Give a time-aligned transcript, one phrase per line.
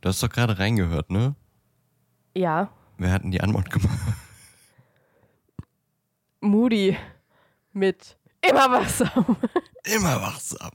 [0.00, 1.34] Du hast doch gerade reingehört, ne?
[2.36, 3.96] Ja, Wer hat denn die Antwort gemacht?
[6.40, 6.96] Moody
[7.72, 9.36] mit immer wachsam.
[9.84, 10.72] Immer wachsam.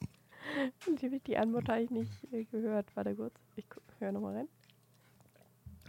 [1.02, 2.96] Die, die Antwort habe ich nicht äh, gehört.
[2.96, 3.34] Warte kurz.
[3.58, 3.66] Ich
[4.00, 4.48] höre nochmal rein.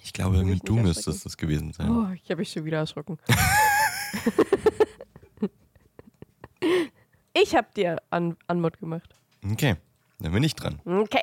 [0.03, 1.17] Ich glaube, mit du nicht müsste erschrecken.
[1.17, 1.89] es das gewesen sein.
[1.91, 3.17] Oh, ich habe mich schon wieder erschrocken.
[7.33, 9.15] ich habe dir An Antwort gemacht.
[9.45, 9.77] Okay,
[10.19, 10.81] dann bin ich dran.
[10.85, 11.23] Okay.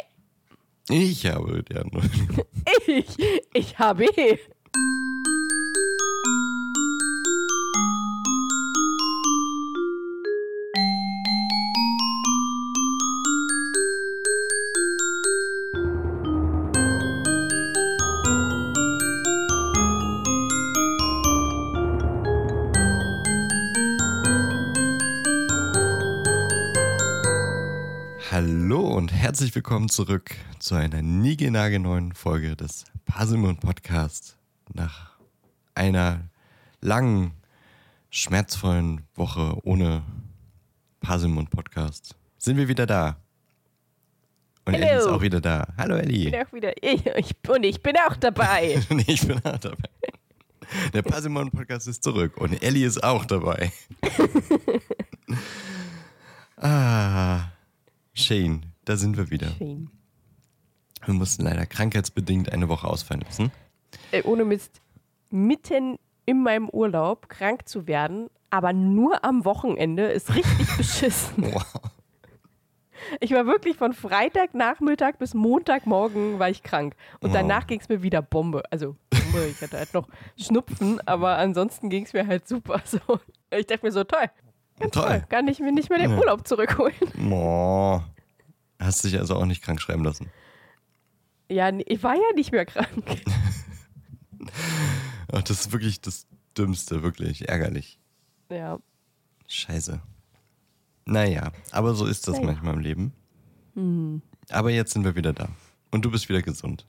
[0.92, 2.06] Ich habe die Antwort.
[2.88, 3.18] Ich,
[3.54, 4.06] ich habe.
[29.42, 34.38] Herzlich willkommen zurück zu einer niegelnagelneuen Folge des Pasimon Podcast.
[34.72, 35.18] Nach
[35.74, 36.30] einer
[36.80, 37.32] langen,
[38.12, 40.04] schmerzvollen Woche ohne
[41.00, 43.18] Pasimon Podcast sind wir wieder da.
[44.66, 44.86] Und Hello.
[44.86, 45.74] Ellie ist auch wieder da.
[45.76, 46.30] Hallo Ellie.
[46.30, 46.74] bin auch wieder.
[46.80, 48.80] Ich, ich, und ich bin auch dabei.
[48.92, 49.90] Und ich bin auch dabei.
[50.94, 53.74] Der Pasimon Podcast ist zurück und Ellie ist auch dabei.
[56.58, 57.48] ah,
[58.14, 59.48] Shane, da sind wir wieder.
[59.58, 59.90] Schön.
[61.06, 63.52] Wir mussten leider krankheitsbedingt eine Woche ausfallen lassen.
[64.12, 64.82] Äh, ohne Mist.
[65.30, 71.54] Mitten in meinem Urlaub krank zu werden, aber nur am Wochenende ist richtig beschissen.
[71.54, 71.66] Wow.
[73.20, 76.96] Ich war wirklich von Freitagnachmittag bis Montagmorgen war ich krank.
[77.20, 77.38] Und Wow.
[77.38, 78.62] danach ging es mir wieder Bombe.
[78.70, 82.80] Also Bombe, ich hatte halt noch Schnupfen, aber ansonsten ging es mir halt super.
[82.86, 83.00] So.
[83.50, 84.30] Ich dachte mir so, toll,
[84.80, 84.90] Toll.
[84.92, 86.18] toll, kann ich mir nicht mehr den Ja.
[86.20, 86.94] Urlaub zurückholen.
[87.32, 88.00] Oh.
[88.82, 90.30] Hast dich also auch nicht krank schreiben lassen.
[91.50, 93.04] Ja, ich war ja nicht mehr krank.
[95.32, 98.00] Ach, das ist wirklich das Dümmste, wirklich ärgerlich.
[98.50, 98.80] Ja,
[99.48, 100.02] Scheiße.
[101.06, 102.48] Naja, aber so ist das Naja.
[102.48, 103.14] manchmal im Leben.
[103.76, 104.22] Hm.
[104.50, 105.50] Aber jetzt sind wir wieder da.
[105.92, 106.86] Und du bist wieder gesund.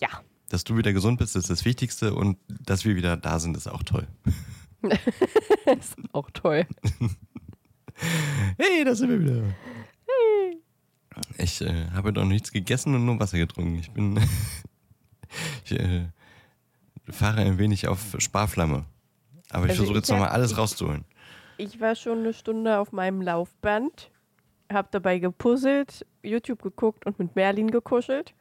[0.00, 0.08] ja.
[0.50, 2.14] Dass du wieder gesund bist, ist das Wichtigste.
[2.14, 4.06] Und dass wir wieder da sind, ist auch toll.
[5.78, 6.66] ist auch toll.
[8.58, 9.54] Hey, da sind wir wieder.
[11.38, 13.76] Ich äh, habe doch nichts gegessen und nur Wasser getrunken.
[13.78, 14.18] Ich bin.
[15.64, 16.06] ich äh,
[17.08, 18.84] fahre ein wenig auf Sparflamme.
[19.50, 21.04] Aber ich Also versuche jetzt nochmal alles ich- rauszuholen.
[21.56, 24.10] Ich war schon eine Stunde auf meinem Laufband,
[24.72, 28.34] habe dabei gepuzzelt, YouTube geguckt und mit Merlin gekuschelt.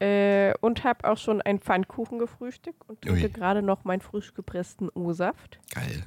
[0.00, 4.88] Äh, und habe auch schon einen Pfannkuchen gefrühstückt und trinke gerade noch meinen frisch gepressten
[4.88, 5.60] O-Saft.
[5.74, 6.02] Geil.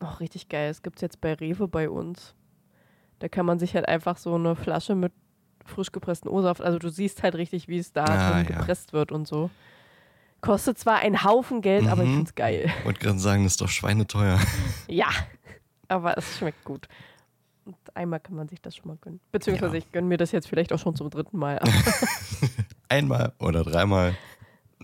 [0.00, 0.70] Oh, richtig geil.
[0.70, 2.34] Es gibt jetzt bei Rewe bei uns.
[3.18, 5.12] Da kann man sich halt einfach so eine Flasche mit
[5.64, 8.42] frisch gepressten O-Saft, also du siehst halt richtig, wie es da Ah, ja.
[8.42, 9.50] gepresst wird und so.
[10.40, 12.14] Kostet zwar einen Haufen Geld, aber ich Mhm.
[12.16, 12.70] find's geil.
[12.84, 14.38] Wollte gerade sagen, das ist doch schweineteuer.
[14.88, 15.08] Ja,
[15.88, 16.86] aber es schmeckt gut.
[17.64, 19.20] Und einmal kann man sich das schon mal gönnen.
[19.32, 19.78] Beziehungsweise Ja.
[19.78, 21.60] ich gönne mir das jetzt vielleicht auch schon zum dritten Mal.
[22.88, 24.14] Einmal oder dreimal.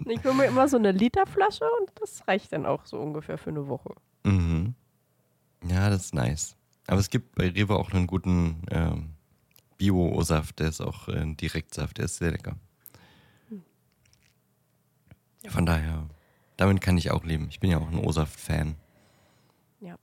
[0.07, 3.51] ich hole mir immer so eine Literflasche und das reicht dann auch so ungefähr für
[3.51, 3.95] eine Woche.
[4.25, 4.75] Mhm.
[5.67, 6.57] Ja, das ist nice.
[6.87, 9.15] Aber es gibt bei Rewe auch einen guten ähm,
[9.79, 12.57] Bio-O-Saft, der ist auch äh, ein Direktsaft, der ist sehr lecker.
[15.49, 16.09] Von daher,
[16.57, 17.49] damit kann ich auch leben.
[17.51, 18.77] Ich bin ja auch ein O-Saft-Fan.
[19.81, 19.99] Ja.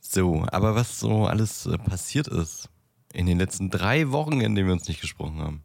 [0.00, 2.68] So, aber was so alles äh, passiert ist
[3.12, 5.64] in den letzten drei Wochen, in denen wir uns nicht gesprochen haben.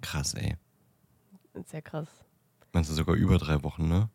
[0.00, 0.56] Krass, ey.
[1.66, 2.08] Sehr krass.
[2.72, 4.08] Meinst du sogar über drei Wochen, ne?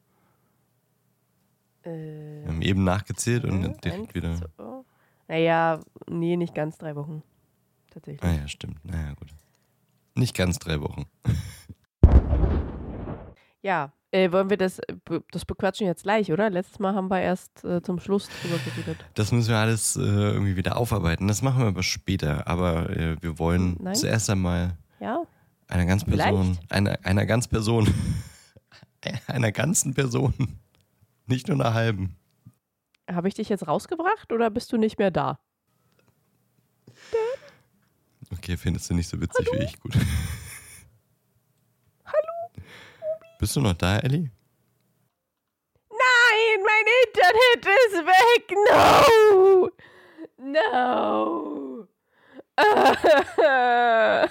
[1.83, 4.35] Äh, Wir haben eben nachgezählt und eins, direkt wieder.
[4.35, 4.47] zwei.
[5.27, 7.23] Naja, nee, nicht ganz drei Wochen.
[7.91, 8.23] Tatsächlich.
[8.23, 8.83] Ah ja, stimmt.
[8.85, 9.29] Naja, gut.
[10.15, 11.05] Nicht ganz drei Wochen.
[13.61, 14.95] Ja, äh, wollen wir das, äh,
[15.31, 16.49] das bequatschen jetzt gleich, oder?
[16.49, 19.05] Letztes Mal haben wir erst äh, zum Schluss drüber geredet.
[19.13, 21.29] Das müssen wir alles äh, irgendwie wieder aufarbeiten.
[21.29, 22.45] Das machen wir aber später.
[22.45, 23.95] Aber äh, wir wollen Nein?
[23.95, 25.23] zuerst einmal Ja?
[25.69, 27.87] einer ganz Person, einer, einer ganz Person,
[29.27, 30.33] einer ganzen Person,
[31.27, 32.15] nicht nur einer halben.
[33.09, 35.39] Habe ich dich jetzt rausgebracht oder bist du nicht mehr da?
[38.31, 39.79] Okay, findest du nicht so witzig wie ich.
[39.79, 39.93] Gut.
[42.05, 42.63] Hallo?
[43.39, 44.31] Bist du noch da, Ellie?
[45.89, 48.51] Nein, mein Internet ist weg.
[48.69, 49.69] No.
[50.37, 51.62] No.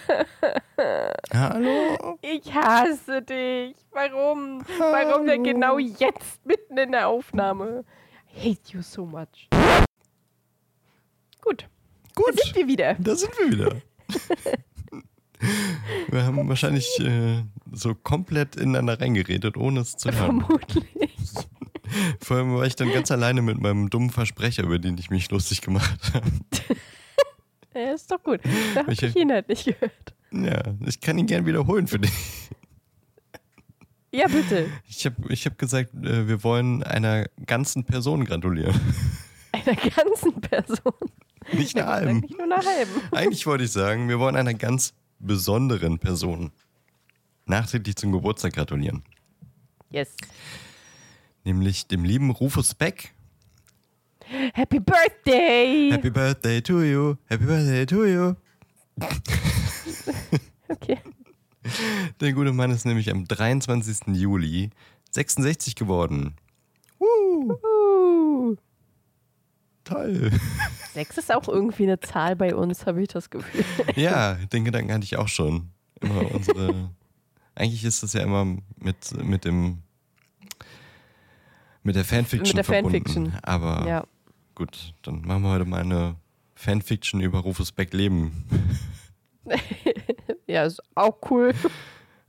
[1.35, 2.19] Hallo?
[2.23, 3.75] Ich hasse dich.
[3.91, 4.65] Warum?
[4.79, 7.85] Warum denn genau jetzt mitten in der Aufnahme?
[8.37, 9.49] I hate you so much.
[11.41, 11.67] Gut, da
[12.15, 12.95] Gut, sind wir wieder.
[12.95, 13.73] da sind wir wieder.
[16.09, 17.43] Wir haben wahrscheinlich äh,
[17.73, 20.41] so komplett ineinander reingeredet, ohne es zu hören.
[20.41, 20.87] Vermutlich.
[22.21, 25.29] Vor allem war ich dann ganz alleine mit meinem dummen Versprecher, über den ich mich
[25.33, 26.31] lustig gemacht habe.
[27.75, 28.41] Ja, ist doch gut.
[28.75, 30.15] Da habe Ich- ich ihn halt nicht gehört.
[30.33, 32.13] Ja, ich kann ihn gern wiederholen für dich.
[34.15, 34.69] Ja, bitte.
[34.89, 38.79] Ich habe ich hab gesagt, äh, wir wollen einer ganzen Person gratulieren.
[39.55, 40.95] Einer ganzen Person.
[41.53, 42.21] Nicht einer halben.
[42.21, 42.91] Nicht nur einer halben.
[43.11, 46.53] Eigentlich wollte ich sagen, wir wollen einer ganz besonderen Person
[47.45, 49.03] nachträglich zum Geburtstag gratulieren.
[49.91, 50.17] Yes.
[51.45, 53.13] Nämlich dem lieben Rufus Beck.
[54.55, 55.91] Happy Birthday!
[55.91, 58.35] Happy Birthday to you, Happy Birthday to you.
[60.69, 60.99] Okay.
[62.21, 64.15] Der gute Mann ist nämlich am 23.
[64.17, 64.71] Juli
[65.11, 66.35] 66 geworden.
[66.99, 68.57] Uh, Uh.
[69.85, 70.31] toll.
[70.95, 73.65] Sechs ist auch irgendwie eine Zahl bei uns, habe ich das Gefühl.
[73.97, 75.71] Ja, den Gedanken hatte ich auch schon.
[76.01, 76.91] Immer unsere.
[77.55, 78.45] eigentlich ist das ja immer
[78.77, 79.83] mit, mit dem.
[81.83, 82.93] Mit der Fanfiction Mit der verbunden.
[83.05, 83.33] Fanfiction.
[83.43, 84.05] Aber Ja.
[84.55, 86.17] gut, dann machen wir heute mal eine
[86.55, 88.45] Fanfiction über Rufus Beck Leben.
[90.47, 91.55] Ja, ist auch cool.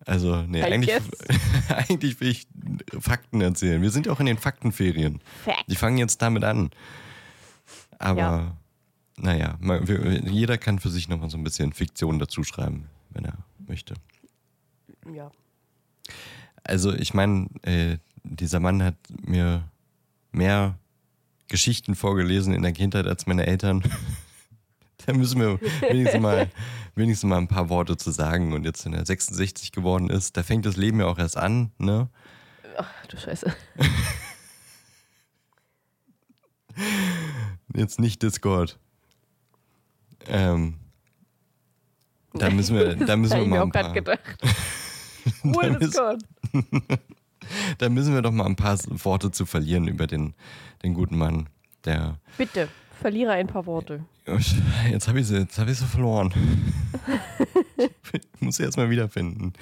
[0.05, 0.91] Also, nee, I eigentlich,
[1.69, 2.47] eigentlich will ich
[2.99, 3.81] Fakten erzählen.
[3.81, 5.19] Wir sind ja auch in den Faktenferien.
[5.43, 5.65] Fact.
[5.69, 6.71] Die fangen jetzt damit an.
[7.99, 8.57] Aber, Ja.
[9.17, 9.59] naja,
[10.25, 13.95] jeder kann für sich nochmal so ein bisschen Fiktion dazu schreiben, wenn er möchte.
[15.13, 15.31] Ja.
[16.63, 19.69] Also, ich meine, äh, dieser Mann hat mir
[20.31, 20.77] mehr
[21.47, 23.83] Geschichten vorgelesen in der Kindheit als meine Eltern.
[25.05, 25.59] da müssen wir
[25.89, 26.49] wenigstens mal,
[26.95, 28.53] wenigstens mal ein paar Worte zu sagen.
[28.53, 31.71] Und jetzt, wenn er 66 geworden ist, da fängt das Leben ja auch erst an,
[31.77, 32.09] ne?
[32.77, 33.53] Ach, du Scheiße.
[37.75, 38.79] Jetzt nicht Discord.
[40.27, 40.79] Ähm,
[42.33, 44.37] da müssen wir, da müssen wir ich mal mir ein auch gerade gedacht.
[45.79, 46.23] Ist Gott.
[47.77, 50.33] da müssen wir doch mal ein paar Worte zu verlieren über den,
[50.83, 51.47] den guten Mann,
[51.85, 52.67] der Bitte,
[52.99, 54.05] verliere ein paar Worte.
[54.89, 56.33] Jetzt habe ich sie, jetzt habe ich sie verloren.
[58.13, 59.53] ich muss sie erstmal wiederfinden.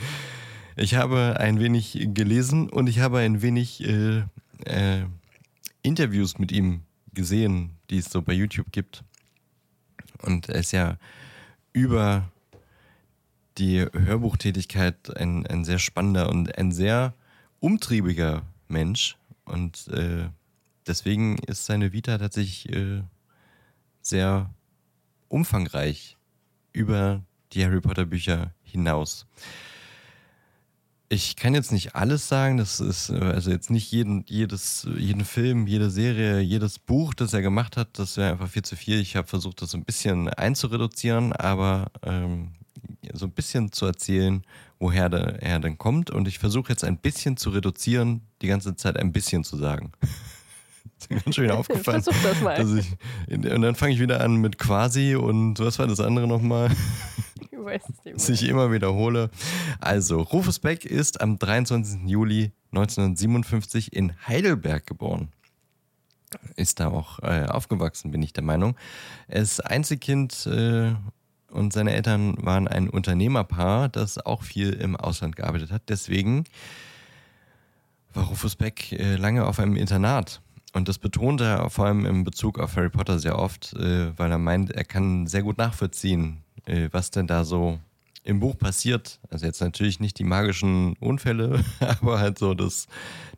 [0.75, 4.23] Ich habe ein wenig gelesen und ich habe ein wenig äh,
[4.65, 5.05] äh,
[5.81, 6.81] Interviews mit ihm
[7.13, 9.03] gesehen, die es so bei YouTube gibt.
[10.21, 10.97] Und er ist ja
[11.73, 12.31] über
[13.57, 17.13] die Hörbuchtätigkeit ein, ein sehr spannender und ein sehr
[17.61, 19.17] umtriebiger Mensch.
[19.45, 20.27] Und äh,
[20.85, 23.03] deswegen ist seine Vita tatsächlich äh,
[24.01, 24.49] sehr
[25.29, 26.17] umfangreich
[26.73, 27.23] über
[27.53, 29.25] die Harry Potter Bücher hinaus.
[31.09, 35.25] Ich kann jetzt nicht alles sagen, das ist äh, also jetzt nicht jeden, jedes, jeden
[35.25, 38.99] Film, jede Serie, jedes Buch, das er gemacht hat, das wäre einfach viel zu viel.
[39.01, 42.53] Ich habe versucht, das ein bisschen einzureduzieren, aber ähm,
[43.13, 44.43] so ein bisschen zu erzählen,
[44.79, 46.09] woher der, er denn kommt.
[46.09, 49.91] Und ich versuche jetzt ein bisschen zu reduzieren, die ganze Zeit ein bisschen zu sagen.
[50.99, 52.03] ist mir ganz schön aufgefallen.
[52.03, 52.77] Versuch das mal.
[52.77, 56.71] Ich, und dann fange ich wieder an mit quasi und was war das andere nochmal?
[57.51, 59.29] Ich weiß es nicht dass ich immer wiederhole.
[59.79, 62.01] Also, Rufus Beck ist am 23.
[62.05, 65.29] Juli 1957 in Heidelberg geboren.
[66.55, 68.77] Ist da auch äh, aufgewachsen, bin ich der Meinung.
[69.27, 70.93] Er ist Einzelkind äh,
[71.51, 75.83] und seine Eltern waren ein Unternehmerpaar, das auch viel im Ausland gearbeitet hat.
[75.89, 76.45] Deswegen
[78.13, 80.41] war Rufus Beck äh, lange auf einem Internat.
[80.73, 84.31] Und das betont er vor allem in Bezug auf Harry Potter sehr oft, äh, weil
[84.31, 87.79] er meint, er kann sehr gut nachvollziehen, äh, was denn da so
[88.23, 89.19] im Buch passiert.
[89.29, 92.87] Also jetzt natürlich nicht die magischen Unfälle, aber halt so das,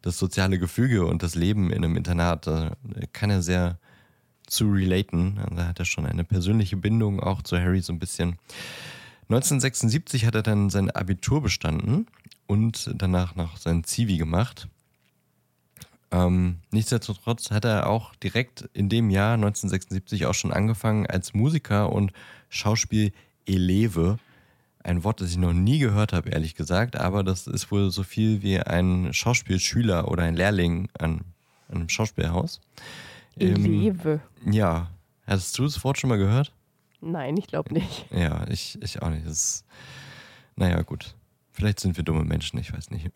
[0.01, 2.45] das soziale Gefüge und das Leben in einem Internat.
[2.45, 2.75] Da
[3.11, 3.79] kann er sehr
[4.53, 5.39] zu relaten.
[5.39, 8.37] Also da hat er schon eine persönliche Bindung auch zu Harry so ein bisschen.
[9.29, 12.07] 1976 hat er dann sein Abitur bestanden
[12.45, 14.67] und danach noch sein Zivi gemacht.
[16.11, 21.91] Ähm, nichtsdestotrotz hat er auch direkt in dem Jahr 1976 auch schon angefangen als Musiker
[21.91, 22.13] und
[22.49, 24.19] Schauspieleleve.
[24.83, 28.03] Ein Wort, das ich noch nie gehört habe, ehrlich gesagt, aber das ist wohl so
[28.03, 31.21] viel wie ein Schauspielschüler oder ein Lehrling an,
[31.69, 32.61] an einem Schauspielhaus.
[33.39, 34.21] Ähm, Eleve.
[34.45, 34.89] ja,
[35.25, 36.53] hattest du das Wort schon mal gehört?
[37.01, 38.05] Nein, ich glaube nicht.
[38.11, 39.25] Ja, ich, ich auch nicht.
[39.25, 39.65] Das ist,
[40.55, 41.15] naja, gut.
[41.51, 43.11] Vielleicht sind wir dumme Menschen, ich weiß nicht.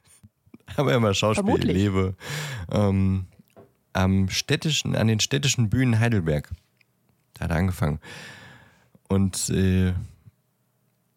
[0.76, 1.76] Aber immer Schauspiel, Vermutlich.
[1.76, 2.14] lebe.
[2.70, 3.26] Ähm,
[3.92, 6.50] am städtischen, an den städtischen Bühnen Heidelberg.
[7.34, 7.98] Da hat er angefangen.
[9.08, 9.92] Und äh,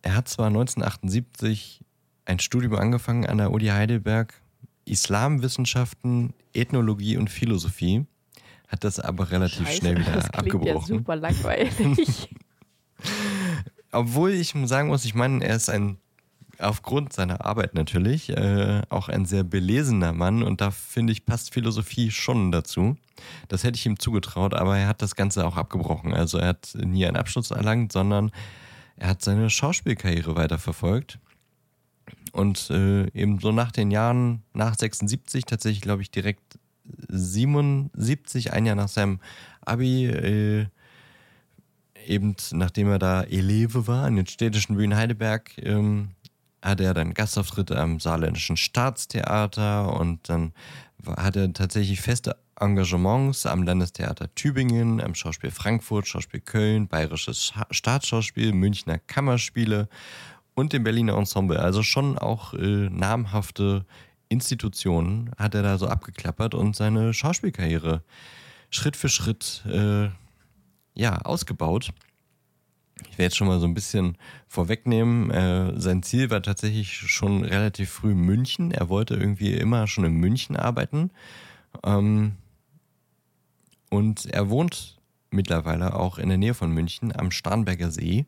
[0.01, 1.83] er hat zwar 1978
[2.25, 4.33] ein Studium angefangen an der Uni Heidelberg,
[4.85, 8.05] Islamwissenschaften, Ethnologie und Philosophie,
[8.71, 10.97] hat das aber relativ Scheiße, schnell wieder das klingt ja abgebrochen.
[10.97, 12.29] super langweilig.
[13.91, 15.97] obwohl ich sagen muss, ich meine, er ist ein
[16.61, 21.53] aufgrund seiner Arbeit natürlich äh, auch ein sehr belesener Mann und da finde ich, passt
[21.53, 22.97] Philosophie schon dazu.
[23.47, 26.13] Das hätte ich ihm zugetraut, aber er hat das Ganze auch abgebrochen.
[26.13, 28.31] Also er hat nie einen Abschluss erlangt, sondern
[28.95, 31.19] er hat seine Schauspielkarriere weiterverfolgt.
[32.31, 36.59] Und äh, eben so nach den Jahren, nach 76, tatsächlich glaube ich direkt
[37.07, 39.19] 77, ein Jahr nach seinem
[39.61, 40.65] Abi, äh,
[42.05, 46.09] eben nachdem er da Eleve war an den städtischen Bühnen Heidelberg, ähm,
[46.61, 50.53] hatte er dann Gastauftritte am Saarländischen Staatstheater und dann
[51.17, 58.53] hat er tatsächlich feste Engagements am Landestheater Tübingen, am Schauspiel Frankfurt, Schauspiel Köln, Bayerisches Staatsschauspiel,
[58.53, 59.89] Münchner Kammerspiele
[60.53, 61.59] und dem Berliner Ensemble.
[61.59, 63.85] Also schon auch äh, namhafte
[64.31, 68.01] Institutionen hat er da so abgeklappert und seine Schauspielkarriere
[68.69, 70.09] Schritt für Schritt äh,
[70.93, 71.91] ja, ausgebaut.
[73.09, 75.31] Ich werde jetzt schon mal so ein bisschen vorwegnehmen.
[75.31, 78.71] Äh, sein Ziel war tatsächlich schon relativ früh München.
[78.71, 81.11] Er wollte irgendwie immer schon in München arbeiten.
[81.83, 82.35] Ähm,
[83.89, 84.99] und er wohnt
[85.31, 88.25] mittlerweile auch in der Nähe von München am Starnberger See.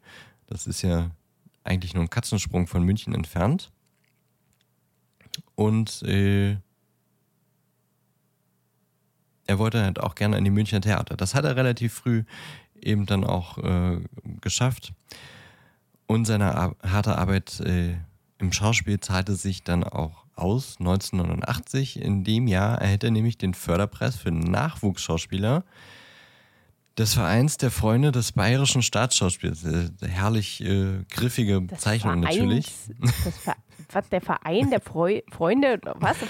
[0.47, 1.11] Das ist ja
[1.63, 3.71] eigentlich nur ein Katzensprung von München entfernt.
[5.55, 6.57] Und äh,
[9.45, 11.15] er wollte halt auch gerne an die Münchner Theater.
[11.17, 12.23] Das hat er relativ früh
[12.81, 13.99] eben dann auch äh,
[14.41, 14.93] geschafft.
[16.07, 17.95] Und seine Ar harte Arbeit äh,
[18.37, 22.01] im Schauspiel zahlte sich dann auch aus 1989.
[22.01, 25.63] In dem Jahr erhält er nämlich den Förderpreis für Nachwuchsschauspieler
[26.97, 29.63] des Vereins der Freunde des Bayerischen Staatsschauspiels.
[29.63, 32.71] Äh, herrlich äh, griffige Bezeichnung natürlich.
[33.91, 36.17] was, der Verein der Freu Freunde, was?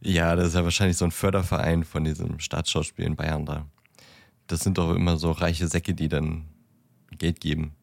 [0.00, 3.66] Ja, das ist ja wahrscheinlich so ein Förderverein von diesem Staatsschauspiel in Bayern da.
[4.46, 6.44] Das sind doch immer so reiche Säcke, die dann
[7.18, 7.74] Geld geben.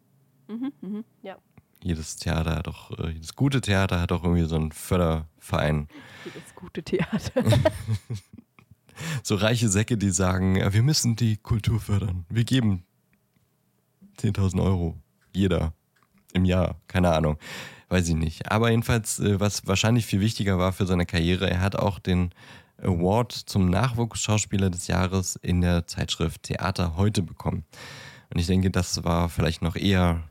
[0.48, 1.38] Mhm, mh, ja.
[1.82, 5.90] Jedes Theater hat doch, äh, jedes gute Theater hat doch irgendwie so einen Förderverein.
[6.24, 7.44] Jedes gute Theater.
[9.24, 12.26] so reiche Säcke, die sagen, ja, wir müssen die Kultur fördern.
[12.30, 12.84] Wir geben
[14.20, 14.98] 10.000 Euro.
[15.34, 15.74] Jeder.
[16.34, 16.80] Im Jahr.
[16.88, 17.38] Keine Ahnung.
[17.90, 18.52] Weiß ich nicht.
[18.52, 22.32] Aber jedenfalls, äh, was wahrscheinlich viel wichtiger war für seine Karriere, er hat auch den
[22.82, 27.66] Award zum Nachwuchsschauspieler des Jahres in der Zeitschrift Theater heute bekommen.
[28.34, 30.24] Und ich denke, das war vielleicht noch eher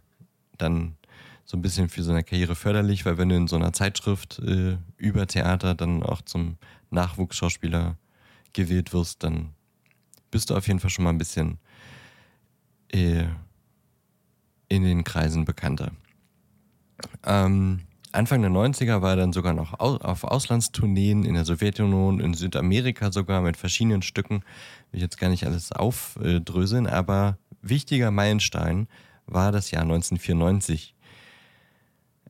[0.58, 0.96] dann
[1.44, 4.76] so ein bisschen für seine Karriere förderlich, weil wenn du in so einer Zeitschrift äh,
[4.96, 6.56] über Theater dann auch zum
[6.90, 7.96] Nachwuchsschauspieler
[8.52, 9.54] gewählt wirst, dann
[10.30, 11.58] bist du auf jeden Fall schon mal ein bisschen
[12.92, 13.24] äh,
[14.68, 15.92] in den Kreisen bekannter.
[17.24, 17.80] Ähm,
[18.12, 23.10] Anfang der 90er war er dann sogar noch auf Auslandstourneen in der Sowjetunion, in Südamerika
[23.10, 24.42] sogar mit verschiedenen Stücken.
[24.90, 28.86] Will ich jetzt gar nicht alles aufdröseln, aber wichtiger Meilenstein
[29.26, 30.94] war das Jahr 1994.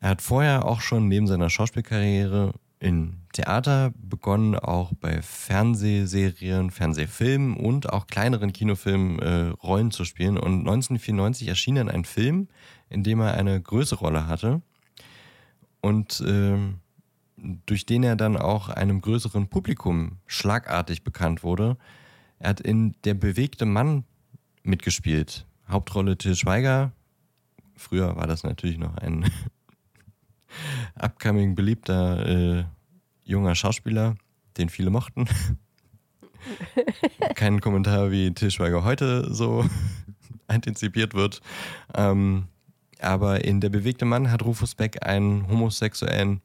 [0.00, 7.56] Er hat vorher auch schon neben seiner Schauspielkarriere in Theater begonnen, auch bei Fernsehserien, Fernsehfilmen
[7.56, 10.36] und auch kleineren Kinofilmen äh, Rollen zu spielen.
[10.36, 12.48] Und 1994 erschien dann ein Film,
[12.90, 14.62] in dem er eine größere Rolle hatte
[15.80, 16.58] und äh,
[17.66, 21.76] durch den er dann auch einem größeren Publikum schlagartig bekannt wurde.
[22.40, 24.04] Er hat in Der bewegte Mann
[24.64, 25.46] mitgespielt.
[25.68, 26.90] Hauptrolle Till Schweiger.
[27.76, 29.30] Früher war das natürlich noch ein
[30.94, 32.64] upcoming beliebter äh,
[33.24, 34.16] junger Schauspieler,
[34.56, 35.28] den viele mochten.
[37.34, 39.64] Kein Kommentar, wie Till Schweiger heute so
[40.46, 41.40] antizipiert wird.
[41.94, 42.48] Ähm,
[43.00, 46.40] aber in Der bewegte Mann hat Rufus Beck einen homosexuellen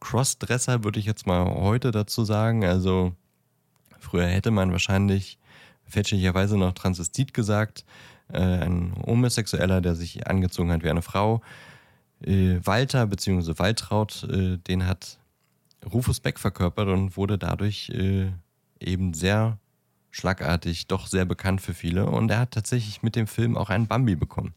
[0.00, 2.64] Crossdresser, würde ich jetzt mal heute dazu sagen.
[2.64, 3.14] Also
[4.00, 5.38] früher hätte man wahrscheinlich
[5.84, 7.84] fälschlicherweise noch Transvestit gesagt.
[8.32, 11.42] Äh, ein Homosexueller, der sich angezogen hat wie eine Frau.
[12.24, 13.58] Äh, Walter bzw.
[13.58, 15.18] Waltraud, äh, den hat
[15.84, 18.30] Rufus Beck verkörpert und wurde dadurch äh,
[18.80, 19.58] eben sehr
[20.10, 22.06] schlagartig doch sehr bekannt für viele.
[22.06, 24.54] Und er hat tatsächlich mit dem Film auch einen Bambi bekommen.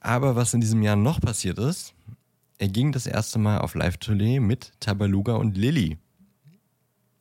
[0.00, 1.94] Aber was in diesem Jahr noch passiert ist,
[2.58, 5.98] er ging das erste Mal auf Live-Tournee mit Tabaluga und Lilly.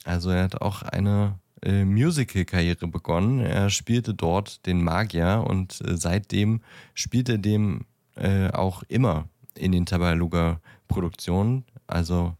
[0.05, 3.39] Also er hat auch eine äh, Musical-Karriere begonnen.
[3.41, 6.61] Er spielte dort den Magier und äh, seitdem
[6.93, 7.85] spielt er dem
[8.15, 12.35] äh, auch immer in den Tabaluga-Produktionen, also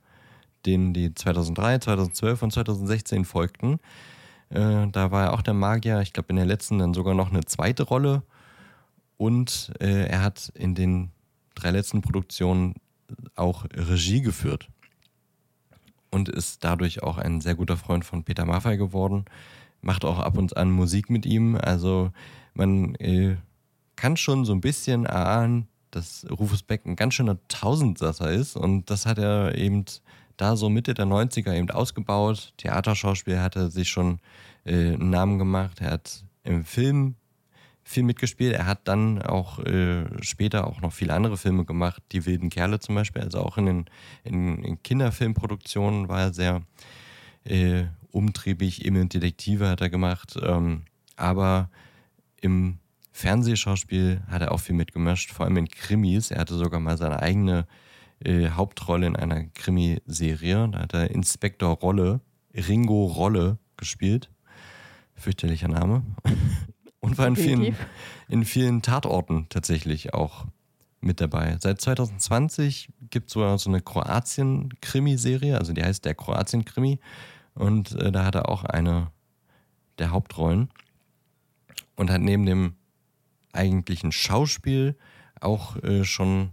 [0.66, 3.80] denen, die 2003, 2012 und 2016 folgten.
[4.50, 7.32] Äh, da war er auch der Magier, ich glaube in der letzten dann sogar noch
[7.32, 8.24] eine zweite Rolle
[9.18, 11.12] und äh, er hat in den
[11.56, 12.76] drei letzten Produktionen
[13.36, 14.70] auch Regie geführt
[16.12, 19.26] und ist dadurch auch ein sehr guter Freund von Peter Maffay geworden.
[19.82, 21.56] Macht auch ab und an Musik mit ihm.
[21.56, 22.12] Also
[22.54, 23.38] man äh,
[23.96, 28.90] kann schon so ein bisschen erahnen, dass Rufus Beck ein ganz schöner Tausendsasser ist und
[28.90, 29.86] das hat er eben
[30.38, 32.54] da so Mitte der 90er eben ausgebaut.
[32.58, 34.20] Theaterschauspiel hat er sich schon
[34.66, 35.80] äh, einen Namen gemacht.
[35.82, 37.16] Er hat im Film
[37.84, 38.54] viel mitgespielt.
[38.54, 42.80] Er hat dann auch äh, später auch noch viele andere Filme gemacht, Die wilden Kerle
[42.80, 43.22] zum Beispiel.
[43.22, 43.86] Also auch in den
[44.24, 46.62] in, in Kinderfilmproduktionen war er sehr
[47.46, 48.86] äh, umtriebig.
[48.86, 50.38] Emil Detektive hat er gemacht.
[50.42, 50.84] Ähm,
[51.16, 51.70] aber
[52.42, 52.80] im
[53.16, 56.32] Fernsehschauspiel hat er auch viel mitgemischt, vor allem in Krimis.
[56.32, 57.66] Er hatte sogar mal seine eigene
[58.20, 60.68] äh, Hauptrolle in einer Krimiserie.
[60.70, 62.20] Da hat er Inspektor Rolle,
[62.54, 64.30] Ringo Rolle gespielt.
[65.14, 66.04] Fürchterlicher Name.
[67.00, 67.78] Und war in vielen,
[68.28, 70.44] in vielen Tatorten tatsächlich auch
[71.00, 71.56] mit dabei.
[71.62, 77.00] Seit 2020 gibt es so, so eine Kroatien-Krimi-Serie, also die heißt der Kroatien-Krimi.
[77.54, 79.10] Und äh, da hat er auch eine
[80.00, 80.70] der Hauptrollen.
[81.96, 82.76] Und hat neben dem
[83.56, 84.96] eigentlichen Schauspiel
[85.40, 86.52] auch äh, schon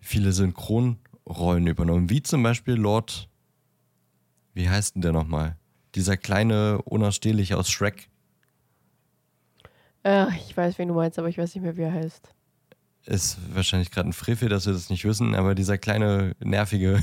[0.00, 3.28] viele Synchronrollen übernommen, wie zum Beispiel Lord,
[4.54, 5.56] wie heißt denn der nochmal?
[5.94, 8.08] Dieser kleine Unausstehliche aus Shrek.
[10.02, 12.32] Ach, ich weiß, wen du meinst, aber ich weiß nicht mehr, wie er heißt.
[13.06, 17.02] Ist wahrscheinlich gerade ein Frevel, dass wir das nicht wissen, aber dieser kleine, nervige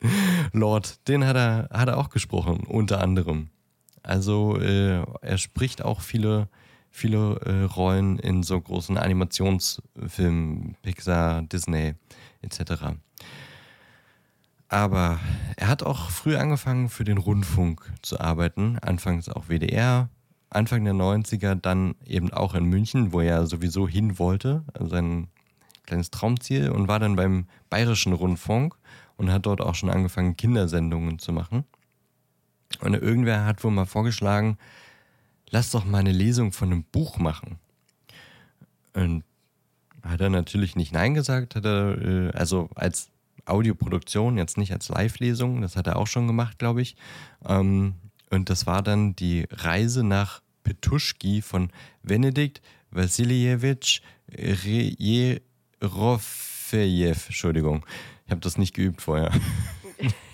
[0.52, 3.50] Lord, den hat er, hat er auch gesprochen, unter anderem.
[4.02, 6.48] Also äh, er spricht auch viele
[6.90, 11.94] viele äh, Rollen in so großen Animationsfilmen, Pixar, Disney
[12.42, 12.96] etc.
[14.68, 15.18] Aber
[15.56, 20.08] er hat auch früh angefangen für den Rundfunk zu arbeiten, anfangs auch WDR,
[20.50, 25.28] Anfang der 90er dann eben auch in München, wo er sowieso hin wollte, also sein
[25.86, 28.76] kleines Traumziel und war dann beim Bayerischen Rundfunk
[29.16, 31.64] und hat dort auch schon angefangen, Kindersendungen zu machen.
[32.80, 34.56] Und irgendwer hat wohl mal vorgeschlagen,
[35.50, 37.58] lass doch mal eine Lesung von einem Buch machen.
[38.94, 39.24] Und
[40.02, 43.10] hat er natürlich nicht Nein gesagt, hat er, äh, also als
[43.44, 46.96] Audioproduktion, jetzt nicht als Live-Lesung, das hat er auch schon gemacht, glaube ich.
[47.46, 47.94] Ähm,
[48.30, 51.70] und das war dann die Reise nach Petuschki von
[52.02, 55.48] Benedikt Wassiljewitsch Jerofejew.
[57.26, 57.84] Entschuldigung,
[58.26, 59.32] ich habe das nicht geübt vorher.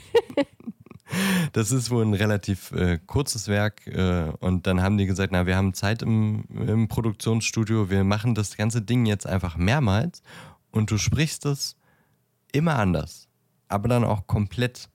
[1.53, 5.47] Das ist wohl ein relativ äh, kurzes Werk äh, und dann haben die gesagt, na,
[5.47, 10.23] wir haben Zeit im, im Produktionsstudio, wir machen das ganze Ding jetzt einfach mehrmals
[10.71, 11.77] und du sprichst es
[12.53, 13.29] immer anders,
[13.69, 14.89] aber dann auch komplett,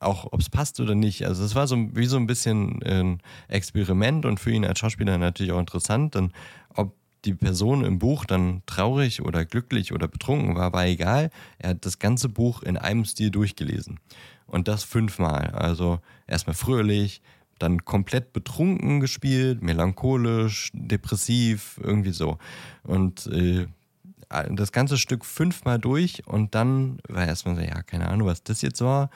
[0.00, 1.26] auch ob es passt oder nicht.
[1.26, 5.18] Also es war so wie so ein bisschen ein Experiment und für ihn als Schauspieler
[5.18, 6.32] natürlich auch interessant, dann
[6.74, 6.94] ob
[7.24, 11.30] die Person im Buch dann traurig oder glücklich oder betrunken war, war egal.
[11.58, 13.98] Er hat das ganze Buch in einem Stil durchgelesen.
[14.48, 15.50] Und das fünfmal.
[15.50, 17.22] Also erstmal fröhlich,
[17.58, 22.38] dann komplett betrunken gespielt, melancholisch, depressiv, irgendwie so.
[22.82, 23.66] Und äh,
[24.50, 28.62] das ganze Stück fünfmal durch und dann war erstmal so, ja, keine Ahnung, was das
[28.62, 29.10] jetzt war.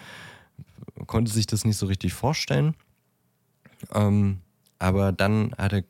[1.06, 2.74] Konnte sich das nicht so richtig vorstellen.
[3.92, 4.40] Ähm,
[4.78, 5.84] aber dann hat er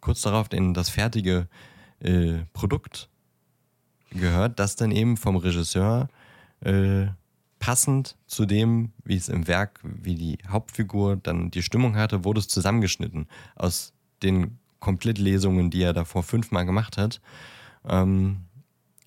[0.00, 1.48] kurz darauf den, das fertige
[2.00, 3.08] äh, Produkt
[4.10, 6.08] gehört, das dann eben vom Regisseur
[6.60, 7.06] äh,
[7.62, 12.40] passend zu dem, wie es im Werk, wie die Hauptfigur dann die Stimmung hatte, wurde
[12.40, 13.92] es zusammengeschnitten aus
[14.24, 17.20] den Komplettlesungen, die er davor fünfmal gemacht hat.
[17.88, 18.46] Ähm,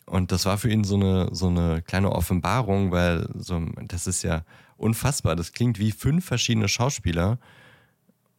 [0.05, 4.23] und das war für ihn so eine, so eine kleine Offenbarung, weil so, das ist
[4.23, 4.45] ja
[4.77, 5.35] unfassbar.
[5.35, 7.39] Das klingt wie fünf verschiedene Schauspieler,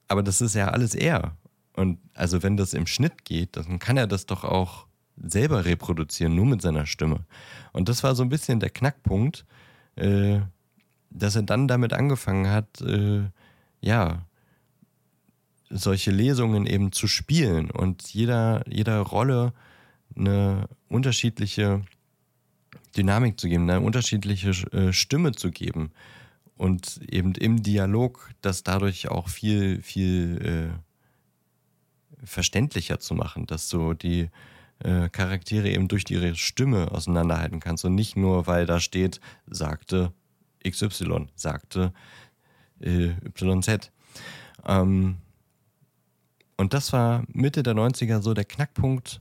[0.09, 1.37] aber das ist ja alles er.
[1.75, 4.87] Und also wenn das im Schnitt geht, dann kann er das doch auch
[5.23, 7.27] selber reproduzieren, nur mit seiner Stimme.
[7.75, 9.45] Und das war so ein bisschen der Knackpunkt,
[9.97, 10.41] äh,
[11.11, 13.25] dass er dann damit angefangen hat, äh,
[13.81, 14.27] ja,
[15.69, 19.53] solche Lesungen eben zu spielen und jeder, jeder Rolle
[20.15, 21.83] eine unterschiedliche
[22.97, 25.91] Dynamik zu geben, eine unterschiedliche äh, Stimme zu geben
[26.57, 30.73] und eben im Dialog das dadurch auch viel, viel
[32.23, 34.31] äh, verständlicher zu machen, dass so die
[34.81, 40.13] äh, Charaktere eben durch ihre Stimme auseinanderhalten kannst und nicht nur, weil da steht, sagte
[40.69, 41.93] XY, sagte
[42.81, 43.91] äh, YZ.
[44.67, 45.17] Ähm,
[46.57, 49.21] und das war Mitte der 90er so der Knackpunkt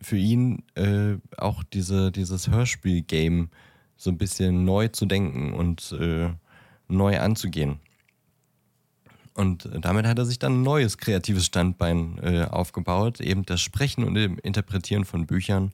[0.00, 3.50] für ihn, äh, auch diese, dieses Hörspiel-Game
[3.96, 6.30] so ein bisschen neu zu denken und äh,
[6.86, 7.80] neu anzugehen.
[9.38, 14.02] Und damit hat er sich dann ein neues kreatives Standbein äh, aufgebaut, eben das Sprechen
[14.02, 15.70] und Interpretieren von Büchern.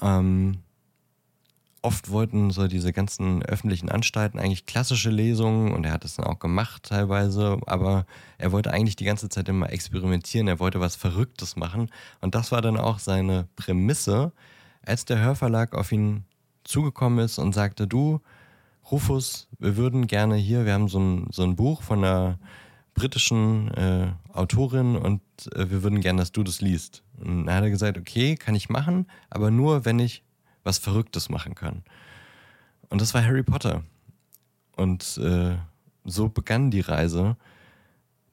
[0.00, 0.58] Ähm,
[1.80, 6.26] oft wollten so diese ganzen öffentlichen Anstalten eigentlich klassische Lesungen und er hat es dann
[6.26, 8.04] auch gemacht teilweise, aber
[8.38, 11.88] er wollte eigentlich die ganze Zeit immer experimentieren, er wollte was Verrücktes machen.
[12.20, 14.32] Und das war dann auch seine Prämisse,
[14.84, 16.24] als der Hörverlag auf ihn
[16.64, 18.20] zugekommen ist und sagte, du,
[18.90, 22.40] Rufus, wir würden gerne hier, wir haben so ein, so ein Buch von einer
[22.94, 25.22] britischen äh, Autorin und
[25.54, 27.02] äh, wir würden gerne, dass du das liest.
[27.18, 30.22] Und dann hat er gesagt, okay, kann ich machen, aber nur, wenn ich
[30.64, 31.82] was Verrücktes machen kann.
[32.88, 33.82] Und das war Harry Potter.
[34.76, 35.56] Und äh,
[36.04, 37.36] so begann die Reise,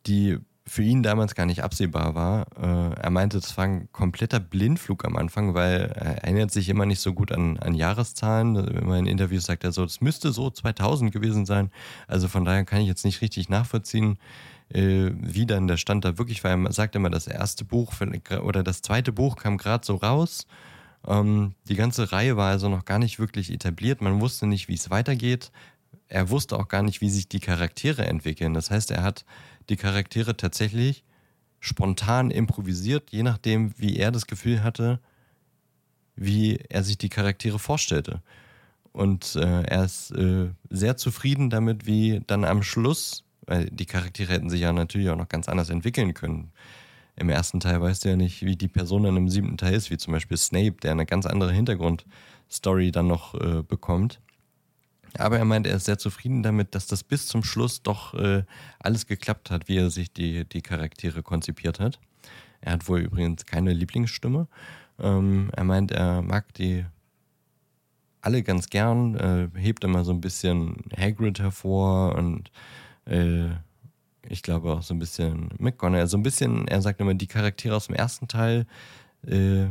[0.06, 2.46] die für ihn damals gar nicht absehbar war.
[2.58, 6.86] Äh, er meinte, das war ein kompletter Blindflug am Anfang, weil er erinnert sich immer
[6.86, 8.56] nicht so gut an, an Jahreszahlen.
[8.56, 11.72] Immer in Interviews sagt er so, das müsste so 2000 gewesen sein.
[12.08, 14.20] Also von daher kann ich jetzt nicht richtig nachvollziehen,
[14.70, 16.52] äh, wie dann der Stand da wirklich war.
[16.52, 17.94] Er sagt immer, das erste Buch
[18.44, 20.46] oder das zweite Buch kam gerade so raus.
[21.08, 24.02] Ähm, die ganze Reihe war also noch gar nicht wirklich etabliert.
[24.02, 25.52] Man wusste nicht, wie es weitergeht.
[26.08, 28.54] Er wusste auch gar nicht, wie sich die Charaktere entwickeln.
[28.54, 29.26] Das heißt, er hat
[29.70, 31.04] die Charaktere tatsächlich
[31.60, 35.00] spontan improvisiert, je nachdem, wie er das Gefühl hatte,
[36.16, 38.22] wie er sich die Charaktere vorstellte.
[38.92, 44.34] Und äh, er ist äh, sehr zufrieden damit, wie dann am Schluss, weil die Charaktere
[44.34, 46.52] hätten sich ja natürlich auch noch ganz anders entwickeln können.
[47.16, 49.92] Im ersten Teil weißt du ja nicht, wie die Person dann im siebten Teil ist,
[49.92, 54.22] wie zum Beispiel Snape, der eine ganz andere Hintergrundstory dann noch äh, bekommt.
[55.18, 58.44] Aber er meint, er ist sehr zufrieden damit, dass das bis zum Schluss doch äh,
[58.80, 62.00] alles geklappt hat, wie er sich die, die Charaktere konzipiert hat.
[62.62, 64.48] Er hat wohl übrigens keine Lieblingsstimme.
[65.00, 66.86] Ähm, er meint, er mag die
[68.22, 72.52] alle ganz gern, äh, hebt immer so ein bisschen Hagrid hervor und
[73.06, 73.48] äh,
[74.28, 76.08] ich glaube auch so ein bisschen McGonagall.
[76.08, 78.66] So ein bisschen, er sagt immer, die Charaktere aus dem ersten Teil,
[79.26, 79.68] äh,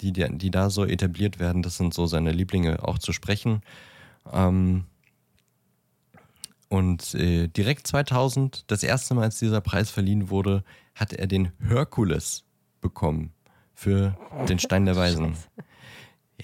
[0.00, 3.60] die, die, die da so etabliert werden, das sind so seine Lieblinge auch zu sprechen.
[4.30, 4.84] Ähm,
[6.68, 11.52] und äh, direkt 2000, das erste Mal, als dieser Preis verliehen wurde, hat er den
[11.66, 12.44] Herkules
[12.80, 13.32] bekommen
[13.74, 14.16] für
[14.48, 15.36] den Stein der Weisen.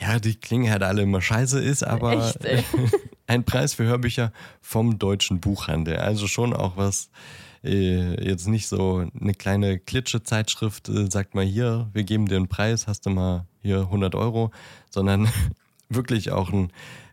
[0.01, 2.67] Ja, die klingen halt alle immer scheiße, ist aber Echt,
[3.27, 5.97] ein Preis für Hörbücher vom deutschen Buchhandel.
[5.97, 7.11] Also schon auch was,
[7.65, 12.49] äh, jetzt nicht so eine kleine Klitsche-Zeitschrift, äh, sagt mal hier, wir geben dir einen
[12.49, 14.51] Preis, hast du mal hier 100 Euro,
[14.91, 15.29] sondern
[15.89, 16.71] wirklich auch ein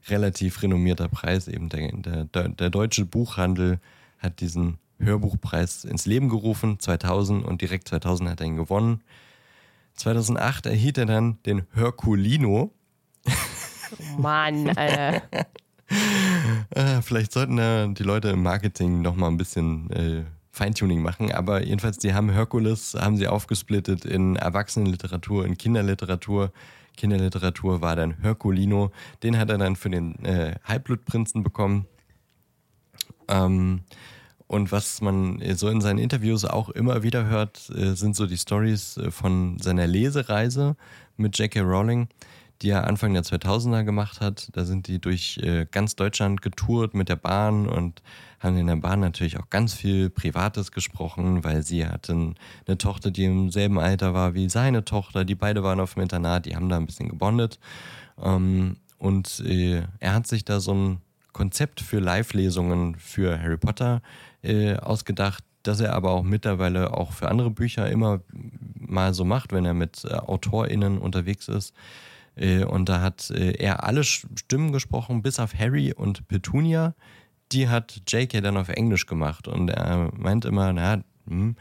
[0.10, 1.48] relativ renommierter Preis.
[1.48, 1.92] Eben der,
[2.26, 3.80] der, der deutsche Buchhandel
[4.20, 9.02] hat diesen Hörbuchpreis ins Leben gerufen, 2000 und direkt 2000 hat er ihn gewonnen.
[9.96, 12.74] 2008 erhielt er dann den Herculino.
[14.18, 15.22] Mann, Alter.
[16.70, 21.32] Äh, vielleicht sollten da die Leute im Marketing noch mal ein bisschen äh, Feintuning machen,
[21.34, 26.52] aber jedenfalls, die haben Herkules, haben sie aufgesplittet in Erwachsenenliteratur, in Kinderliteratur.
[26.96, 28.92] Kinderliteratur war dann Herculino.
[29.24, 31.86] Den hat er dann für den äh, Halbblutprinzen bekommen.
[33.28, 33.82] Ähm,
[34.48, 38.38] und was man so in seinen Interviews auch immer wieder hört, äh, sind so die
[38.38, 40.76] Stories äh, von seiner Lesereise
[41.18, 41.62] mit J.K.
[41.62, 42.08] Rowling,
[42.62, 44.50] die er Anfang der 2000er gemacht hat.
[44.54, 48.02] Da sind die durch äh, ganz Deutschland getourt mit der Bahn und
[48.40, 52.36] haben in der Bahn natürlich auch ganz viel Privates gesprochen, weil sie hatten
[52.68, 55.26] eine Tochter, die im selben Alter war wie seine Tochter.
[55.26, 57.60] Die beide waren auf dem Internat, die haben da ein bisschen gebondet.
[58.22, 61.02] Ähm, und äh, er hat sich da so ein
[61.34, 64.02] Konzept für Live-Lesungen für Harry Potter
[64.42, 68.22] äh, ausgedacht, das er aber auch mittlerweile auch für andere Bücher immer
[68.76, 71.74] mal so macht, wenn er mit äh, AutorInnen unterwegs ist.
[72.36, 76.94] Äh, und da hat äh, er alle Stimmen gesprochen, bis auf Harry und Petunia
[77.52, 81.56] die hat JK dann auf Englisch gemacht und er meint immer, na, hm,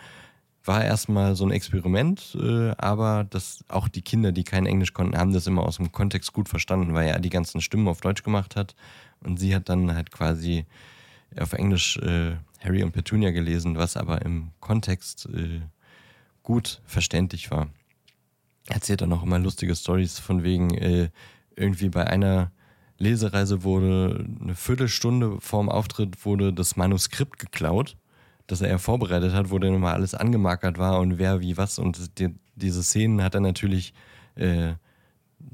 [0.64, 5.18] war erstmal so ein Experiment, äh, aber das, auch die Kinder, die kein Englisch konnten,
[5.18, 8.22] haben das immer aus dem Kontext gut verstanden, weil er die ganzen Stimmen auf Deutsch
[8.22, 8.74] gemacht hat
[9.20, 10.64] und sie hat dann halt quasi
[11.38, 12.00] auf Englisch
[12.60, 15.28] Harry und Petunia gelesen, was aber im Kontext
[16.42, 17.68] gut verständlich war.
[18.68, 21.10] Er erzählt dann auch immer lustige Stories von wegen äh,
[21.56, 22.50] irgendwie bei einer
[22.98, 27.96] Lesereise wurde eine Viertelstunde vorm Auftritt wurde das Manuskript geklaut,
[28.46, 31.78] das er vorbereitet hat, wo dann immer alles angemarkert war und wer wie was.
[31.78, 33.94] Und die, diese Szenen hat er natürlich
[34.36, 34.74] äh,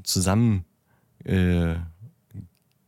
[0.02, 0.64] zusammen,
[1.24, 1.74] äh,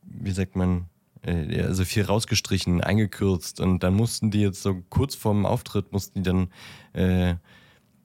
[0.02, 0.87] wie sagt man,
[1.22, 3.61] äh, also viel rausgestrichen, eingekürzt.
[3.61, 6.48] Und dann mussten die jetzt so kurz vorm Auftritt mussten die dann
[6.92, 7.37] äh,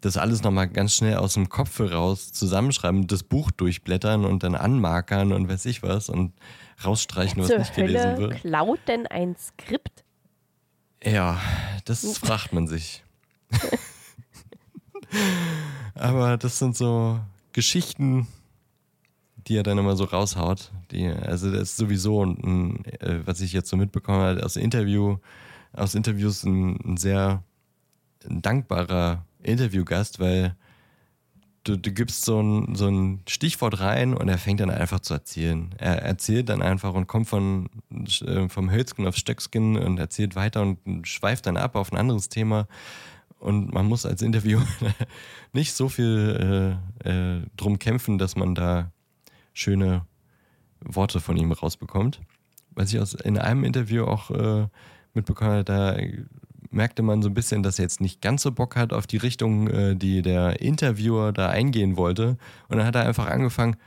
[0.07, 4.55] das alles nochmal ganz schnell aus dem Kopf raus zusammenschreiben, das Buch durchblättern und dann
[4.55, 6.33] anmarkern und weiß ich was und
[6.83, 8.41] rausstreichen, was nicht Hölle gelesen wird.
[8.41, 10.03] Klaut denn ein Skript?
[11.03, 11.39] Ja,
[11.85, 13.03] das fragt man sich.
[15.93, 17.19] Aber das sind so
[17.53, 18.27] Geschichten,
[19.47, 20.71] die er dann immer so raushaut.
[20.91, 25.17] Die, also das ist sowieso, ein, äh, was ich jetzt so mitbekommen habe, aus Interview,
[25.73, 27.43] aus Interviews ein, ein sehr
[28.27, 30.55] dankbarer Interviewgast, weil
[31.63, 35.13] du, du gibst so ein, so ein Stichwort rein und er fängt dann einfach zu
[35.13, 35.73] erzählen.
[35.77, 37.69] Er erzählt dann einfach und kommt von,
[38.25, 42.29] äh, vom Hölzgen aufs Stöckskin und erzählt weiter und schweift dann ab auf ein anderes
[42.29, 42.67] Thema.
[43.39, 44.59] Und man muss als Interview
[45.53, 48.91] nicht so viel äh, äh, drum kämpfen, dass man da
[49.53, 50.05] schöne
[50.81, 52.21] Worte von ihm rausbekommt.
[52.71, 54.67] Was ich aus, in einem Interview auch äh,
[55.13, 55.97] mitbekommen habe, da
[56.71, 59.17] merkte man so ein bisschen, dass er jetzt nicht ganz so Bock hat auf die
[59.17, 62.37] Richtung, äh, die der Interviewer da eingehen wollte.
[62.67, 63.77] Und dann hat er einfach angefangen,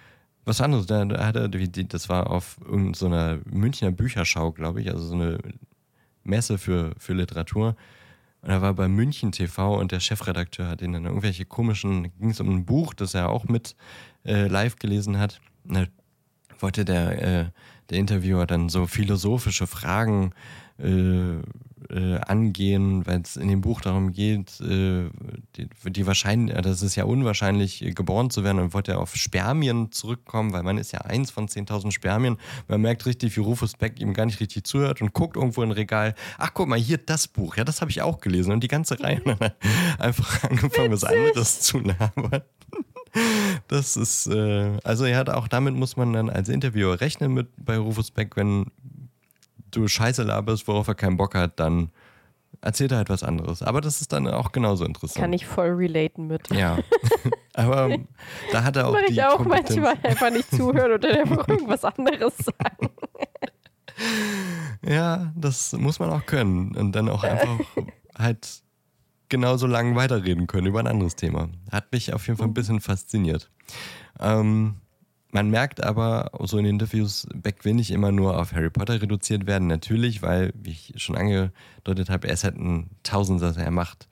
[0.45, 0.87] was anderes.
[0.87, 5.39] Da, hat er, das war auf irgendeiner so Münchner Bücherschau, glaube ich, also so eine
[6.25, 7.77] Messe für, für Literatur.
[8.43, 12.31] Und er war bei München TV und der Chefredakteur hat ihn dann irgendwelche komischen, ging
[12.31, 13.77] es um ein Buch, das er auch mit
[14.25, 15.41] äh, live gelesen hat.
[15.65, 15.87] Da
[16.59, 17.51] wollte der, äh,
[17.91, 20.33] der Interviewer dann so philosophische Fragen
[20.79, 21.43] äh,
[21.91, 25.11] äh, angehen, weil es in dem Buch darum geht, äh,
[25.57, 29.17] die, die wahrscheinlich, das ist ja unwahrscheinlich, äh, geboren zu werden und wollte ja auf
[29.17, 32.37] Spermien zurückkommen, weil man ist ja eins von 10.000 Spermien.
[32.69, 35.71] Man merkt richtig, wie Rufus Beck ihm gar nicht richtig zuhört und guckt irgendwo in
[35.71, 36.15] ein Regal.
[36.39, 37.57] Ach, guck mal, hier das Buch.
[37.57, 38.53] Ja, das habe ich auch gelesen.
[38.53, 39.23] Und die ganze Reihe
[39.99, 42.43] einfach angefangen, was anderes zu labern.
[43.69, 47.49] Das ist, äh, also er hat auch damit muss man dann als Interviewer rechnen mit
[47.57, 48.67] bei Rufus Beck, wenn
[49.71, 51.91] du Scheiße laberst, worauf er keinen Bock hat, dann
[52.61, 53.63] erzählt er halt was anderes.
[53.63, 55.21] Aber das ist dann auch genauso interessant.
[55.21, 56.49] Kann ich voll relaten mit.
[56.51, 56.79] Ja.
[57.55, 57.97] Aber
[58.53, 59.77] da hat er auch die ich auch Kompetenz.
[59.77, 62.91] manchmal einfach nicht zuhören dann einfach irgendwas anderes sagen.
[64.87, 66.75] Ja, das muss man auch können.
[66.77, 67.59] Und dann auch einfach
[68.17, 68.63] halt
[69.29, 71.49] genauso lang weiterreden können über ein anderes Thema.
[71.71, 73.51] Hat mich auf jeden Fall ein bisschen fasziniert.
[74.19, 74.77] Ähm,
[75.33, 79.47] man merkt aber so in Interviews, Beck will nicht immer nur auf Harry Potter reduziert
[79.47, 79.69] werden.
[79.69, 83.63] Natürlich, weil, wie ich schon angedeutet habe, er ist halt ein Tausendsasser.
[83.63, 84.09] Er macht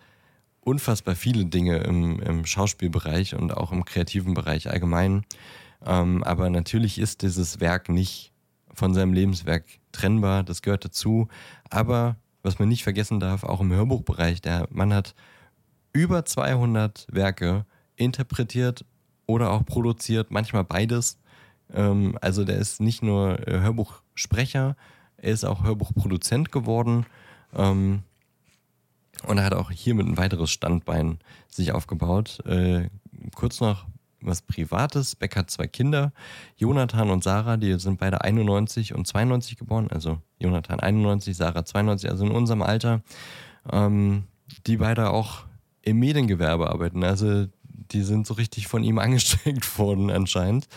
[0.61, 5.24] unfassbar viele Dinge im, im Schauspielbereich und auch im kreativen Bereich allgemein.
[5.85, 8.33] Ähm, aber natürlich ist dieses Werk nicht
[8.72, 10.44] von seinem Lebenswerk trennbar.
[10.44, 11.28] Das gehört dazu.
[11.70, 15.14] Aber was man nicht vergessen darf, auch im Hörbuchbereich, der Mann hat
[15.92, 18.85] über 200 Werke interpretiert
[19.28, 21.18] oder auch produziert, manchmal beides.
[21.72, 24.74] Ähm, also der ist nicht nur äh, Hörbuchsprecher,
[25.18, 27.06] er ist auch Hörbuchproduzent geworden.
[27.54, 28.02] Ähm,
[29.26, 32.44] und er hat auch hiermit ein weiteres Standbein sich aufgebaut.
[32.46, 32.88] Äh,
[33.34, 33.86] kurz noch
[34.20, 35.14] was Privates.
[35.16, 36.12] Beck hat zwei Kinder,
[36.56, 39.88] Jonathan und Sarah, die sind beide 91 und 92 geboren.
[39.90, 43.02] Also Jonathan 91, Sarah 92, also in unserem Alter.
[43.70, 44.24] Ähm,
[44.66, 45.44] die beide auch
[45.82, 47.04] im Mediengewerbe arbeiten.
[47.04, 47.46] Also
[47.92, 50.68] die sind so richtig von ihm angesteckt worden anscheinend.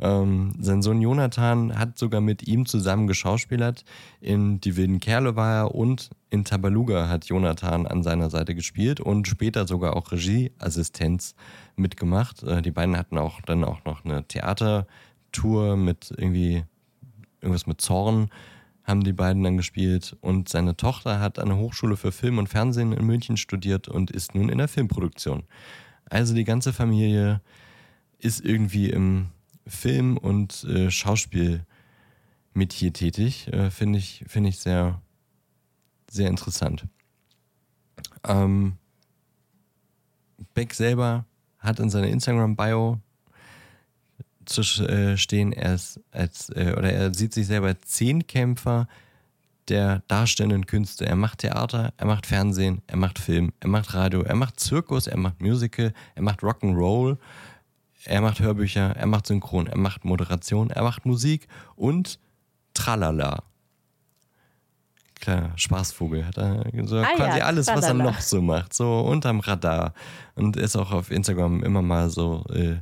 [0.00, 3.84] Ähm, sein Sohn Jonathan hat sogar mit ihm zusammen geschauspielert.
[4.20, 9.00] In Die wilden Kerle war er und in Tabaluga hat Jonathan an seiner Seite gespielt
[9.00, 11.34] und später sogar auch Regieassistenz
[11.76, 12.42] mitgemacht.
[12.42, 16.64] Äh, die beiden hatten auch dann auch noch eine Theatertour mit irgendwie
[17.40, 18.30] irgendwas mit Zorn
[18.88, 22.48] haben die beiden dann gespielt und seine Tochter hat an der Hochschule für Film und
[22.48, 25.42] Fernsehen in München studiert und ist nun in der Filmproduktion.
[26.10, 27.40] Also die ganze Familie
[28.18, 29.28] ist irgendwie im
[29.66, 31.64] Film- und äh, Schauspiel
[32.54, 33.52] mit hier tätig.
[33.52, 35.00] Äh, Finde ich, find ich sehr,
[36.10, 36.86] sehr interessant.
[38.24, 38.76] Ähm,
[40.54, 41.24] Beck selber
[41.58, 43.00] hat in seiner Instagram-Bio
[44.44, 48.88] zu äh, stehen, er ist als, äh, oder er sieht sich selber als Zehnkämpfer
[49.68, 51.06] der darstellenden Künste.
[51.06, 55.06] Er macht Theater, er macht Fernsehen, er macht Film, er macht Radio, er macht Zirkus,
[55.06, 57.18] er macht Musical, er macht Rock'n'Roll,
[58.04, 62.18] er macht Hörbücher, er macht Synchron, er macht Moderation, er macht Musik und
[62.74, 63.42] Tralala.
[65.20, 68.10] Kleiner Spaßvogel hat er so Ah quasi ja, alles, was er Tralala.
[68.12, 69.92] noch so macht, so unterm Radar
[70.36, 72.76] und ist auch auf Instagram immer mal so äh,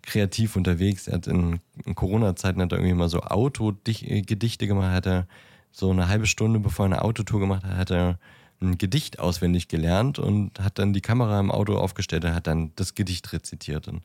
[0.00, 1.08] kreativ unterwegs.
[1.08, 5.26] Er hat in, in Corona-Zeiten hat er irgendwie mal so Autogedichte gemacht, hat er
[5.74, 8.18] so eine halbe Stunde bevor er eine Autotour gemacht hat, hat er
[8.62, 12.70] ein Gedicht auswendig gelernt und hat dann die Kamera im Auto aufgestellt und hat dann
[12.76, 13.88] das Gedicht rezitiert.
[13.88, 14.02] Und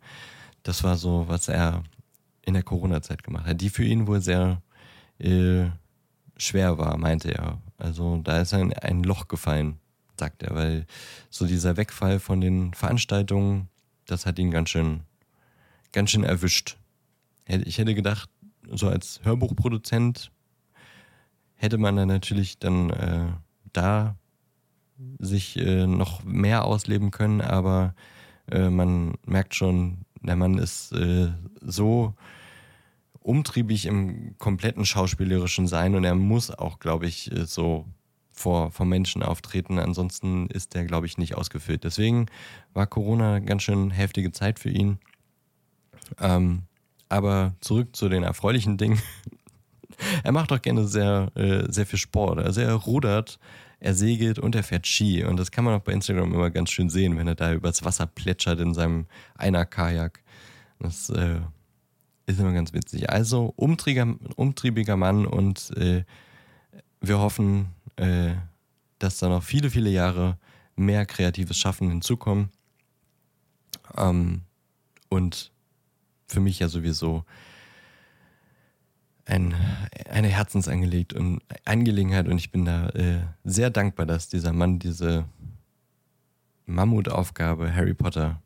[0.64, 1.84] das war so, was er
[2.42, 4.64] in der Corona-Zeit gemacht hat, die für ihn wohl sehr
[5.20, 5.66] äh,
[6.38, 7.62] schwer war, meinte er.
[7.78, 9.78] Also da ist ein, ein Loch gefallen,
[10.18, 10.88] sagt er, weil
[11.30, 13.70] so dieser Wegfall von den Veranstaltungen,
[14.08, 15.02] das hat ihn ganz schön,
[15.92, 16.78] ganz schön erwischt.
[17.46, 18.28] Ich hätte gedacht,
[18.72, 20.32] so als Hörbuchproduzent
[21.60, 23.28] hätte man dann natürlich dann äh,
[23.74, 24.16] da
[25.20, 27.94] sich äh, noch mehr ausleben können, aber
[28.50, 31.28] äh, man merkt schon, der Mann ist äh,
[31.62, 32.16] so
[33.20, 37.86] umtriebig im kompletten schauspielerischen sein und er muss auch, glaube ich, äh, so
[38.32, 39.80] vor, vor Menschen auftreten.
[39.80, 41.84] Ansonsten ist der, glaube ich, nicht ausgefüllt.
[41.84, 42.28] Deswegen
[42.74, 44.98] war Corona ganz schön heftige Zeit für ihn.
[46.20, 46.64] Ähm,
[47.10, 49.02] aber zurück zu den erfreulichen Dingen.
[50.24, 52.40] er macht auch gerne sehr, äh, sehr viel Sport.
[52.40, 53.40] Also er rudert,
[53.80, 55.24] er segelt und er fährt Ski.
[55.24, 57.84] Und das kann man auch bei Instagram immer ganz schön sehen, wenn er da übers
[57.84, 60.22] Wasser plätschert in seinem Einer-Kajak.
[60.80, 61.40] Das äh,
[62.26, 63.10] ist immer ganz witzig.
[63.10, 66.04] Also umtriebiger, umtriebiger Mann und äh,
[67.02, 68.34] wir hoffen, äh,
[69.00, 70.38] dass da noch viele, viele Jahre
[70.76, 72.50] mehr kreatives Schaffen hinzukommen.
[73.98, 74.42] Ähm,
[75.10, 75.52] und
[76.28, 77.26] für mich ja sowieso
[79.30, 79.56] ein,
[80.10, 85.26] eine Herzensangelegenheit und Angelegenheit und ich bin da äh, sehr dankbar, dass dieser Mann diese
[86.66, 88.42] Mammutaufgabe Harry Potter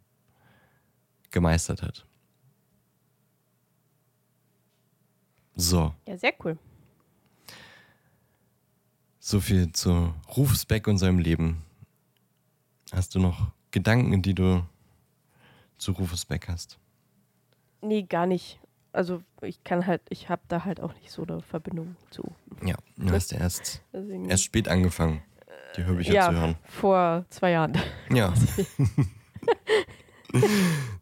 [1.32, 2.06] gemeistert hat.
[5.56, 5.94] So.
[6.08, 6.58] Ja, sehr cool.
[9.20, 11.64] So viel zu Rufus Beck und seinem Leben.
[12.92, 14.66] Hast du noch Gedanken, die du
[15.78, 16.78] zu Rufus Beck hast?
[17.82, 18.60] Nee, gar nicht.
[18.94, 22.24] Also ich kann halt, ich habe da halt auch nicht so eine Verbindung zu.
[22.64, 23.82] Ja, du hast ja erst,
[24.30, 25.24] erst spät angefangen,
[25.76, 26.56] die Hörbücher ja, zu hören.
[26.64, 27.76] vor zwei Jahren.
[28.12, 28.32] Ja.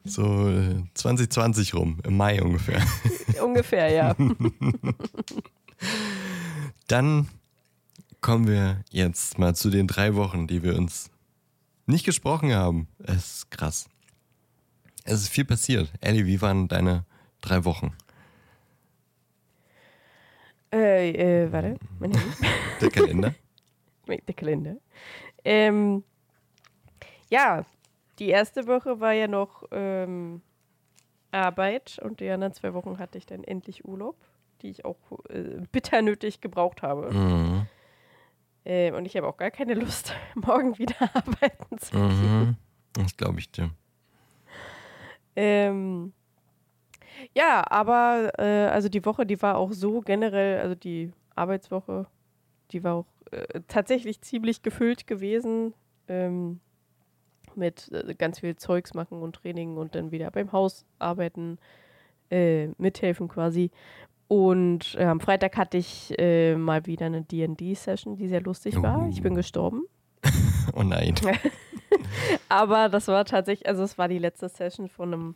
[0.06, 2.82] so äh, 2020 rum, im Mai ungefähr.
[3.44, 4.16] ungefähr, ja.
[6.88, 7.28] Dann
[8.22, 11.12] kommen wir jetzt mal zu den drei Wochen, die wir uns
[11.88, 12.88] nicht gesprochen haben.
[13.00, 13.90] Es ist krass.
[15.04, 15.92] Es ist viel passiert.
[16.00, 17.06] Ellie, wie waren deine
[17.42, 17.94] drei Wochen?
[20.74, 22.36] Äh, äh, warte, mein Handy.
[22.82, 23.36] Der Kalender?
[24.08, 24.76] Der Kalender.
[25.44, 26.04] Ähm,
[27.30, 27.66] ja,
[28.20, 30.42] die erste Woche war ja noch ähm,
[31.32, 34.16] Arbeit und die anderen zwei Wochen hatte ich dann endlich Urlaub,
[34.62, 34.98] die ich auch
[35.30, 37.12] äh, bitter nötig gebraucht habe.
[37.12, 37.68] Mhm.
[38.66, 42.12] Ähm, und ich habe auch gar keine Lust, morgen wieder arbeiten zu Mhm.
[42.22, 42.58] gehen.
[42.94, 43.72] Das glaube ich dir.
[45.36, 46.14] Ähm,
[47.36, 52.06] ja, aber äh, also die Woche, die war auch so generell, also die Arbeitswoche,
[52.72, 55.74] die war auch äh, tatsächlich ziemlich gefüllt gewesen.
[56.08, 56.60] Ähm,
[57.56, 61.58] mit äh, ganz viel Zeugs machen und Training und dann wieder beim Haus arbeiten,
[62.30, 63.72] äh, mithelfen quasi.
[64.28, 69.10] Und äh, am Freitag hatte ich äh, mal wieder eine D&D-Session, die sehr lustig war.
[69.10, 69.38] Ich bin Uh.
[69.38, 69.84] gestorben.
[70.74, 71.16] Oh nein.
[72.48, 75.36] Aber das war tatsächlich, also es war die letzte Session von einem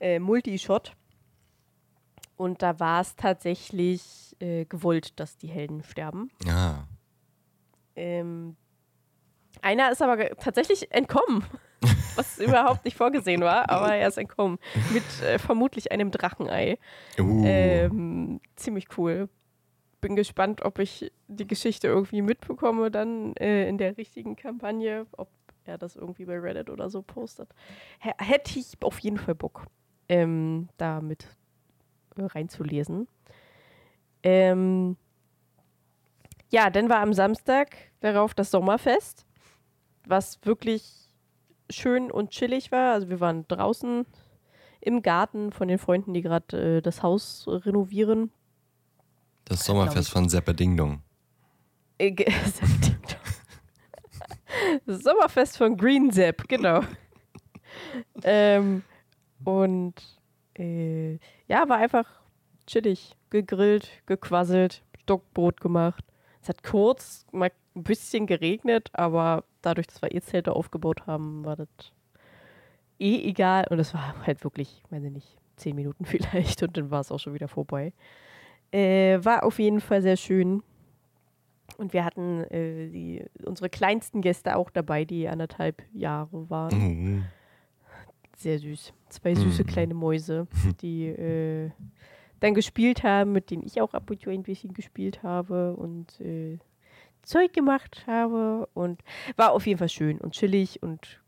[0.00, 0.96] äh, Multishot.
[2.38, 6.30] Und da war es tatsächlich äh, gewollt, dass die Helden sterben.
[6.46, 6.86] Ja.
[7.96, 8.56] Ähm,
[9.60, 11.44] einer ist aber tatsächlich entkommen,
[12.14, 14.58] was überhaupt nicht vorgesehen war, aber er ist entkommen.
[14.92, 16.78] Mit äh, vermutlich einem Drachenei.
[17.18, 17.42] Uh.
[17.44, 19.28] Ähm, ziemlich cool.
[20.00, 25.28] Bin gespannt, ob ich die Geschichte irgendwie mitbekomme, dann äh, in der richtigen Kampagne, ob
[25.64, 27.48] er das irgendwie bei Reddit oder so postet.
[28.00, 29.66] H hätte ich auf jeden Fall Bock,
[30.08, 31.26] ähm, da mit
[32.26, 33.08] reinzulesen.
[34.22, 34.96] Ähm,
[36.50, 39.26] ja, dann war am Samstag darauf das Sommerfest,
[40.06, 41.08] was wirklich
[41.70, 42.94] schön und chillig war.
[42.94, 44.06] Also wir waren draußen
[44.80, 48.30] im Garten von den Freunden, die gerade äh, das Haus renovieren.
[49.44, 51.02] Das Sommerfest von Sepperdingdong.
[51.98, 52.32] Äh, ge-
[54.86, 56.80] Das Sommerfest von Green Zap, genau.
[58.22, 58.82] ähm,
[59.44, 59.94] und
[60.54, 62.06] äh, ja, war einfach
[62.66, 63.16] chillig.
[63.30, 66.04] Gegrillt, gequasselt, Stockbrot gemacht.
[66.42, 71.44] Es hat kurz mal ein bisschen geregnet, aber dadurch, dass wir eh Zelte aufgebaut haben,
[71.44, 71.68] war das
[72.98, 73.66] eh egal.
[73.70, 77.10] Und es war halt wirklich, weiß ich nicht, zehn Minuten vielleicht und dann war es
[77.10, 77.92] auch schon wieder vorbei.
[78.70, 80.62] Äh, war auf jeden Fall sehr schön.
[81.76, 87.22] Und wir hatten äh, die, unsere kleinsten Gäste auch dabei, die anderthalb Jahre waren.
[87.22, 87.37] Uh.
[88.38, 88.92] Sehr süß.
[89.08, 89.66] Zwei süße Mhm.
[89.66, 90.46] kleine Mäuse,
[90.80, 91.70] die äh,
[92.40, 96.20] dann gespielt haben, mit denen ich auch ab und zu ein bisschen gespielt habe und
[96.20, 96.58] äh,
[97.22, 98.68] Zeug gemacht habe.
[98.74, 99.02] Und
[99.36, 101.20] war auf jeden Fall schön und chillig und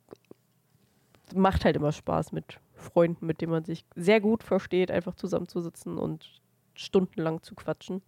[1.34, 5.98] macht halt immer Spaß mit Freunden, mit denen man sich sehr gut versteht, einfach zusammenzusitzen
[5.98, 6.40] und
[6.74, 8.02] stundenlang zu quatschen.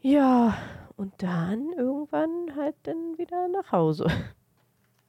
[0.00, 0.56] Ja,
[0.96, 4.06] und dann irgendwann halt dann wieder nach Hause.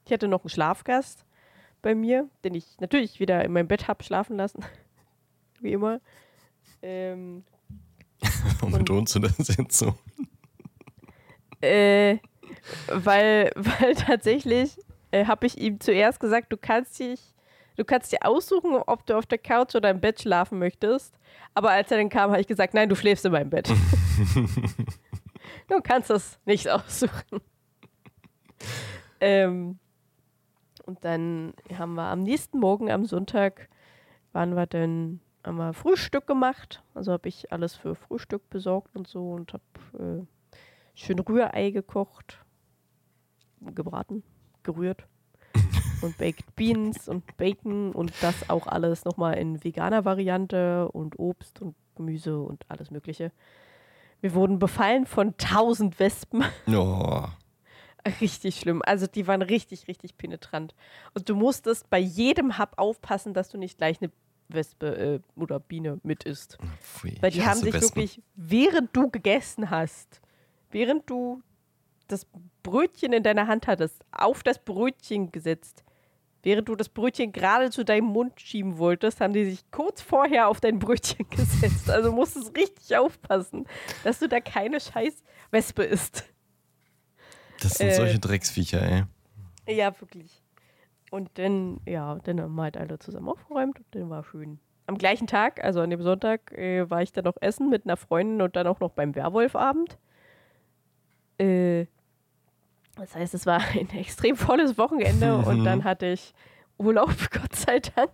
[0.04, 1.24] Ich hatte noch einen Schlafgast
[1.82, 4.64] bei mir, den ich natürlich wieder in meinem Bett habe schlafen lassen.
[5.60, 6.00] Wie immer.
[6.82, 7.44] Ähm,
[8.60, 9.94] Warum Und- betonst du das jetzt so?
[11.60, 12.18] äh,
[12.88, 14.76] weil, weil tatsächlich
[15.10, 17.20] äh, habe ich ihm zuerst gesagt, du kannst dich
[17.74, 21.14] Du kannst dir aussuchen, ob du auf der Couch oder im Bett schlafen möchtest.
[21.54, 23.66] Aber als er dann kam, habe ich gesagt, nein, du schläfst in meinem Bett.
[25.68, 27.40] du kannst das nicht aussuchen.
[29.20, 29.78] ähm,
[30.92, 33.70] und dann haben wir am nächsten Morgen, am Sonntag,
[34.32, 36.82] waren wir dann, haben wir Frühstück gemacht.
[36.92, 39.64] Also habe ich alles für Frühstück besorgt und so und habe
[39.98, 40.58] äh,
[40.94, 42.44] schön Rührei gekocht,
[43.74, 44.22] gebraten,
[44.64, 45.06] gerührt
[46.02, 51.62] und Baked Beans und Bacon und das auch alles nochmal in veganer Variante und Obst
[51.62, 53.32] und Gemüse und alles Mögliche.
[54.20, 56.44] Wir wurden befallen von tausend Wespen.
[56.68, 57.24] Oh.
[58.20, 58.82] Richtig schlimm.
[58.84, 60.74] Also die waren richtig, richtig penetrant.
[61.14, 64.10] Und du musstest bei jedem Hub aufpassen, dass du nicht gleich eine
[64.48, 66.58] Wespe äh, oder Biene mit isst.
[66.80, 67.96] Pfui, Weil die haben sich Wespen.
[67.96, 70.20] wirklich, während du gegessen hast,
[70.70, 71.42] während du
[72.08, 72.26] das
[72.62, 75.84] Brötchen in deiner Hand hattest, auf das Brötchen gesetzt.
[76.42, 80.48] Während du das Brötchen gerade zu deinem Mund schieben wolltest, haben die sich kurz vorher
[80.48, 81.88] auf dein Brötchen gesetzt.
[81.88, 83.66] Also musstest richtig aufpassen,
[84.02, 85.22] dass du da keine scheiß
[85.52, 86.24] Wespe isst.
[87.62, 89.04] Das sind äh, solche Drecksviecher, ey.
[89.68, 90.42] Ja, wirklich.
[91.10, 94.58] Und dann, ja, dann haben wir halt alle zusammen aufgeräumt und dann war schön.
[94.86, 97.96] Am gleichen Tag, also an dem Sonntag, äh, war ich dann noch essen mit einer
[97.96, 99.98] Freundin und dann auch noch beim Werwolfabend.
[101.38, 101.86] Äh,
[102.96, 106.34] das heißt, es war ein extrem volles Wochenende und dann hatte ich
[106.78, 108.10] Urlaub, Gott sei Dank.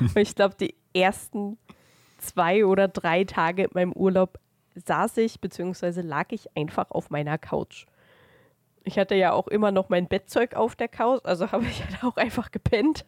[0.00, 1.58] und ich glaube, die ersten
[2.18, 4.38] zwei oder drei Tage in meinem Urlaub
[4.74, 6.00] saß ich bzw.
[6.02, 7.86] lag ich einfach auf meiner Couch.
[8.84, 12.02] Ich hatte ja auch immer noch mein Bettzeug auf der Couch, also habe ich halt
[12.04, 13.04] auch einfach gepennt.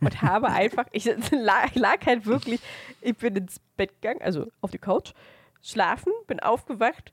[0.00, 2.60] und habe einfach, ich lag, lag halt wirklich,
[3.00, 5.12] ich bin ins Bett gegangen, also auf die Couch,
[5.60, 7.12] schlafen, bin aufgewacht,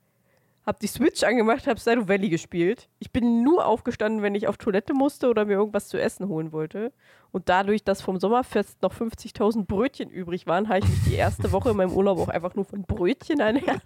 [0.67, 2.89] habe die Switch angemacht, habe Stardew Valley gespielt.
[2.99, 6.51] Ich bin nur aufgestanden, wenn ich auf Toilette musste oder mir irgendwas zu essen holen
[6.51, 6.91] wollte.
[7.31, 11.53] Und dadurch, dass vom Sommerfest noch 50.000 Brötchen übrig waren, habe ich mich die erste
[11.53, 13.81] Woche in meinem Urlaub auch einfach nur von Brötchen ernährt.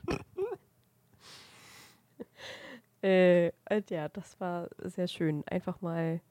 [3.02, 5.44] Äh, und ja, das war sehr schön.
[5.48, 6.22] Einfach mal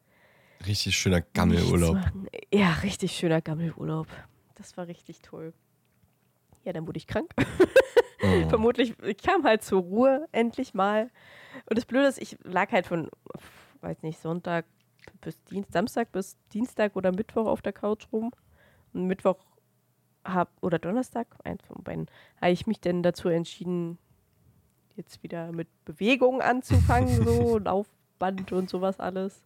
[0.66, 1.98] Richtig schöner Gammelurlaub.
[2.52, 4.06] Ja, richtig schöner Gammelurlaub.
[4.56, 5.54] Das war richtig toll.
[6.64, 7.32] Ja, dann wurde ich krank.
[8.22, 8.48] Oh.
[8.50, 11.10] Vermutlich, ich kam halt zur Ruhe, endlich mal.
[11.64, 13.08] Und das Blöde ist, ich lag halt von,
[13.80, 14.66] weiß nicht, Sonntag
[15.22, 18.30] bis Dienstag, Samstag bis Dienstag oder Mittwoch auf der Couch rum.
[18.92, 19.38] Und Mittwoch
[20.22, 22.10] hab, oder Donnerstag, eins von beiden,
[22.42, 23.96] habe ich mich dann dazu entschieden,
[25.00, 29.42] jetzt wieder mit Bewegung anzufangen, so Laufband und sowas alles.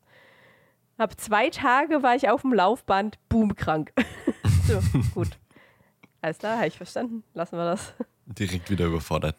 [0.99, 3.93] Hab zwei Tage war ich auf dem Laufband, boom, krank.
[4.67, 4.81] so,
[5.15, 5.39] gut.
[6.21, 7.25] Alles klar, habe ich verstanden.
[7.35, 7.95] Lassen wir das.
[8.27, 9.37] Direkt wieder überfordert.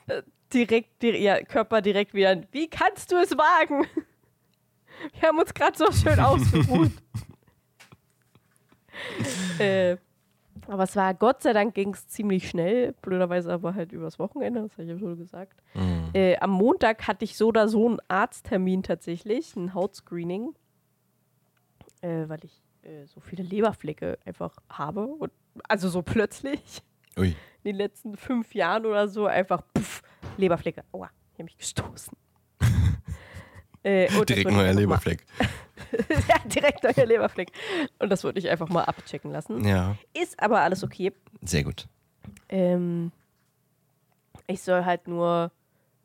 [0.53, 2.43] Direkt, dir, ja, Körper direkt wieder.
[2.51, 3.87] Wie kannst du es wagen?
[5.19, 6.91] Wir haben uns gerade so schön ausgeruht.
[9.59, 9.97] äh,
[10.67, 12.93] aber es war, Gott sei Dank ging es ziemlich schnell.
[13.01, 15.61] Blöderweise aber halt übers Wochenende, das habe ich ja schon gesagt.
[15.73, 16.04] Mhm.
[16.15, 20.55] Äh, am Montag hatte ich so oder so einen Arzttermin tatsächlich, ein Hautscreening,
[21.99, 25.07] äh, weil ich äh, so viele Leberflecke einfach habe.
[25.07, 25.33] Und,
[25.67, 26.81] also so plötzlich
[27.17, 27.27] Ui.
[27.27, 27.35] in
[27.65, 30.03] den letzten fünf Jahren oder so einfach puff,
[30.37, 30.85] Leberflecke.
[30.93, 32.13] Aua, ich habe mich gestoßen.
[33.83, 35.25] äh, Direkt neuer Leberfleck.
[36.27, 37.51] Ja, direkt neuer Leberfleck.
[37.99, 39.65] Und das wollte ich einfach mal abchecken lassen.
[39.65, 41.13] Ja, Ist aber alles okay.
[41.41, 41.87] sehr gut.
[42.49, 43.11] Ähm,
[44.47, 45.51] ich soll halt nur,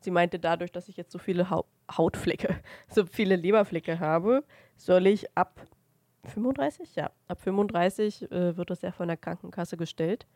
[0.01, 4.43] sie meinte dadurch, dass ich jetzt so viele Hau Hautflecke, so viele Leberflecke habe,
[4.77, 5.61] soll ich ab
[6.25, 6.95] 35?
[6.95, 10.27] Ja, ab 35 äh, wird das ja von der Krankenkasse gestellt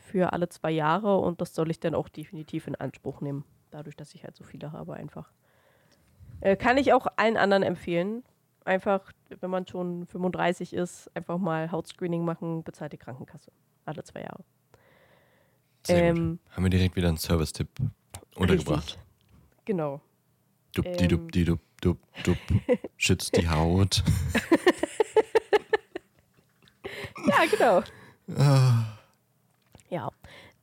[0.00, 3.96] für alle zwei Jahre und das soll ich dann auch definitiv in Anspruch nehmen, dadurch,
[3.96, 5.30] dass ich halt so viele habe einfach.
[6.40, 8.24] Äh, kann ich auch allen anderen empfehlen.
[8.64, 13.50] Einfach, wenn man schon 35 ist, einfach mal Hautscreening machen, bezahlt die Krankenkasse.
[13.84, 14.44] Alle zwei Jahre.
[15.84, 16.56] Sehr Ähm, gut.
[16.56, 17.68] Haben wir direkt wieder einen Service-Tipp
[18.36, 18.84] untergebracht.
[18.84, 18.98] Richtig.
[19.64, 20.00] Genau.
[20.74, 21.30] Dup, die, dup, Ähm.
[21.30, 22.36] die, dup, dup, dup.
[22.96, 24.02] Schützt die Haut.
[27.24, 27.82] Ja, genau.
[29.88, 30.10] ja.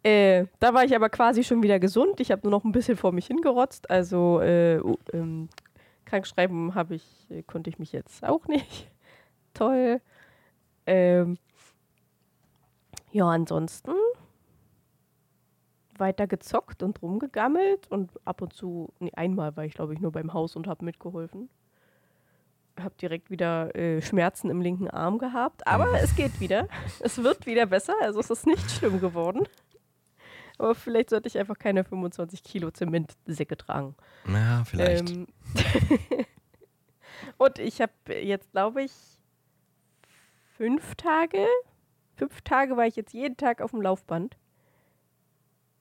[0.04, 2.20] Äh, da war ich aber quasi schon wieder gesund.
[2.20, 3.90] Ich habe nur noch ein bisschen vor mich hingerotzt.
[3.90, 5.50] Also äh, uh, ähm,
[6.06, 8.90] krankschreiben habe ich, äh, konnte ich mich jetzt auch nicht.
[9.54, 10.02] Toll.
[10.86, 11.38] Ähm,
[13.12, 13.92] ja, ansonsten
[16.00, 20.12] weiter gezockt und rumgegammelt und ab und zu, nee, einmal war ich glaube ich nur
[20.12, 21.50] beim Haus und habe mitgeholfen.
[22.80, 26.68] Hab direkt wieder äh, Schmerzen im linken Arm gehabt, aber es geht wieder.
[27.02, 29.46] Es wird wieder besser, also es ist nicht schlimm geworden.
[30.60, 33.96] Aber vielleicht sollte ich einfach keine 25 Kilo Zementsäcke tragen.
[34.28, 35.10] Ja, vielleicht.
[35.10, 35.28] Ähm,
[37.38, 38.92] und ich habe jetzt, glaube ich,
[40.58, 41.48] fünf Tage.
[42.18, 44.36] Fünf Tage war ich jetzt jeden Tag auf dem Laufband.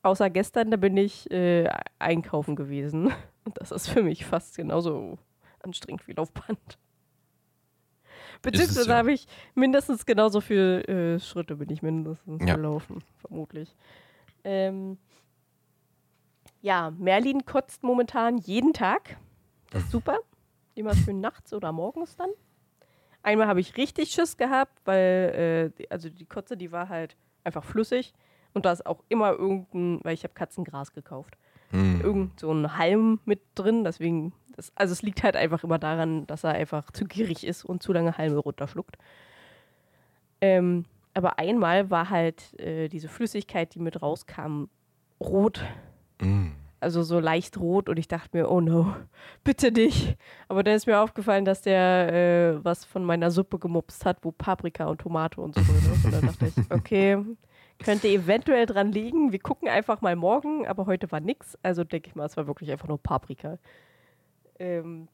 [0.09, 3.13] Außer gestern, da bin ich äh, einkaufen gewesen.
[3.45, 5.19] Und das ist für mich fast genauso
[5.63, 6.79] anstrengend wie Laufband.
[8.41, 8.97] Beziehungsweise ja.
[8.97, 12.55] habe ich mindestens genauso viele äh, Schritte bin ich mindestens Ja.
[12.55, 13.77] gelaufen, vermutlich.
[14.45, 14.97] Ähm,
[16.63, 19.19] ja, Merlin kotzt momentan jeden Tag.
[19.71, 20.19] Das ist super.
[20.75, 22.31] Immer schön nachts oder morgens dann.
[23.23, 27.17] Einmal habe ich richtig Schiss gehabt, weil, äh, die- also die Kotze, die war halt
[27.45, 28.15] einfach flüssig.
[28.55, 31.37] Und da ist auch immer irgendein, weil ich habe Katzengras gekauft
[31.71, 32.01] Hm.
[32.01, 33.85] irgend so ein Halm mit drin.
[33.85, 37.65] Deswegen, das, also es liegt halt einfach immer daran, dass er einfach zu gierig ist
[37.65, 38.97] und zu lange Halme runterschluckt.
[40.41, 40.85] Ähm,
[41.15, 44.65] aber einmal war halt äh, diese Flüssigkeit, die mit rauskam,
[45.21, 45.65] rot.
[46.21, 46.53] Hm.
[46.81, 48.95] Also so leicht rot und ich dachte mir, oh no,
[49.45, 50.17] bitte nicht.
[50.47, 54.31] Aber dann ist mir aufgefallen, dass der äh, was von meiner Suppe gemupst hat, wo
[54.31, 56.05] Paprika und Tomate und so drin ist.
[56.05, 57.19] Und dann dachte ich, okay,
[57.79, 59.33] könnte eventuell dran liegen.
[59.33, 61.57] Wir gucken einfach mal morgen, aber heute war nix.
[61.63, 63.59] Also denke ich mal, es war wirklich einfach nur Paprika.
[64.59, 65.09] Ähm,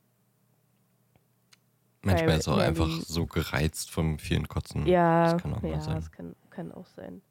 [2.02, 4.86] Manchmal ist er auch einfach so gereizt vom vielen Kotzen.
[4.86, 5.94] ja, Das kann auch ja, sein.
[5.94, 7.22] das kann, kann auch sein.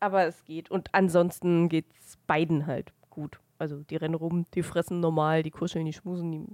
[0.00, 0.70] Aber es geht.
[0.70, 3.38] Und ansonsten geht es beiden halt gut.
[3.58, 6.46] Also die rennen rum, die fressen normal, die kuscheln, die schmusen, die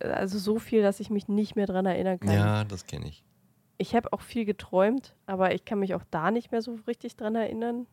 [0.00, 2.32] also so viel, dass ich mich nicht mehr dran erinnern kann.
[2.34, 3.22] Ja, das kenne ich.
[3.80, 7.16] Ich habe auch viel geträumt, aber ich kann mich auch da nicht mehr so richtig
[7.16, 7.86] dran erinnern.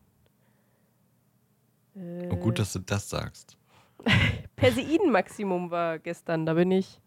[1.96, 3.56] Äh, Oh, gut, dass du das sagst.
[4.56, 6.44] Perseiden-Maximum war gestern.
[6.44, 7.00] Da bin ich,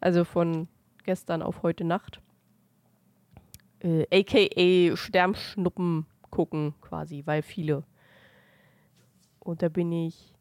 [0.00, 0.66] also von
[1.04, 2.20] gestern auf heute Nacht,
[3.78, 7.84] äh, aka Sternschnuppen gucken quasi, weil viele.
[9.38, 10.34] Und da bin ich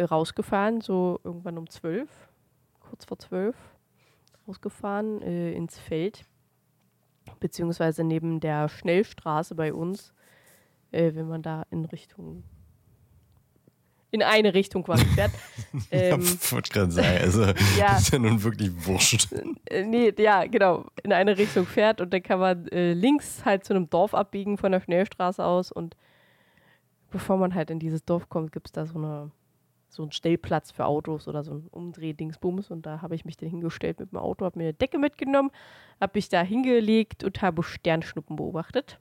[0.00, 2.08] rausgefahren, so irgendwann um zwölf,
[2.80, 3.56] kurz vor zwölf,
[4.48, 6.24] rausgefahren äh, ins Feld,
[7.40, 10.12] beziehungsweise neben der Schnellstraße bei uns,
[10.90, 12.44] äh, wenn man da in Richtung
[14.12, 15.32] in eine Richtung quasi fährt.
[15.90, 17.44] ähm, ich wollte gerade sagen, also
[17.78, 17.96] ja.
[17.96, 19.28] ist ja nun wirklich wurscht.
[19.64, 23.64] äh, nee, ja, genau, in eine Richtung fährt und dann kann man äh, links halt
[23.64, 25.96] zu einem Dorf abbiegen von der Schnellstraße aus und
[27.10, 29.30] bevor man halt in dieses Dorf kommt, gibt es da so eine
[29.92, 33.50] so einen Stellplatz für Autos oder so ein Umdrehdingsbums und da habe ich mich dann
[33.50, 35.50] hingestellt mit dem Auto, habe mir eine Decke mitgenommen,
[36.00, 38.98] habe mich da hingelegt und habe Sternschnuppen beobachtet.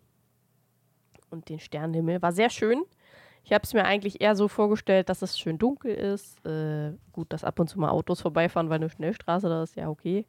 [1.30, 2.84] Und den Sternenhimmel war sehr schön.
[3.46, 6.46] Ich habe es mir eigentlich eher so vorgestellt, dass es schön dunkel ist.
[6.46, 9.89] Äh, gut, dass ab und zu mal Autos vorbeifahren, weil eine Schnellstraße da ist, ja
[9.89, 10.26] okay.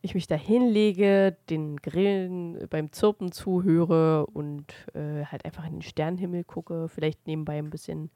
[0.00, 5.82] Ich mich da hinlege, den Grillen beim Zirpen zuhöre und äh, halt einfach in den
[5.82, 6.88] Sternenhimmel gucke.
[6.88, 8.10] Vielleicht nebenbei ein bisschen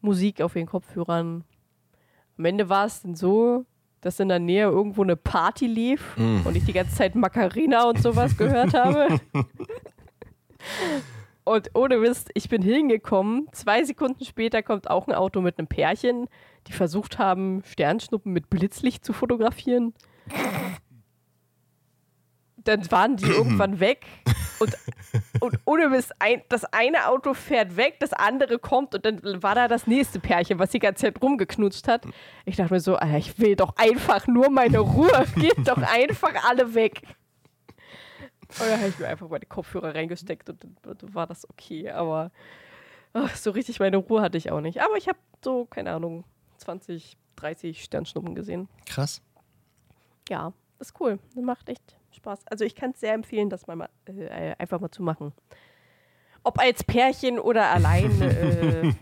[0.00, 1.44] Musik auf den Kopfhörern.
[2.38, 3.64] Am Ende war es dann so,
[4.00, 6.46] dass in der Nähe irgendwo eine Party lief Mm.
[6.46, 9.20] und ich die ganze Zeit Macarena und sowas gehört habe.
[11.44, 13.48] Und ohne Mist, ich bin hingekommen.
[13.52, 16.28] Zwei Sekunden später kommt auch ein Auto mit einem Pärchen,
[16.66, 19.94] die versucht haben, Sternschnuppen mit Blitzlicht zu fotografieren.
[22.70, 24.06] Dann waren die irgendwann weg.
[24.60, 24.76] Und,
[25.40, 29.54] und ohne Mist, ein, das eine Auto fährt weg, das andere kommt und dann war
[29.54, 32.04] da das nächste Pärchen, was die ganze Zeit rumgeknutscht hat.
[32.44, 35.24] Ich dachte mir so, Alter, ich will doch einfach nur meine Ruhe.
[35.36, 37.02] Geht doch einfach alle weg.
[38.58, 41.90] Und dann habe ich mir einfach meine Kopfhörer reingesteckt und dann war das okay.
[41.90, 42.30] Aber
[43.12, 44.82] ach, so richtig meine Ruhe hatte ich auch nicht.
[44.82, 46.24] Aber ich habe so, keine Ahnung,
[46.58, 48.68] 20, 30 Sternschnuppen gesehen.
[48.86, 49.22] Krass.
[50.28, 51.18] Ja, ist cool.
[51.34, 52.40] Das macht echt Spaß.
[52.46, 55.32] Also ich kann es sehr empfehlen, das mal, äh, einfach mal zu machen.
[56.42, 58.92] Ob als Pärchen oder allein, äh,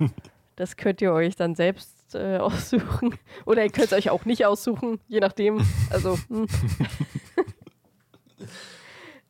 [0.56, 3.14] das könnt ihr euch dann selbst äh, aussuchen.
[3.46, 5.64] Oder ihr könnt es euch auch nicht aussuchen, je nachdem.
[5.90, 6.46] Also, hm.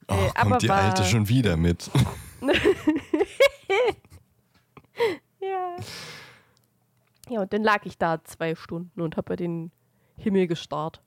[0.08, 1.90] Oh, Äh, aber kommt die war- Alte schon wieder mit.
[5.40, 5.76] Ja.
[7.28, 9.70] Ja, und dann lag ich da zwei Stunden und habe den
[10.16, 11.00] Himmel gestarrt.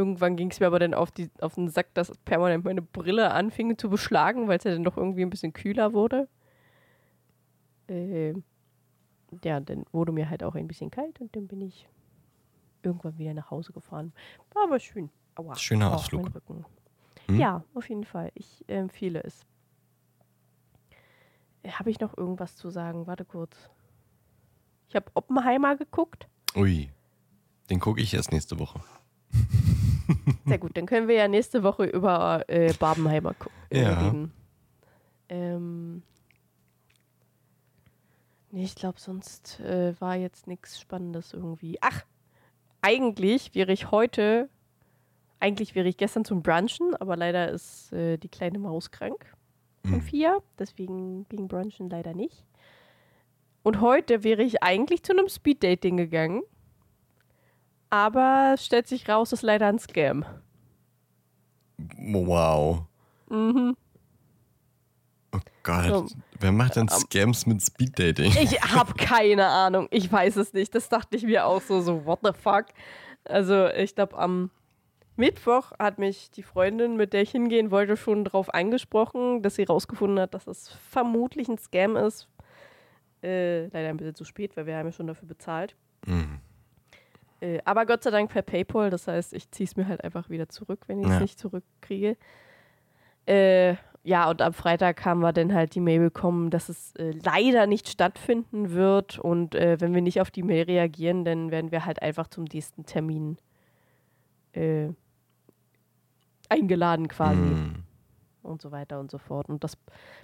[0.00, 3.32] Irgendwann ging es mir aber dann auf, die, auf den Sack, dass permanent meine Brille
[3.32, 6.26] anfing zu beschlagen, weil es ja dann doch irgendwie ein bisschen kühler wurde.
[7.86, 8.42] Ähm,
[9.44, 11.86] ja, dann wurde mir halt auch ein bisschen kalt und dann bin ich
[12.82, 14.14] irgendwann wieder nach Hause gefahren.
[14.54, 15.10] War aber schön.
[15.34, 15.54] Aua.
[15.56, 16.30] Schöner Ausflug.
[17.26, 17.38] Hm?
[17.38, 18.30] Ja, auf jeden Fall.
[18.32, 19.44] Ich äh, empfehle es.
[21.66, 23.06] Habe ich noch irgendwas zu sagen?
[23.06, 23.68] Warte kurz.
[24.88, 26.26] Ich habe Oppenheimer geguckt.
[26.56, 26.88] Ui.
[27.68, 28.80] Den gucke ich erst nächste Woche.
[30.46, 34.06] Sehr gut, dann können wir ja nächste Woche über äh, Barbenheimer gu- äh, Ja.
[34.06, 34.32] reden.
[35.28, 36.02] Ähm,
[38.50, 41.78] nee, ich glaube, sonst äh, war jetzt nichts Spannendes irgendwie.
[41.80, 42.04] Ach,
[42.82, 44.48] eigentlich wäre ich heute,
[45.38, 49.32] eigentlich wäre ich gestern zum Brunchen, aber leider ist äh, die kleine Maus krank
[49.84, 50.02] von Hm.
[50.02, 52.44] vier, deswegen ging Brunchen leider nicht.
[53.62, 56.42] Und heute wäre ich eigentlich zu einem Speeddating gegangen,
[57.90, 60.24] aber es stellt sich raus, es ist leider ein Scam.
[61.96, 62.84] Wow.
[63.28, 63.76] Mhm.
[65.32, 65.86] Oh Gott.
[65.86, 66.06] So.
[66.38, 68.32] Wer macht denn Scams mit Speeddating?
[68.40, 69.88] Ich habe keine Ahnung.
[69.90, 70.74] Ich weiß es nicht.
[70.74, 72.66] Das dachte ich mir auch so, so, what the fuck?
[73.24, 74.50] Also, ich glaube, am
[75.16, 79.64] Mittwoch hat mich die Freundin, mit der ich hingehen wollte, schon darauf angesprochen, dass sie
[79.64, 82.28] rausgefunden hat, dass es vermutlich ein Scam ist.
[83.22, 85.76] Äh, leider ein bisschen zu spät, weil wir haben ja schon dafür bezahlt.
[86.06, 86.40] Hm.
[87.40, 88.90] Äh, aber Gott sei Dank per PayPal.
[88.90, 91.20] Das heißt, ich ziehe es mir halt einfach wieder zurück, wenn ich es Ja.
[91.20, 92.16] nicht zurückkriege.
[93.26, 97.12] Äh, ja, und am Freitag haben wir dann halt die Mail bekommen, dass es äh,
[97.22, 99.18] leider nicht stattfinden wird.
[99.18, 102.44] Und äh, wenn wir nicht auf die Mail reagieren, dann werden wir halt einfach zum
[102.44, 103.36] nächsten Termin
[104.52, 104.88] äh,
[106.48, 107.74] eingeladen quasi Hm.
[108.42, 109.48] und so weiter und so fort.
[109.48, 109.76] Und das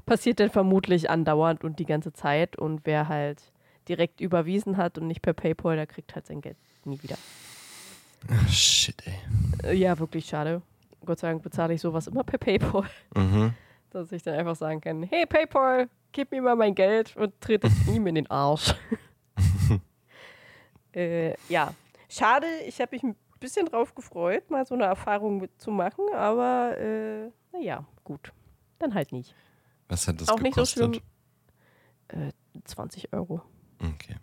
[0.07, 2.57] passiert dann vermutlich andauernd und die ganze Zeit.
[2.59, 3.53] Und wer halt
[3.89, 6.57] direkt überwiesen hat und nicht per PayPal, der kriegt halt sein Geld
[6.87, 7.17] nie wieder.
[8.29, 9.71] Ah, Shit, ey.
[9.71, 10.63] Äh, Ja, wirklich schade.
[11.05, 13.55] Gott sei Dank bezahle ich sowas immer per PayPal, Mhm.
[13.91, 17.67] dass ich dann einfach sagen kann, hey PayPal, gib mir mal mein Geld und trete
[17.69, 18.75] es ihm in den Arsch.
[20.93, 21.73] äh, ja,
[22.09, 26.05] schade, ich habe mich ein bisschen drauf gefreut, mal so eine Erfahrung mit zu machen,
[26.15, 28.33] aber äh, naja, gut.
[28.79, 29.35] Dann halt nicht.
[29.89, 31.03] Was hat das Auch nicht so gekostet?
[32.09, 32.29] schlimm.
[32.29, 32.33] Äh,
[32.65, 33.41] 20 Euro.
[33.81, 34.17] Okay.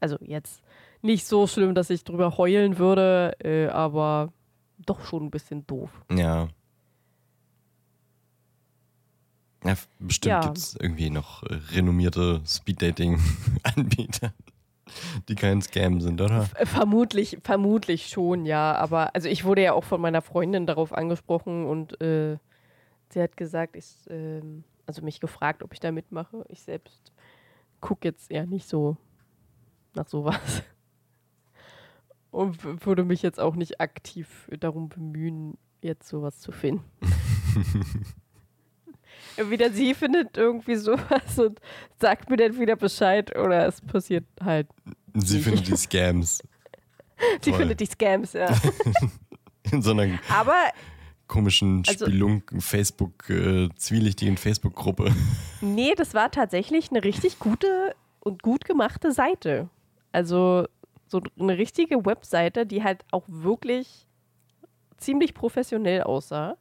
[0.00, 0.62] Also jetzt
[1.04, 4.32] nicht so schlimm, dass ich drüber heulen würde, äh, aber
[4.86, 5.90] doch schon ein bisschen doof.
[6.10, 6.48] Ja.
[9.64, 10.40] Ja, bestimmt Ja.
[10.40, 14.32] gibt es irgendwie noch äh, renommierte Speeddating-Anbieter,
[15.28, 16.48] die kein Scam sind, oder?
[16.56, 18.74] Äh, Vermutlich, vermutlich schon, ja.
[18.74, 22.36] Aber also ich wurde ja auch von meiner Freundin darauf angesprochen und äh,
[23.10, 26.44] sie hat gesagt, ich, ähm, also mich gefragt, ob ich da mitmache.
[26.48, 27.12] Ich selbst
[27.80, 28.96] gucke jetzt eher nicht so
[29.94, 30.62] nach sowas.
[32.34, 36.82] Und würde mich jetzt auch nicht aktiv darum bemühen, jetzt sowas zu finden.
[39.36, 41.60] Entweder sie findet irgendwie sowas und
[42.00, 44.68] sagt mir dann wieder Bescheid oder es passiert halt.
[45.14, 45.44] Sie Nicht.
[45.44, 46.42] finden die Scams
[47.40, 47.60] Sie Toll.
[47.60, 48.48] findet die Scams, ja.
[49.72, 50.56] in so einer Aber
[51.28, 55.14] komischen Also- Spielung, Facebook, äh, zwielichtigen Facebook-Gruppe.
[55.60, 59.68] nee, das war tatsächlich eine richtig gute und gut gemachte Seite.
[60.10, 60.66] Also
[61.06, 64.06] so eine richtige Webseite, die halt auch wirklich
[64.96, 66.56] ziemlich professionell aussah.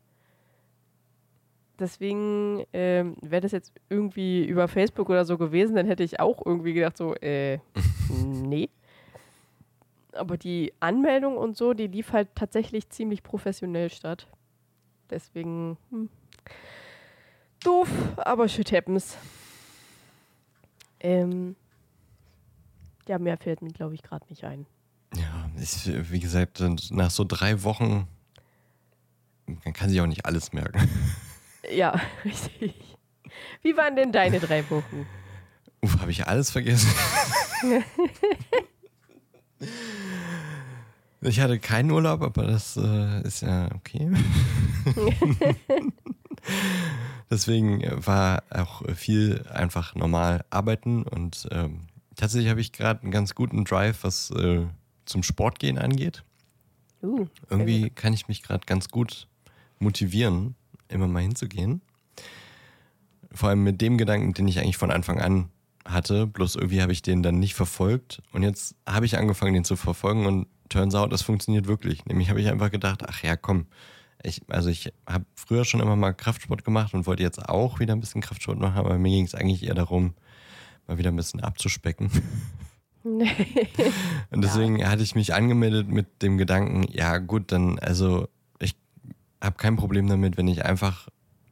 [1.79, 6.45] Deswegen ähm, wäre das jetzt irgendwie über Facebook oder so gewesen, dann hätte ich auch
[6.45, 7.59] irgendwie gedacht, so, äh,
[8.09, 8.69] nee.
[10.11, 14.27] Aber die Anmeldung und so, die lief halt tatsächlich ziemlich professionell statt.
[15.09, 16.09] Deswegen, hm.
[17.63, 19.17] doof, aber shit happens.
[20.99, 21.55] Ähm,
[23.08, 24.66] ja, mehr fällt mir, glaube ich, gerade nicht ein.
[25.16, 28.08] Ja, ich, wie gesagt, nach so drei Wochen,
[29.45, 30.89] man kann sich auch nicht alles merken.
[31.72, 32.76] Ja, richtig.
[33.62, 35.08] Wie waren denn deine drei Wochen?
[35.82, 36.91] Uff, habe ich alles vergessen?
[41.22, 44.12] ich hatte keinen Urlaub, aber das äh, ist ja okay.
[47.32, 51.88] Deswegen äh, war auch viel einfach normal arbeiten und ähm,
[52.24, 54.65] tatsächlich habe ich gerade einen ganz guten Drive, was äh,
[55.03, 56.24] zum Sportgehen angeht.
[57.01, 59.28] Uh, Irgendwie kann ich mich gerade ganz gut
[59.80, 60.55] motivieren,
[60.88, 61.82] immer mal hinzugehen.
[63.30, 65.49] Vor allem mit dem Gedanken, den ich eigentlich von Anfang an
[65.84, 69.65] hatte, bloß irgendwie habe ich den dann nicht verfolgt und jetzt habe ich angefangen, den
[69.65, 72.05] zu verfolgen und turns out, das funktioniert wirklich.
[72.05, 73.65] Nämlich habe ich einfach gedacht, ach ja, komm,
[74.24, 77.93] Ich, also ich habe früher schon immer mal Kraftsport gemacht und wollte jetzt auch wieder
[77.93, 80.13] ein bisschen Kraftsport machen, aber mir ging es eigentlich eher darum,
[80.88, 82.09] mal wieder ein bisschen abzuspecken.
[83.03, 84.89] und deswegen ja.
[84.89, 88.27] hatte ich mich angemeldet mit dem Gedanken, ja gut, dann, also
[88.59, 88.75] ich
[89.41, 91.09] habe kein Problem damit, wenn ich einfach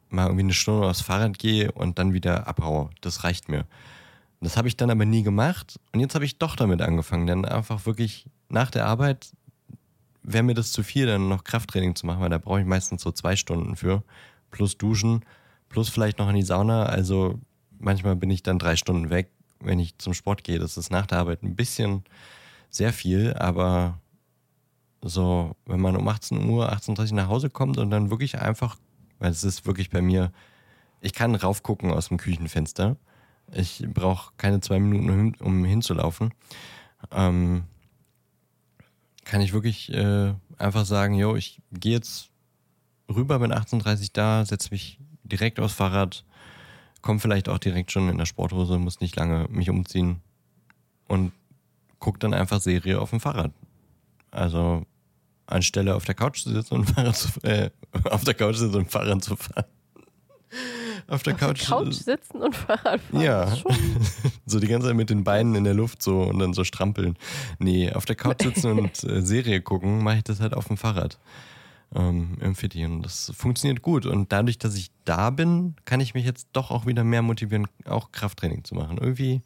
[0.09, 2.89] mal irgendwie eine Stunde aufs Fahrrad gehe und dann wieder abhaue.
[3.01, 3.65] Das reicht mir.
[4.41, 7.45] Das habe ich dann aber nie gemacht und jetzt habe ich doch damit angefangen, dann
[7.45, 9.31] einfach wirklich nach der Arbeit
[10.23, 13.01] wäre mir das zu viel, dann noch Krafttraining zu machen, weil da brauche ich meistens
[13.01, 14.03] so zwei Stunden für,
[14.49, 15.25] plus Duschen,
[15.69, 16.85] plus vielleicht noch in die Sauna.
[16.85, 17.39] Also
[17.81, 19.29] manchmal bin ich dann drei Stunden weg,
[19.59, 20.59] wenn ich zum Sport gehe.
[20.59, 22.03] Das ist nach der Arbeit ein bisschen
[22.69, 23.99] sehr viel, aber
[25.01, 28.77] so, wenn man um 18 Uhr, 18.30 Uhr nach Hause kommt und dann wirklich einfach,
[29.19, 30.31] weil es ist wirklich bei mir,
[31.01, 32.97] ich kann raufgucken aus dem Küchenfenster.
[33.51, 36.33] Ich brauche keine zwei Minuten, um hinzulaufen.
[37.11, 37.63] Ähm,
[39.25, 42.29] kann ich wirklich äh, einfach sagen, yo, ich gehe jetzt
[43.09, 46.23] rüber, bin 18.30 da, setze mich direkt aufs Fahrrad,
[47.01, 50.21] komme vielleicht auch direkt schon in der Sporthose, muss nicht lange mich umziehen
[51.07, 51.31] und
[51.99, 53.51] guck dann einfach Serie auf dem Fahrrad.
[54.31, 54.85] Also
[55.45, 57.69] anstelle auf der Couch zu sitzen und Fahrrad zu, äh,
[58.03, 59.65] auf der Couch sitzen und Fahrrad zu fahren
[61.07, 61.61] auf der auf Couch.
[61.61, 63.21] Der Couch sitzen und Fahrrad fahren.
[63.21, 63.53] Ja.
[64.45, 67.17] so die ganze Zeit mit den Beinen in der Luft so und dann so strampeln.
[67.59, 70.77] Nee, auf der Couch sitzen und äh, Serie gucken, mache ich das halt auf dem
[70.77, 71.19] Fahrrad.
[71.93, 72.85] Ähm, Im Fitti.
[72.85, 74.05] Und das funktioniert gut.
[74.05, 77.67] Und dadurch, dass ich da bin, kann ich mich jetzt doch auch wieder mehr motivieren,
[77.85, 78.97] auch Krafttraining zu machen.
[78.97, 79.41] Irgendwie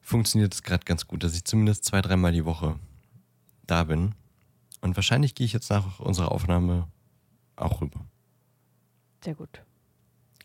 [0.00, 2.76] funktioniert es gerade ganz gut, dass ich zumindest zwei, dreimal die Woche
[3.66, 4.14] da bin.
[4.80, 6.88] Und wahrscheinlich gehe ich jetzt nach unserer Aufnahme
[7.56, 8.00] auch rüber.
[9.22, 9.62] Sehr gut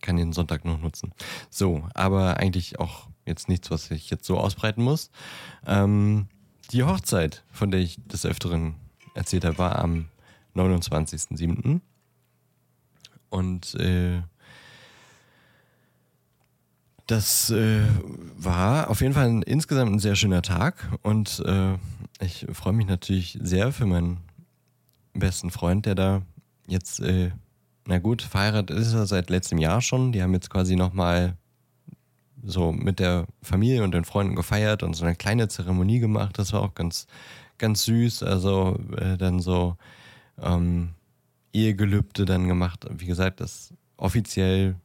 [0.04, 1.14] kann den Sonntag noch nutzen.
[1.50, 5.10] So, aber eigentlich auch jetzt nichts, was ich jetzt so ausbreiten muss.
[5.66, 6.28] Ähm,
[6.72, 8.76] die Hochzeit, von der ich des Öfteren
[9.16, 10.10] erzählt habe, war am
[10.56, 11.82] 29.07.
[13.30, 14.22] Und äh,
[17.08, 17.82] das äh,
[18.38, 21.74] war auf jeden Fall ein, insgesamt ein sehr schöner Tag und äh,
[22.20, 24.20] ich freue mich natürlich sehr für meinen
[25.14, 26.22] besten Freund, der da
[26.68, 27.32] jetzt äh,
[27.86, 30.12] na gut, verheiratet ist er seit letztem Jahr schon.
[30.14, 31.36] Die haben jetzt quasi nochmal
[32.42, 36.38] so mit der Familie und den Freunden gefeiert und so eine kleine Zeremonie gemacht.
[36.38, 37.08] Das war auch ganz,
[37.58, 38.24] ganz süß.
[38.24, 39.76] Also äh, dann so
[40.42, 40.92] ähm,
[41.54, 42.86] Ehegelübde dann gemacht.
[42.90, 44.76] Wie gesagt, das offiziell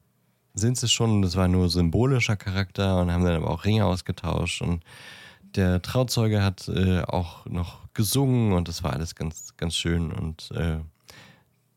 [0.55, 1.23] sind sie schon.
[1.23, 4.83] Das war nur symbolischer Charakter und haben dann aber auch Ringe ausgetauscht und
[5.55, 10.51] der Trauzeuge hat äh, auch noch gesungen und das war alles ganz, ganz schön und
[10.51, 10.79] äh,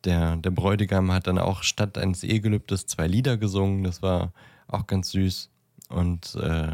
[0.04, 3.84] der, der Bräutigam hat dann auch statt eines Ehegelübdes zwei Lieder gesungen.
[3.84, 4.34] Das war
[4.68, 5.50] auch ganz süß.
[5.90, 6.74] Und äh,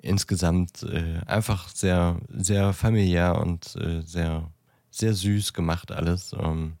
[0.00, 4.50] insgesamt äh, einfach sehr, sehr familiär und äh, sehr,
[4.92, 6.34] sehr süß gemacht alles.
[6.38, 6.74] Ähm,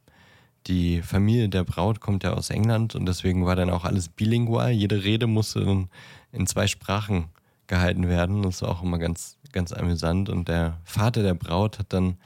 [0.68, 4.70] die Familie der Braut kommt ja aus England und deswegen war dann auch alles bilingual.
[4.70, 5.88] Jede Rede musste dann
[6.30, 7.30] in zwei Sprachen
[7.66, 8.42] gehalten werden.
[8.42, 10.28] Das war auch immer ganz, ganz amüsant.
[10.28, 12.16] Und der Vater der Braut hat dann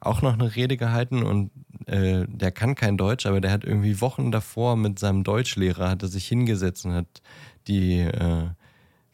[0.00, 1.50] auch noch eine Rede gehalten und
[1.86, 6.02] äh, der kann kein Deutsch, aber der hat irgendwie Wochen davor mit seinem Deutschlehrer hat
[6.02, 7.22] er sich hingesetzt und hat
[7.68, 8.48] die äh,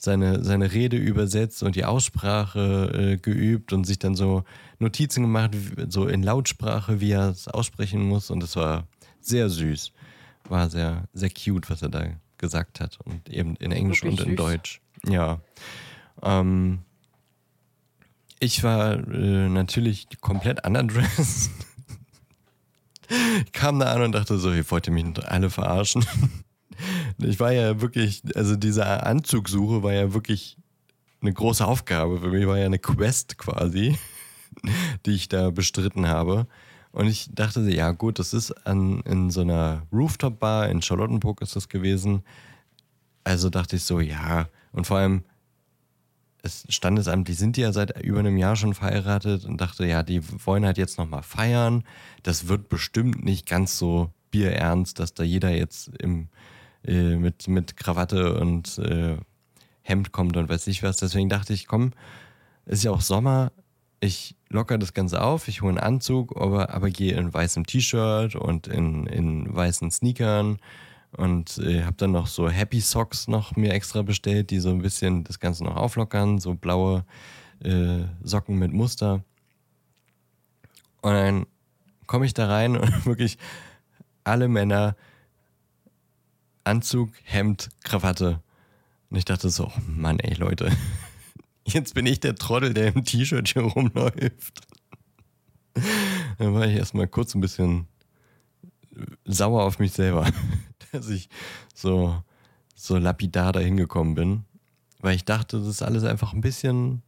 [0.03, 4.45] seine, seine Rede übersetzt und die Aussprache äh, geübt und sich dann so
[4.79, 5.51] Notizen gemacht,
[5.89, 8.31] so in Lautsprache, wie er es aussprechen muss.
[8.31, 8.87] Und es war
[9.21, 9.93] sehr süß.
[10.49, 12.07] War sehr, sehr cute, was er da
[12.39, 12.99] gesagt hat.
[13.05, 14.47] Und eben in Englisch Wirklich und in süß.
[14.47, 14.81] Deutsch.
[15.07, 15.41] Ja.
[16.23, 16.79] Ähm,
[18.39, 21.51] ich war äh, natürlich komplett underdressed.
[23.45, 26.07] ich kam da an und dachte so, ihr wollt mich alle verarschen.
[27.23, 30.57] Ich war ja wirklich, also diese Anzugsuche war ja wirklich
[31.21, 32.21] eine große Aufgabe.
[32.21, 33.99] Für mich war ja eine Quest quasi,
[35.07, 36.47] die ich da bestritten habe.
[36.93, 41.55] Und ich dachte, ja gut, das ist an, in so einer Rooftop-Bar in Charlottenburg ist
[41.55, 42.23] das gewesen.
[43.23, 44.49] Also dachte ich so, ja.
[44.73, 45.25] Und vor allem,
[46.43, 50.21] es standesamtlich sind die ja seit über einem Jahr schon verheiratet und dachte, ja, die
[50.45, 51.85] wollen halt jetzt nochmal feiern.
[52.23, 56.29] Das wird bestimmt nicht ganz so bierernst, dass da jeder jetzt im,
[56.87, 59.17] äh, mit, mit Krawatte und äh,
[59.83, 60.99] Hemd kommt und weiß nicht was.
[60.99, 61.93] Deswegen dachte ich, komm,
[62.67, 63.53] ist ja auch Sommer,
[64.01, 68.35] ich locker das Ganze auf, ich hole einen Anzug, aber, aber gehe in weißem T-Shirt
[68.35, 70.59] und in, in weißen Sneakern
[71.13, 74.83] und äh, habe dann noch so Happy Socks noch mir extra bestellt, die so ein
[74.83, 77.05] bisschen das Ganze noch auflockern, so blaue
[77.63, 79.23] äh, Socken mit Muster.
[81.03, 81.47] Und dann
[82.07, 83.39] komme ich da rein und wirklich
[84.25, 84.97] alle Männer
[86.65, 88.43] Anzug, Hemd, Krawatte.
[89.11, 90.71] Und ich dachte so, oh Mann, ey Leute,
[91.67, 94.61] jetzt bin ich der Trottel, der im T-Shirt hier rumläuft.
[96.39, 97.87] Dann war ich erstmal kurz ein bisschen
[99.25, 100.31] sauer auf mich selber,
[100.93, 101.29] dass ich
[101.75, 102.23] so,
[102.75, 104.45] so lapidar da hingekommen bin.
[105.01, 107.03] Weil ich dachte, das ist alles einfach ein bisschen,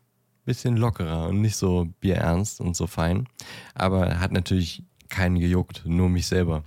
[0.45, 3.29] bisschen lockerer und nicht so bierernst und so fein.
[3.75, 6.65] Aber hat natürlich keinen gejuckt, nur mich selber.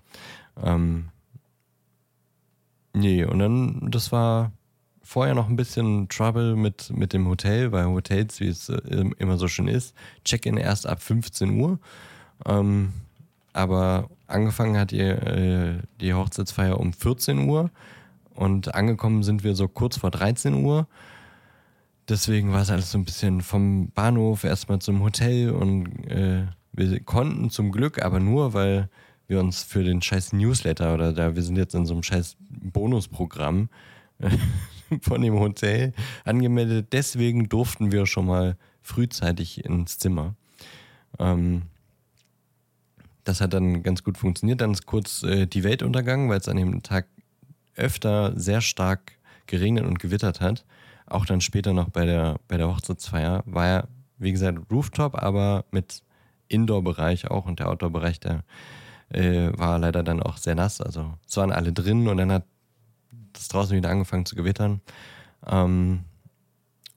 [0.62, 1.10] Ähm,
[2.96, 4.52] nee, und dann, das war
[5.04, 9.38] vorher noch ein bisschen Trouble mit, mit dem Hotel, weil Hotels, wie es äh, immer
[9.38, 9.94] so schön ist,
[10.24, 11.80] Check-in erst ab 15 Uhr.
[12.46, 12.92] Ähm,
[13.54, 17.70] aber angefangen hat ihr, äh, die Hochzeitsfeier um 14 Uhr
[18.34, 20.88] und angekommen sind wir so kurz vor 13 Uhr.
[22.10, 27.00] Deswegen war es alles so ein bisschen vom Bahnhof erstmal zum Hotel und äh, wir
[27.02, 28.90] konnten zum Glück, aber nur, weil
[29.28, 32.38] wir uns für den scheiß Newsletter oder da, wir sind jetzt in so einem scheiß
[32.50, 33.70] Bonusprogramm
[35.02, 36.88] von dem Hotel angemeldet.
[36.92, 40.36] Deswegen durften wir schon mal frühzeitig ins Zimmer.
[41.20, 41.64] Ähm,
[43.24, 44.62] das hat dann ganz gut funktioniert.
[44.62, 47.08] Dann ist kurz äh, die Welt untergangen, weil es an dem Tag
[47.76, 49.14] öfter sehr stark
[49.48, 50.66] geregnet und gewittert hat.
[51.08, 55.66] Auch dann später noch bei der, bei der Hochzeitsfeier war ja, wie gesagt, Rooftop, aber
[55.72, 56.04] mit
[56.48, 58.44] Indoor-Bereich auch und der Outdoor-Bereich, der
[59.16, 60.82] äh, war leider dann auch sehr nass.
[60.82, 62.46] Also es waren alle drin und dann hat
[63.36, 64.82] es draußen wieder angefangen zu gewittern.
[65.46, 66.02] Ähm,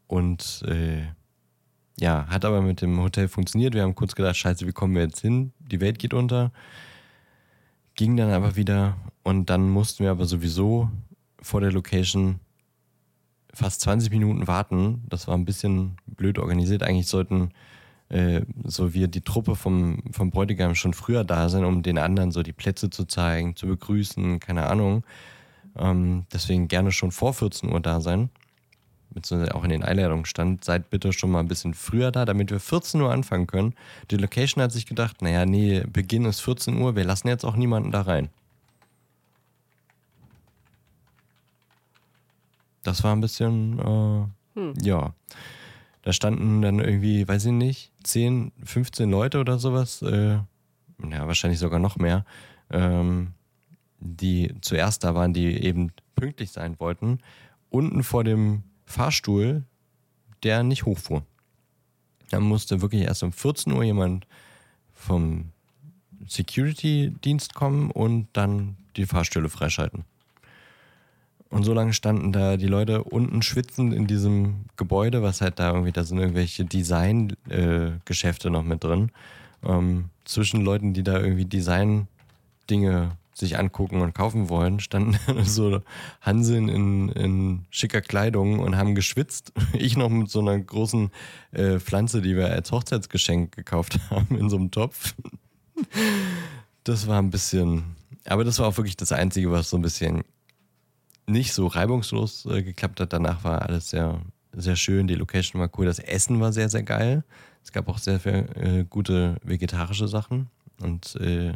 [0.07, 1.03] und äh,
[1.99, 3.75] ja, hat aber mit dem Hotel funktioniert.
[3.75, 5.53] Wir haben kurz gedacht, scheiße, wie kommen wir jetzt hin?
[5.59, 6.53] Die Welt geht unter.
[7.95, 10.91] Ging dann aber wieder und dann mussten wir aber sowieso
[11.41, 12.41] vor der Location
[13.53, 15.05] fast 20 Minuten warten.
[15.09, 16.83] Das war ein bisschen blöd organisiert.
[16.83, 17.51] Eigentlich sollten
[18.11, 22.31] äh, so wir die Truppe vom, vom Bräutigam schon früher da sein, um den anderen
[22.31, 25.05] so die Plätze zu zeigen, zu begrüßen, keine Ahnung.
[25.77, 28.31] Ähm, deswegen gerne schon vor 14 Uhr da sein.
[29.11, 32.51] Beziehungsweise auch in den Einladungen stand, seid bitte schon mal ein bisschen früher da, damit
[32.51, 33.75] wir 14 Uhr anfangen können.
[34.11, 37.57] Die Location hat sich gedacht, naja, nee, Beginn ist 14 Uhr, wir lassen jetzt auch
[37.57, 38.29] niemanden da rein.
[42.83, 44.75] Das war ein bisschen, äh, hm.
[44.81, 45.15] ja.
[46.09, 51.59] Da standen dann irgendwie, weiß ich nicht, 10, 15 Leute oder sowas, äh, ja, wahrscheinlich
[51.61, 52.25] sogar noch mehr,
[52.71, 53.35] ähm,
[54.01, 57.19] die zuerst da waren, die eben pünktlich sein wollten,
[57.69, 59.65] unten vor dem Fahrstuhl,
[60.45, 61.27] der nicht hochfuhr.
[62.31, 64.27] Da musste wirklich erst um 14 Uhr jemand
[64.95, 65.53] vom
[66.27, 70.07] Security-Dienst kommen und dann die Fahrstühle freischalten.
[71.51, 75.71] Und so lange standen da die Leute unten schwitzend in diesem Gebäude, was halt da
[75.71, 79.11] irgendwie, da sind irgendwelche Design-Geschäfte äh, noch mit drin.
[79.65, 85.81] Ähm, zwischen Leuten, die da irgendwie Design-Dinge sich angucken und kaufen wollen, standen so
[86.21, 89.53] Hanseln in, in schicker Kleidung und haben geschwitzt.
[89.73, 91.11] Ich noch mit so einer großen
[91.53, 95.15] äh, Pflanze, die wir als Hochzeitsgeschenk gekauft haben, in so einem Topf.
[96.85, 97.97] Das war ein bisschen,
[98.27, 100.25] aber das war auch wirklich das Einzige, was so ein bisschen
[101.29, 103.13] nicht so reibungslos äh, geklappt hat.
[103.13, 104.21] Danach war alles sehr,
[104.53, 105.07] sehr schön.
[105.07, 105.87] Die Location war cool.
[105.87, 107.25] Das Essen war sehr, sehr geil.
[107.63, 110.49] Es gab auch sehr viel äh, gute vegetarische Sachen.
[110.81, 111.53] Und äh,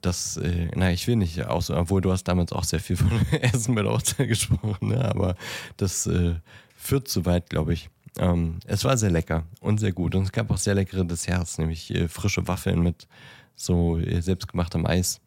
[0.00, 3.10] das, äh, na, ich will nicht aus, obwohl du hast damals auch sehr viel von
[3.40, 5.04] Essen mit Hochzeit gesprochen, ne?
[5.04, 5.36] aber
[5.76, 6.34] das äh,
[6.76, 7.88] führt zu weit, glaube ich.
[8.18, 10.14] Ähm, es war sehr lecker und sehr gut.
[10.14, 13.08] Und es gab auch sehr leckere Desserts, nämlich äh, frische Waffeln mit
[13.54, 15.20] so äh, selbstgemachtem Eis.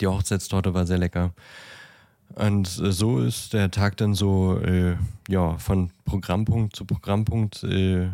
[0.00, 1.32] Die Hochzeitstorte war sehr lecker.
[2.34, 4.96] Und äh, so ist der Tag dann so, äh,
[5.28, 8.08] ja, von Programmpunkt zu Programmpunkt äh,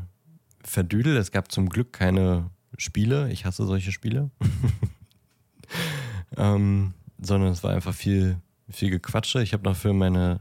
[0.62, 1.18] verdüdelt.
[1.18, 3.30] Es gab zum Glück keine Spiele.
[3.30, 4.30] Ich hasse solche Spiele.
[6.36, 8.36] ähm, sondern es war einfach viel,
[8.68, 9.42] viel Gequatsche.
[9.42, 10.40] Ich habe noch für meine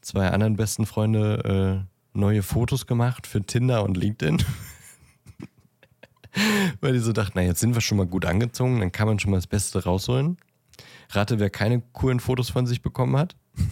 [0.00, 4.42] zwei anderen besten Freunde äh, neue Fotos gemacht für Tinder und LinkedIn.
[6.80, 9.18] Weil die so dachten, na, jetzt sind wir schon mal gut angezogen, dann kann man
[9.18, 10.36] schon mal das Beste rausholen.
[11.10, 13.36] Rate, wer keine coolen Fotos von sich bekommen hat.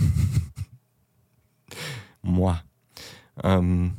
[2.23, 2.55] Moi.
[3.43, 3.99] Ähm,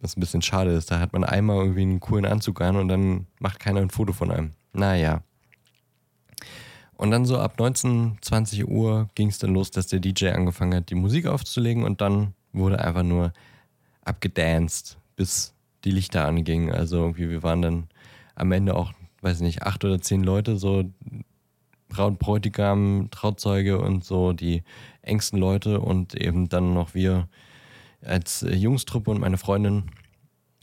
[0.00, 0.90] was ein bisschen schade ist.
[0.90, 4.12] Da hat man einmal irgendwie einen coolen Anzug an und dann macht keiner ein Foto
[4.12, 4.50] von einem.
[4.72, 5.22] Naja.
[6.96, 10.74] Und dann so ab 19, 20 Uhr ging es dann los, dass der DJ angefangen
[10.74, 13.32] hat, die Musik aufzulegen und dann wurde einfach nur
[14.04, 15.54] abgedanced, bis
[15.84, 16.72] die Lichter angingen.
[16.72, 17.88] Also irgendwie, wir waren dann
[18.34, 20.84] am Ende auch, weiß nicht, acht oder zehn Leute, so
[21.92, 24.62] Braut, Bräutigam, Trauzeuge und so die
[25.02, 27.28] engsten Leute und eben dann noch wir
[28.02, 29.84] als Jungstruppe und meine Freundin,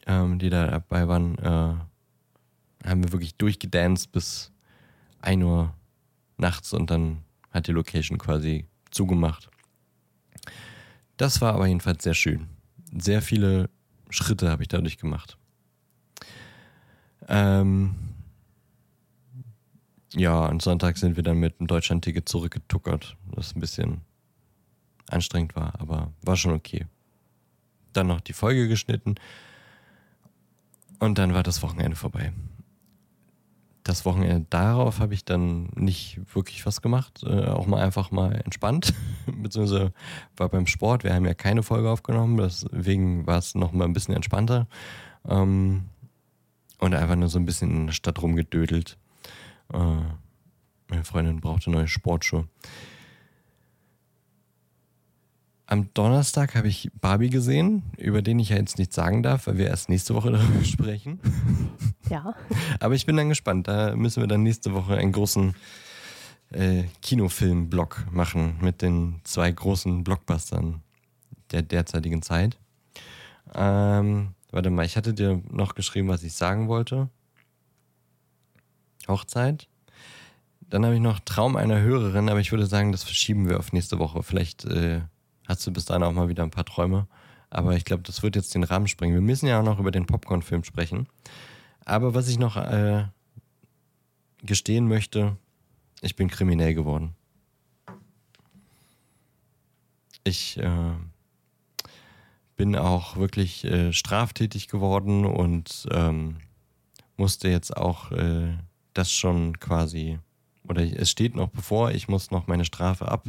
[0.08, 4.52] ähm, die da dabei waren, äh, haben wir wirklich durchgedanced bis
[5.22, 5.74] 1 Uhr
[6.38, 7.20] nachts und dann
[7.52, 9.52] hat die Location quasi zugemacht.
[11.18, 12.48] Das war aber jedenfalls sehr schön.
[12.98, 13.70] Sehr viele
[14.10, 15.38] Schritte habe ich dadurch gemacht.
[17.28, 18.09] Ähm,
[20.14, 24.02] ja, am Sonntag sind wir dann mit dem Deutschland-Ticket zurückgetuckert, das ein bisschen
[25.10, 26.86] anstrengend war, aber war schon okay.
[27.94, 29.16] Dann noch die Folge geschnitten
[31.00, 32.32] und dann war das Wochenende vorbei.
[33.84, 38.34] Das Wochenende darauf habe ich dann nicht wirklich was gemacht, äh, auch mal einfach mal
[38.44, 38.94] entspannt,
[39.26, 39.94] beziehungsweise
[40.38, 41.04] war beim Sport.
[41.04, 44.68] Wir haben ja keine Folge aufgenommen, deswegen war es noch mal ein bisschen entspannter
[45.28, 45.86] ähm,
[46.78, 48.99] und einfach nur so ein bisschen in der Stadt rumgedödelt.
[49.74, 50.02] Äh,
[50.88, 52.48] meine Freundin brauchte neue Sportschuhe.
[55.68, 59.60] Am Donnerstag habe ich Barbie gesehen, über den ich ja jetzt nichts sagen darf, weil
[59.60, 61.20] wir erst nächste Woche darüber sprechen.
[62.10, 62.34] Ja.
[62.80, 63.68] Aber ich bin dann gespannt.
[63.68, 65.54] Da müssen wir dann nächste Woche einen großen
[66.52, 70.82] äh, Kinofilm-Block machen mit den zwei großen Blockbustern
[71.52, 72.58] der derzeitigen Zeit.
[73.54, 77.10] Ähm, warte mal, ich hatte dir noch geschrieben, was ich sagen wollte.
[79.08, 79.68] Hochzeit.
[80.62, 83.74] Dann habe ich noch Traum einer Hörerin, aber ich würde sagen, das verschieben wir auf
[83.74, 84.22] nächste Woche.
[84.22, 85.02] Vielleicht äh,
[85.48, 87.08] hast du bis dahin auch mal wieder ein paar Träume.
[87.50, 89.16] Aber ich glaube, das wird jetzt den Rahmen springen.
[89.16, 91.08] Wir müssen ja auch noch über den Popcorn-Film sprechen.
[91.84, 93.06] Aber was ich noch äh,
[94.44, 95.38] gestehen möchte,
[96.02, 97.16] ich bin kriminell geworden.
[100.24, 100.92] Ich äh,
[102.56, 106.38] bin auch wirklich äh, straftätig geworden und ähm,
[107.18, 108.54] musste jetzt auch äh,
[108.94, 110.20] das schon quasi,
[110.68, 113.28] oder es steht noch bevor, ich muss noch meine Strafe ab.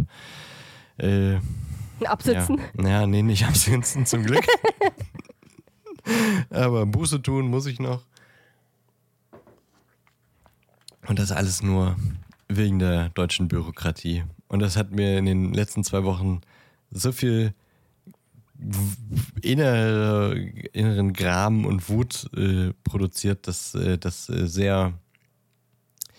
[0.99, 1.39] Äh,
[2.05, 2.61] Absitzen?
[2.79, 4.45] Ja, ja, nee, nicht absitzen, zum Glück.
[6.51, 8.03] Aber Buße tun muss ich noch.
[11.07, 11.97] Und das alles nur
[12.49, 14.25] wegen der deutschen Bürokratie.
[14.49, 16.41] Und das hat mir in den letzten zwei Wochen
[16.91, 17.55] so viel
[19.43, 20.35] innere,
[20.73, 24.93] inneren Gram und Wut äh, produziert, dass äh, das äh, sehr,
[26.09, 26.13] äh,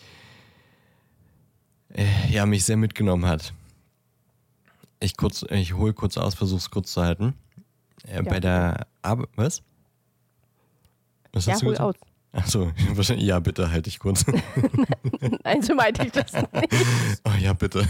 [2.29, 3.53] ja, mich sehr mitgenommen hat.
[4.99, 7.33] Ich, kurz, ich hole kurz aus, versuche es kurz zu halten.
[8.07, 8.21] Äh, ja.
[8.21, 9.63] Bei der Arbeit, was?
[11.33, 12.01] Was ja, hast du hol gesagt?
[12.01, 12.11] aus.
[12.33, 14.25] Achso, wahrscheinlich, ja, bitte, halte ich kurz.
[15.43, 16.49] Nein, so meinte ich das nicht.
[17.25, 17.87] Oh ja, bitte.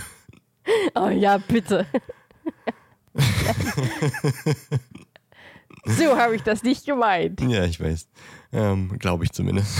[0.95, 1.85] Oh ja, bitte.
[5.85, 7.41] so habe ich das nicht gemeint.
[7.41, 8.07] Ja, ich weiß.
[8.53, 9.77] Ähm, Glaube ich zumindest.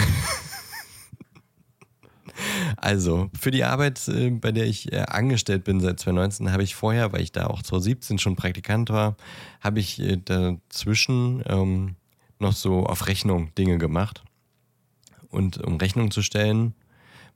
[2.78, 6.76] Also, für die Arbeit, äh, bei der ich äh, angestellt bin seit 2019, habe ich
[6.76, 9.16] vorher, weil ich da auch 2017 schon Praktikant war,
[9.60, 11.96] habe ich äh, dazwischen ähm,
[12.39, 14.24] noch so auf Rechnung Dinge gemacht.
[15.30, 16.74] Und um Rechnung zu stellen,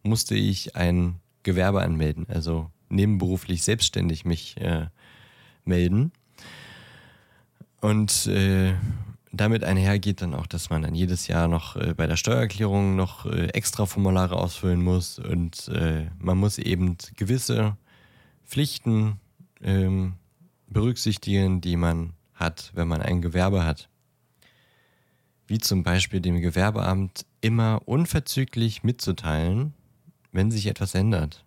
[0.03, 4.87] musste ich ein Gewerbe anmelden, also nebenberuflich selbstständig mich äh,
[5.63, 6.11] melden.
[7.81, 8.73] Und äh,
[9.35, 13.25] damit einhergeht dann auch, dass man dann jedes Jahr noch äh, bei der Steuererklärung noch
[13.25, 17.77] äh, extra Formulare ausfüllen muss und äh, man muss eben gewisse
[18.45, 19.19] Pflichten
[19.61, 20.13] ähm,
[20.67, 23.89] berücksichtigen, die man hat, wenn man ein Gewerbe hat
[25.47, 29.73] wie zum Beispiel dem Gewerbeamt immer unverzüglich mitzuteilen,
[30.31, 31.44] wenn sich etwas ändert.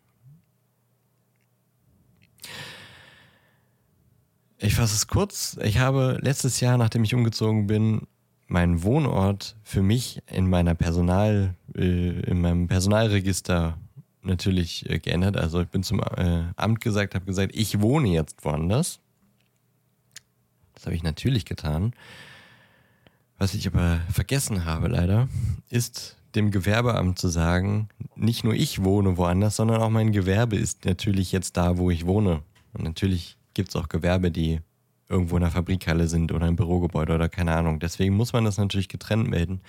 [4.60, 5.56] Ich fasse es kurz.
[5.62, 8.08] Ich habe letztes Jahr, nachdem ich umgezogen bin,
[8.48, 13.78] meinen Wohnort für mich in meiner Personal, äh, in meinem Personalregister
[14.22, 15.36] natürlich äh, geändert.
[15.36, 18.98] Also ich bin zum äh, Amt gesagt, habe gesagt, ich wohne jetzt woanders.
[20.74, 21.92] Das habe ich natürlich getan.
[23.38, 25.28] Was ich aber vergessen habe leider,
[25.70, 30.84] ist dem Gewerbeamt zu sagen, nicht nur ich wohne woanders, sondern auch mein Gewerbe ist
[30.84, 32.42] natürlich jetzt da, wo ich wohne.
[32.72, 34.60] Und natürlich gibt es auch Gewerbe, die
[35.08, 37.80] irgendwo in einer Fabrikhalle sind oder im Bürogebäude oder keine Ahnung.
[37.80, 39.62] Deswegen muss man das natürlich getrennt melden.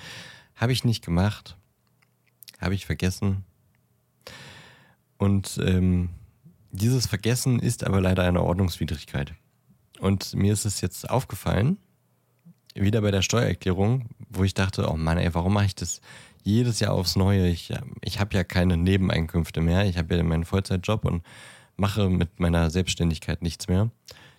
[0.56, 1.58] Habe ich nicht gemacht.
[2.62, 3.46] Habe ich vergessen.
[5.18, 6.10] Und ähm,
[6.70, 9.34] dieses Vergessen ist aber leider eine Ordnungswidrigkeit.
[10.00, 11.80] Und mir ist es jetzt aufgefallen,
[12.76, 16.00] wieder bei der Steuererklärung, wo ich dachte, oh Mann, ey, warum mache ich das
[16.44, 17.48] jedes Jahr aufs Neue?
[17.48, 19.86] Ich, ich habe ja keine Nebeneinkünfte mehr.
[19.86, 21.24] Ich habe ja meinen Vollzeitjob und
[21.80, 23.90] mache mit meiner Selbstständigkeit nichts mehr.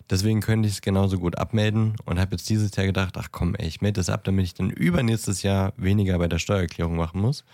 [0.09, 3.55] Deswegen könnte ich es genauso gut abmelden und habe jetzt dieses Jahr gedacht, ach komm,
[3.55, 7.21] ey, ich melde das ab, damit ich dann übernächstes Jahr weniger bei der Steuererklärung machen
[7.21, 7.45] muss.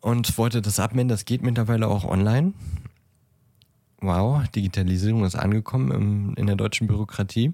[0.00, 2.54] Und wollte das abmelden, das geht mittlerweile auch online.
[4.00, 7.52] Wow, Digitalisierung ist angekommen im, in der deutschen Bürokratie.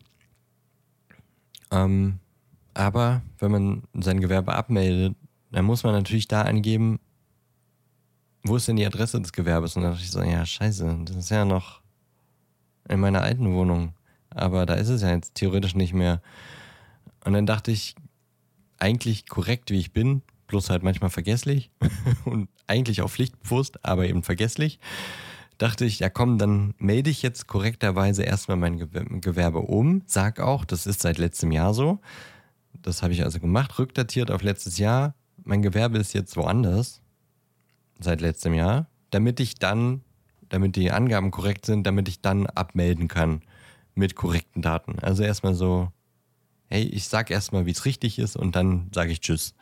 [1.70, 2.20] Ähm,
[2.74, 5.16] aber wenn man sein Gewerbe abmeldet,
[5.52, 7.00] dann muss man natürlich da angeben,
[8.44, 9.74] wo ist denn die Adresse des Gewerbes?
[9.74, 11.80] Und dann dachte ich so, ja, scheiße, das ist ja noch
[12.88, 13.94] in meiner alten Wohnung.
[14.30, 16.20] Aber da ist es ja jetzt theoretisch nicht mehr.
[17.24, 17.94] Und dann dachte ich,
[18.78, 21.70] eigentlich korrekt wie ich bin, bloß halt manchmal vergesslich
[22.26, 24.78] und eigentlich auch pflichtbewusst, aber eben vergesslich.
[25.56, 28.76] Dachte ich, ja komm, dann melde ich jetzt korrekterweise erstmal mein
[29.20, 30.02] Gewerbe um.
[30.04, 32.00] Sag auch, das ist seit letztem Jahr so.
[32.82, 35.14] Das habe ich also gemacht, rückdatiert auf letztes Jahr.
[35.44, 37.03] Mein Gewerbe ist jetzt woanders
[38.04, 40.02] seit letztem Jahr, damit ich dann,
[40.48, 43.42] damit die Angaben korrekt sind, damit ich dann abmelden kann
[43.94, 44.98] mit korrekten Daten.
[45.00, 45.90] Also erstmal so,
[46.68, 49.54] hey, ich sag erstmal, wie es richtig ist und dann sage ich Tschüss.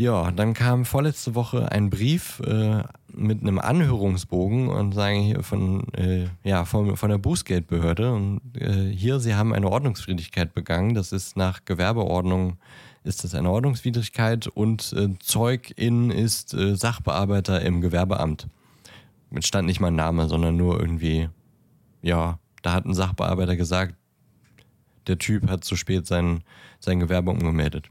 [0.00, 5.92] Ja, dann kam vorletzte Woche ein Brief äh, mit einem Anhörungsbogen und sagen hier von,
[5.94, 8.12] äh, ja, von, von der Bußgeldbehörde.
[8.12, 10.94] Und äh, hier, sie haben eine Ordnungswidrigkeit begangen.
[10.94, 12.58] Das ist nach Gewerbeordnung
[13.08, 18.46] ist das eine Ordnungswidrigkeit und äh, Zeugin ist äh, Sachbearbeiter im Gewerbeamt.
[19.30, 21.28] Mit stand nicht mein Name, sondern nur irgendwie,
[22.02, 23.94] ja, da hat ein Sachbearbeiter gesagt,
[25.06, 26.44] der Typ hat zu spät sein,
[26.78, 27.88] sein Gewerbe umgemeldet.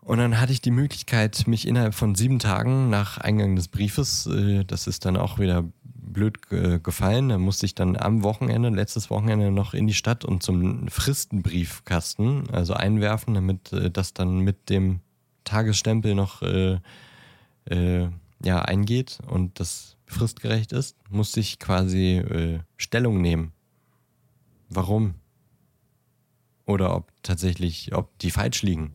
[0.00, 4.26] Und dann hatte ich die Möglichkeit, mich innerhalb von sieben Tagen nach Eingang des Briefes,
[4.26, 5.64] äh, das ist dann auch wieder
[6.02, 6.38] blöd
[6.82, 10.88] gefallen, da musste ich dann am Wochenende, letztes Wochenende noch in die Stadt und zum
[10.88, 15.00] Fristenbriefkasten, also einwerfen, damit äh, das dann mit dem
[15.44, 16.78] Tagesstempel noch äh,
[17.66, 18.08] äh,
[18.44, 23.52] ja, eingeht und das fristgerecht ist, musste ich quasi äh, Stellung nehmen.
[24.68, 25.14] Warum?
[26.66, 28.94] Oder ob tatsächlich, ob die falsch liegen.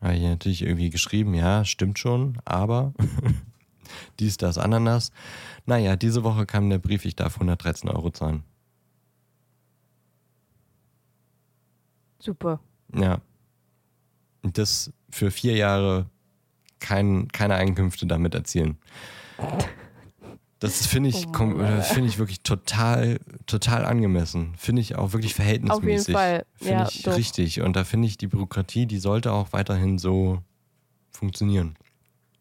[0.00, 2.94] Habe ich natürlich irgendwie geschrieben, ja, stimmt schon, aber
[4.18, 5.10] dies, das, Ananas.
[5.66, 8.44] Naja, diese Woche kam der Brief, ich darf 113 Euro zahlen.
[12.18, 12.60] Super.
[12.94, 13.20] Ja.
[14.42, 16.06] Und das für vier Jahre
[16.78, 18.78] kein, keine Einkünfte damit erzielen.
[20.60, 24.52] Das finde ich, oh find ich wirklich total, total angemessen.
[24.58, 26.14] Finde ich auch wirklich verhältnismäßig.
[26.14, 26.46] Auf jeden Fall.
[26.54, 27.16] Finde ja, ich doch.
[27.16, 27.62] richtig.
[27.62, 30.42] Und da finde ich, die Bürokratie, die sollte auch weiterhin so
[31.10, 31.76] funktionieren.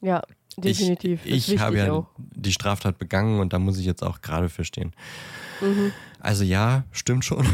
[0.02, 0.22] Ja,
[0.62, 1.22] definitiv.
[1.26, 2.08] Ich, ich habe ja auch.
[2.18, 4.94] die Straftat begangen und da muss ich jetzt auch gerade für stehen.
[5.62, 5.92] Mhm.
[6.20, 7.48] Also ja, stimmt schon.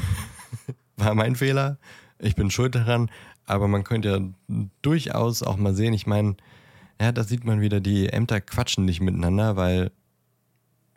[0.98, 1.78] War mein Fehler.
[2.20, 3.10] Ich bin schuld daran.
[3.46, 6.36] Aber man könnte ja durchaus auch mal sehen, ich meine,
[7.00, 9.92] ja, da sieht man wieder, die Ämter quatschen nicht miteinander, weil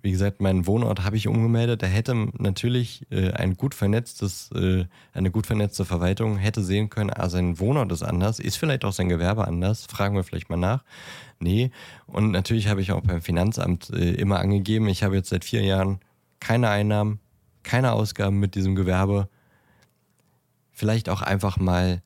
[0.01, 1.83] wie gesagt, meinen Wohnort habe ich umgemeldet.
[1.83, 7.11] Da hätte natürlich äh, ein gut vernetztes, äh, eine gut vernetzte Verwaltung hätte sehen können,
[7.11, 9.87] ah, sein Wohnort ist anders, ist vielleicht auch sein Gewerbe anders.
[9.87, 10.85] Fragen wir vielleicht mal nach.
[11.41, 11.73] Nee.
[12.07, 15.63] Und natürlich habe ich auch beim Finanzamt äh, immer angegeben, ich habe jetzt seit vier
[15.63, 15.99] Jahren
[16.39, 17.19] keine Einnahmen,
[17.65, 19.29] keine Ausgaben mit diesem Gewerbe.
[20.71, 22.03] Vielleicht auch einfach mal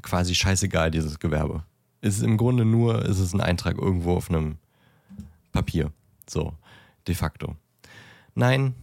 [0.00, 1.64] quasi scheißegal, dieses Gewerbe.
[2.00, 4.56] Ist im Grunde nur, ist es ein Eintrag irgendwo auf einem
[5.52, 5.92] Papier.
[6.28, 6.54] So
[7.06, 7.56] de facto.
[8.34, 8.74] Nein,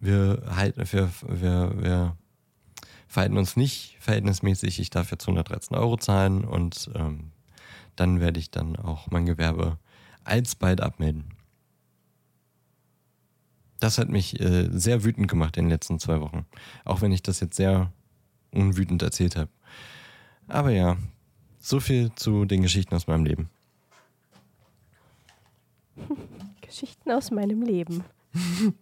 [0.00, 2.16] wir, halten, wir, wir, wir
[3.08, 4.80] verhalten uns nicht verhältnismäßig.
[4.80, 7.32] Ich darf jetzt 113 Euro zahlen und ähm,
[7.96, 9.78] dann werde ich dann auch mein Gewerbe
[10.24, 11.24] alsbald abmelden.
[13.80, 16.46] Das hat mich äh, sehr wütend gemacht in den letzten zwei Wochen.
[16.84, 17.92] Auch wenn ich das jetzt sehr
[18.50, 19.50] unwütend erzählt habe.
[20.48, 20.96] Aber ja,
[21.60, 23.50] so viel zu den Geschichten aus meinem Leben.
[26.68, 28.04] Geschichten aus meinem Leben.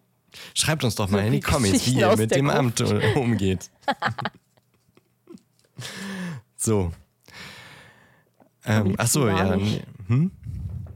[0.55, 2.83] Schreibt uns doch mal so in die Comments, wie ihr mit dem Gruft.
[2.83, 2.85] Amt
[3.17, 3.71] umgeht.
[6.57, 6.93] so.
[8.65, 9.57] Ähm, achso, ja.
[10.09, 10.33] Hm?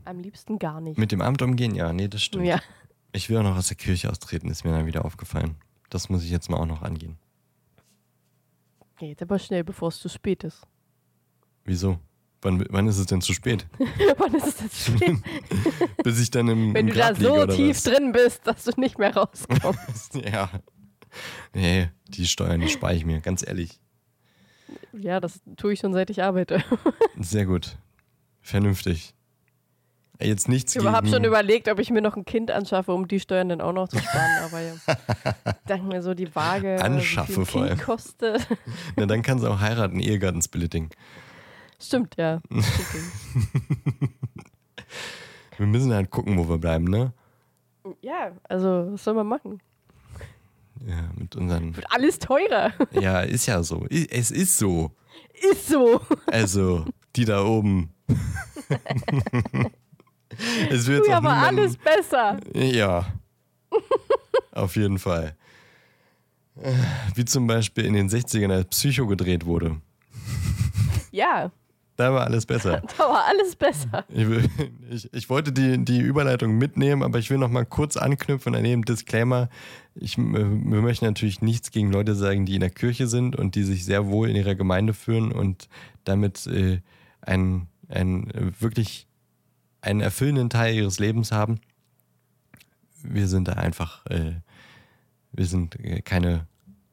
[0.04, 0.98] Am liebsten gar nicht.
[0.98, 1.74] Mit dem Amt umgehen?
[1.74, 2.46] Ja, nee, das stimmt.
[2.46, 2.60] Ja.
[3.12, 5.54] Ich will auch noch aus der Kirche austreten, ist mir dann wieder aufgefallen.
[5.88, 7.16] Das muss ich jetzt mal auch noch angehen.
[8.98, 10.66] Geht aber schnell, bevor es zu spät ist.
[11.64, 11.98] Wieso?
[12.42, 13.66] Wann, wann ist es denn zu spät?
[14.16, 15.16] wann ist es denn zu spät?
[16.02, 17.82] Bis ich dann im Wenn im du da so tief was?
[17.82, 20.14] drin bist, dass du nicht mehr rauskommst.
[20.24, 20.48] ja.
[21.54, 23.78] Nee, die Steuern, die spare ich mir, ganz ehrlich.
[24.92, 26.62] Ja, das tue ich schon seit ich arbeite.
[27.18, 27.76] Sehr gut.
[28.40, 29.14] Vernünftig.
[30.22, 33.20] Jetzt nichts Ich habe schon überlegt, ob ich mir noch ein Kind anschaffe, um die
[33.20, 34.44] Steuern dann auch noch zu sparen.
[34.44, 37.78] Aber ja, ich denke mir so, die Waage, Anschaffe wie vor allem.
[37.78, 38.46] kostet.
[38.96, 40.90] Na, dann kannst du auch heiraten, Ehegattensplitting.
[41.80, 42.40] Stimmt, ja.
[45.56, 47.12] wir müssen halt gucken, wo wir bleiben, ne?
[48.02, 49.62] Ja, also, was soll man machen?
[50.86, 51.74] Ja, mit unseren.
[51.76, 52.72] Wird alles teurer.
[53.00, 53.86] Ja, ist ja so.
[53.88, 54.92] Es ist so.
[55.50, 56.00] Ist so.
[56.26, 56.84] Also,
[57.16, 57.90] die da oben.
[60.70, 62.38] es wird ja, aber alles besser.
[62.54, 63.06] Ja.
[64.52, 65.36] Auf jeden Fall.
[67.14, 69.80] Wie zum Beispiel in den 60ern als Psycho gedreht wurde.
[71.10, 71.50] Ja.
[72.00, 72.82] Da war alles besser.
[72.96, 74.04] Da war alles besser.
[74.08, 74.48] Ich, will,
[74.90, 78.64] ich, ich wollte die, die Überleitung mitnehmen, aber ich will noch mal kurz anknüpfen an
[78.64, 79.50] dem Disclaimer.
[79.94, 83.54] Ich, äh, wir möchten natürlich nichts gegen Leute sagen, die in der Kirche sind und
[83.54, 85.68] die sich sehr wohl in ihrer Gemeinde führen und
[86.04, 86.80] damit äh,
[87.20, 89.06] einen, einen wirklich
[89.82, 91.60] einen erfüllenden Teil ihres Lebens haben.
[93.02, 94.32] Wir sind da einfach, äh,
[95.32, 96.46] wir sind äh, keine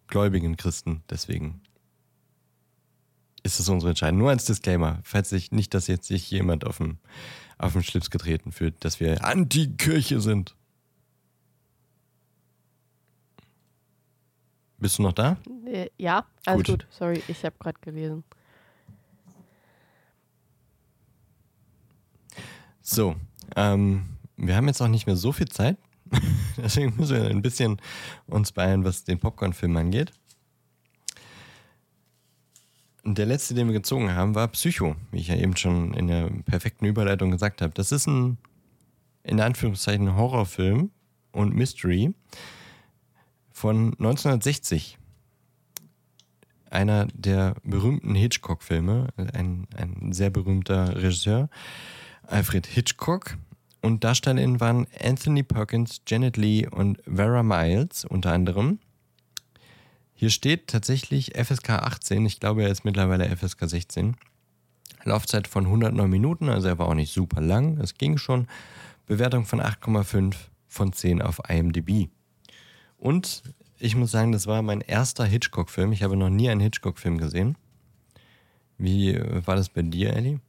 [0.07, 1.61] gläubigen Christen, deswegen
[3.43, 4.19] ist es unsere Entscheidung.
[4.19, 6.97] Nur als Disclaimer, falls sich nicht, dass jetzt sich jemand auf dem,
[7.57, 10.55] auf dem Schlips getreten fühlt, dass wir Anti-Kirche sind.
[14.79, 15.37] Bist du noch da?
[15.65, 16.67] Äh, ja, alles Gut.
[16.67, 16.87] gut.
[16.91, 18.23] Sorry, ich habe gerade gelesen.
[22.81, 23.15] So,
[23.55, 24.05] ähm,
[24.37, 25.77] wir haben jetzt auch nicht mehr so viel Zeit.
[26.57, 27.81] Deswegen müssen wir ein bisschen
[28.27, 30.13] uns beeilen, was den Popcorn-Film angeht.
[33.09, 36.29] Der letzte, den wir gezogen haben, war Psycho, wie ich ja eben schon in der
[36.43, 37.71] perfekten Überleitung gesagt habe.
[37.73, 38.37] Das ist ein,
[39.23, 40.91] in Anführungszeichen, Horrorfilm
[41.31, 42.13] und Mystery
[43.49, 44.97] von 1960.
[46.69, 51.49] Einer der berühmten Hitchcock-Filme, ein, ein sehr berühmter Regisseur,
[52.23, 53.37] Alfred Hitchcock.
[53.81, 58.79] Und DarstellerInnen waren Anthony Perkins, Janet Lee und Vera Miles unter anderem.
[60.19, 62.25] Hier steht tatsächlich FSK 18.
[62.25, 64.17] Ich glaube, er ist mittlerweile FSK 16.
[65.03, 67.77] Laufzeit von 109 Minuten, also er war auch nicht super lang.
[67.79, 68.47] Es ging schon.
[69.05, 70.33] Bewertung von 8,5
[70.67, 72.09] von 10 auf IMDb.
[72.97, 73.43] Und
[73.77, 75.91] ich muss sagen, das war mein erster Hitchcock-Film.
[75.91, 77.55] Ich habe noch nie einen Hitchcock-Film gesehen.
[78.79, 80.39] Wie äh, war das bei dir, Ellie?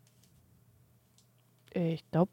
[1.75, 2.33] Äh, Ich glaube,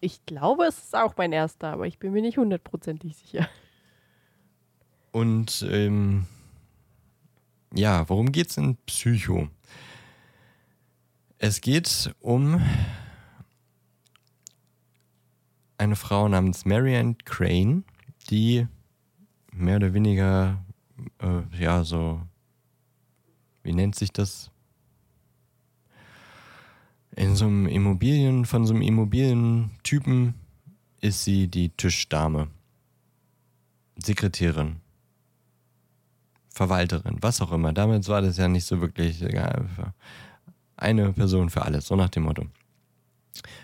[0.00, 3.48] ich glaube, es ist auch mein erster, aber ich bin mir nicht hundertprozentig sicher.
[5.12, 6.26] Und ähm,
[7.74, 9.48] ja, worum geht's in Psycho?
[11.38, 12.62] Es geht um
[15.76, 17.84] eine Frau namens Marianne Crane,
[18.30, 18.66] die
[19.52, 20.64] mehr oder weniger,
[21.18, 22.22] äh, ja, so,
[23.62, 24.50] wie nennt sich das?
[27.16, 30.34] In so einem Immobilien, von so einem Immobilientypen
[31.00, 32.48] ist sie die Tischdame.
[33.96, 34.80] Sekretärin.
[36.54, 37.72] Verwalterin, was auch immer.
[37.72, 39.52] Damals war das ja nicht so wirklich ja,
[40.76, 42.46] eine Person für alles, so nach dem Motto.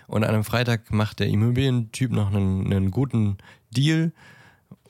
[0.08, 3.38] Und an einem Freitag macht der Immobilientyp noch einen, einen guten
[3.70, 4.12] Deal,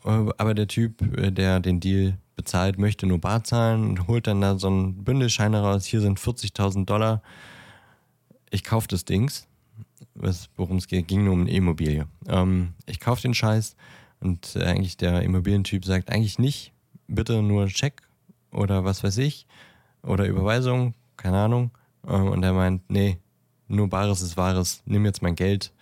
[0.05, 4.27] äh, aber der Typ, äh, der den Deal bezahlt, möchte nur bar zahlen und holt
[4.27, 5.85] dann da so einen Bündelschein raus.
[5.85, 7.23] Hier sind 40.000 Dollar.
[8.51, 9.47] Ich kaufe das Dings.
[10.57, 12.07] Worum es geht, ging nur um eine Immobilie.
[12.27, 13.77] Ähm, ich kaufe den Scheiß
[14.21, 16.73] und äh, eigentlich der Immobilientyp sagt eigentlich nicht,
[17.11, 18.03] bitte nur Scheck
[18.53, 19.47] oder was weiß ich
[20.03, 21.71] oder Überweisung, keine Ahnung.
[22.07, 23.19] Ähm, und er meint, nee,
[23.69, 25.73] nur Bares ist Wahres, nimm jetzt mein Geld.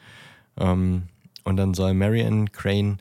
[0.56, 1.04] Ähm,
[1.44, 2.98] und dann soll Marianne Crane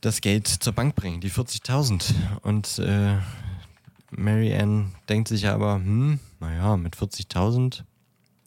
[0.00, 2.14] das Geld zur Bank bringen, die 40.000.
[2.42, 3.16] Und äh,
[4.10, 7.82] Marianne denkt sich aber, hm, naja, mit 40.000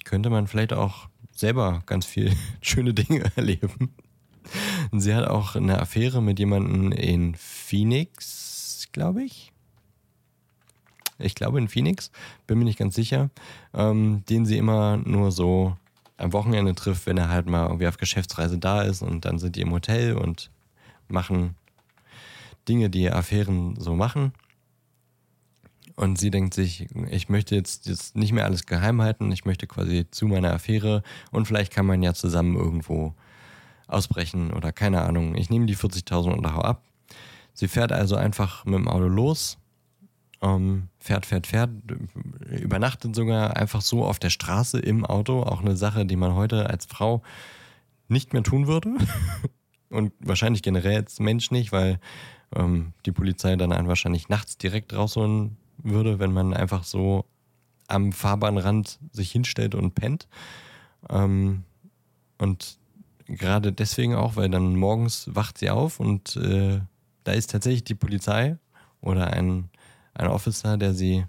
[0.05, 3.93] könnte man vielleicht auch selber ganz viel schöne Dinge erleben.
[4.91, 9.51] Sie hat auch eine Affäre mit jemandem in Phoenix, glaube ich.
[11.19, 12.11] Ich glaube in Phoenix,
[12.47, 13.29] bin mir nicht ganz sicher,
[13.73, 15.77] ähm, den sie immer nur so
[16.17, 19.55] am Wochenende trifft, wenn er halt mal irgendwie auf Geschäftsreise da ist und dann sind
[19.55, 20.51] die im Hotel und
[21.07, 21.55] machen
[22.67, 24.33] Dinge, die Affären so machen.
[25.95, 29.67] Und sie denkt sich, ich möchte jetzt, jetzt nicht mehr alles geheim halten, ich möchte
[29.67, 33.13] quasi zu meiner Affäre und vielleicht kann man ja zusammen irgendwo
[33.91, 35.35] ausbrechen oder keine Ahnung.
[35.35, 36.83] Ich nehme die 40.000 und hau ab.
[37.53, 39.57] Sie fährt also einfach mit dem Auto los,
[40.41, 41.69] ähm, fährt, fährt, fährt,
[42.49, 45.43] übernachtet sogar einfach so auf der Straße im Auto.
[45.43, 47.21] Auch eine Sache, die man heute als Frau
[48.07, 48.95] nicht mehr tun würde.
[49.89, 51.99] und wahrscheinlich generell als Mensch nicht, weil
[52.55, 57.25] ähm, die Polizei dann einen wahrscheinlich nachts direkt rausholen würde, wenn man einfach so
[57.87, 60.27] am Fahrbahnrand sich hinstellt und pennt.
[61.09, 61.63] Ähm,
[62.37, 62.79] und
[63.37, 66.79] gerade deswegen auch, weil dann morgens wacht sie auf und äh,
[67.23, 68.57] da ist tatsächlich die Polizei
[69.01, 69.69] oder ein,
[70.13, 71.25] ein Officer, der sie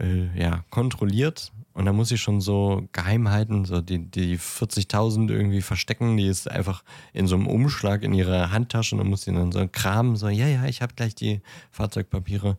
[0.00, 1.52] äh, ja, kontrolliert.
[1.72, 6.16] Und da muss sie schon so geheim halten, so die, die 40.000 irgendwie verstecken.
[6.16, 9.66] Die ist einfach in so einem Umschlag in ihrer Handtasche und muss sie dann so
[9.70, 12.56] kramen, so, ja, ja, ich habe gleich die Fahrzeugpapiere.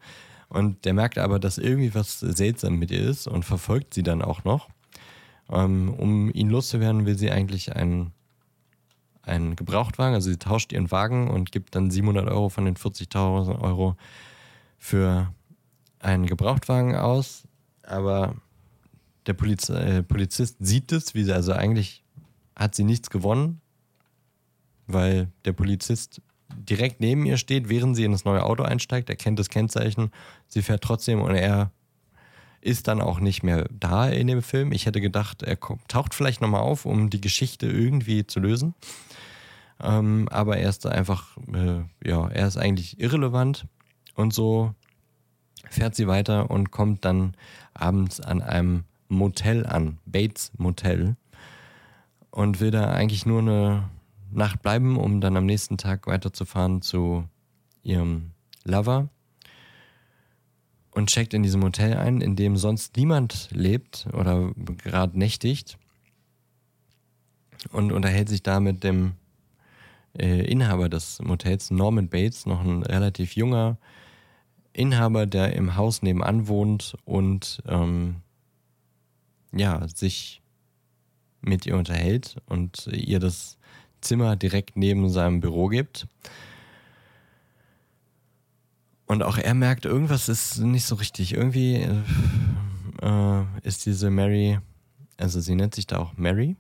[0.50, 4.22] Und der merkt aber, dass irgendwie was seltsam mit ihr ist und verfolgt sie dann
[4.22, 4.70] auch noch.
[5.50, 8.12] Ähm, um ihn loszuwerden, will sie eigentlich einen,
[9.28, 10.16] einen Gebrauchtwagen.
[10.16, 13.96] Also sie tauscht ihren Wagen und gibt dann 700 Euro von den 40.000 Euro
[14.78, 15.34] für
[16.00, 17.44] einen Gebrauchtwagen aus.
[17.84, 18.36] Aber
[19.26, 22.04] der Poliz äh, Polizist sieht es, wie sie, also eigentlich
[22.56, 23.62] hat sie nichts gewonnen,
[24.88, 26.22] weil der Polizist
[26.56, 29.10] direkt neben ihr steht, während sie in das neue Auto einsteigt.
[29.10, 30.12] Er kennt das Kennzeichen,
[30.48, 31.72] sie fährt trotzdem und er
[32.62, 34.72] ist dann auch nicht mehr da in dem Film.
[34.72, 38.74] Ich hätte gedacht, er taucht vielleicht nochmal auf, um die Geschichte irgendwie zu lösen.
[39.82, 43.68] Ähm, aber er ist da einfach, äh, ja, er ist eigentlich irrelevant
[44.16, 44.74] und so
[45.70, 47.36] fährt sie weiter und kommt dann
[47.74, 51.16] abends an einem Motel an, Bates Motel,
[52.32, 53.90] und will da eigentlich nur eine
[54.32, 57.28] Nacht bleiben, um dann am nächsten Tag weiterzufahren zu
[57.84, 58.32] ihrem
[58.64, 59.10] Lover
[60.92, 64.52] und checkt in diesem Hotel ein, in dem sonst niemand lebt oder
[64.84, 65.78] gerade nächtigt
[67.72, 69.14] und unterhält sich da mit dem
[70.18, 73.78] äh, Inhaber des Motels, Norman Bates, noch ein relativ junger
[74.74, 78.18] Inhaber, der im Haus nebenan wohnt und ähm,
[79.52, 80.42] ja, sich
[81.42, 83.58] mit ihr unterhält und ihr das
[84.02, 86.08] Zimmer direkt neben seinem Büro gibt.
[89.08, 91.34] Und auch er merkt, irgendwas ist nicht so richtig.
[91.34, 91.88] Irgendwie
[93.02, 94.60] äh, ist diese Mary,
[95.16, 96.56] also sie nennt sich da auch Mary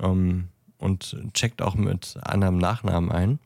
[0.00, 3.38] ähm, und checkt auch mit anderem Nachnamen ein.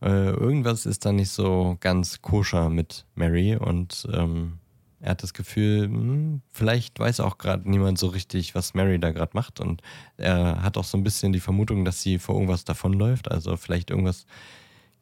[0.00, 4.58] Äh, irgendwas ist da nicht so ganz koscher mit Mary und ähm,
[5.02, 9.10] er hat das Gefühl, hm, vielleicht weiß auch gerade niemand so richtig, was Mary da
[9.10, 9.58] gerade macht.
[9.58, 9.82] Und
[10.16, 13.90] er hat auch so ein bisschen die Vermutung, dass sie vor irgendwas davonläuft, also vielleicht
[13.90, 14.26] irgendwas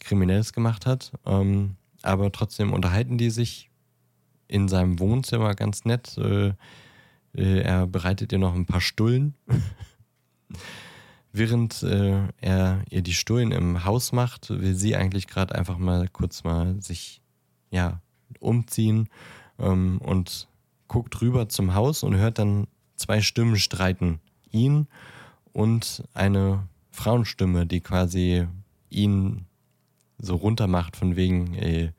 [0.03, 1.13] Kriminelles gemacht hat.
[1.27, 3.69] Ähm, aber trotzdem unterhalten die sich
[4.49, 6.17] in seinem Wohnzimmer ganz nett.
[6.17, 6.55] Äh,
[7.35, 9.35] äh, er bereitet ihr noch ein paar Stullen.
[11.33, 16.09] Während äh, er ihr die Stullen im Haus macht, will sie eigentlich gerade einfach mal
[16.09, 17.23] kurz mal sich
[17.71, 18.01] ja
[18.41, 19.09] umziehen
[19.59, 20.49] ähm, und
[20.89, 22.67] guckt rüber zum Haus und hört dann
[22.97, 24.21] zwei Stimmen streiten.
[24.51, 24.89] Ihn
[25.53, 28.49] und eine Frauenstimme, die quasi
[28.89, 29.47] ihn
[30.19, 31.93] so runter macht, von wegen, ey,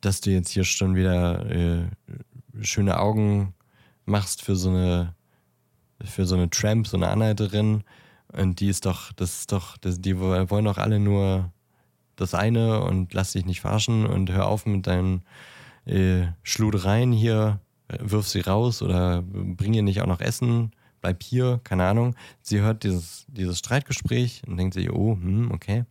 [0.00, 1.86] dass du jetzt hier schon wieder äh,
[2.60, 3.54] schöne Augen
[4.04, 5.14] machst für so eine
[6.02, 7.82] für so eine Tramp, so eine Anhalterin.
[8.36, 11.52] Und die ist doch, das ist doch, das, die wollen doch alle nur
[12.16, 15.22] das eine und lass dich nicht verarschen und hör auf mit deinen
[15.86, 21.60] äh, Schludereien hier, wirf sie raus oder bring ihr nicht auch noch Essen, bleib hier,
[21.64, 22.14] keine Ahnung.
[22.42, 25.84] Sie hört dieses, dieses Streitgespräch und denkt sich, oh, hm, okay,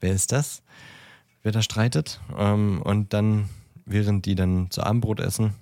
[0.00, 0.62] wer ist das?
[1.42, 2.20] Wer da streitet?
[2.36, 3.48] Ähm, und dann,
[3.84, 5.54] während die dann zu Abendbrot essen,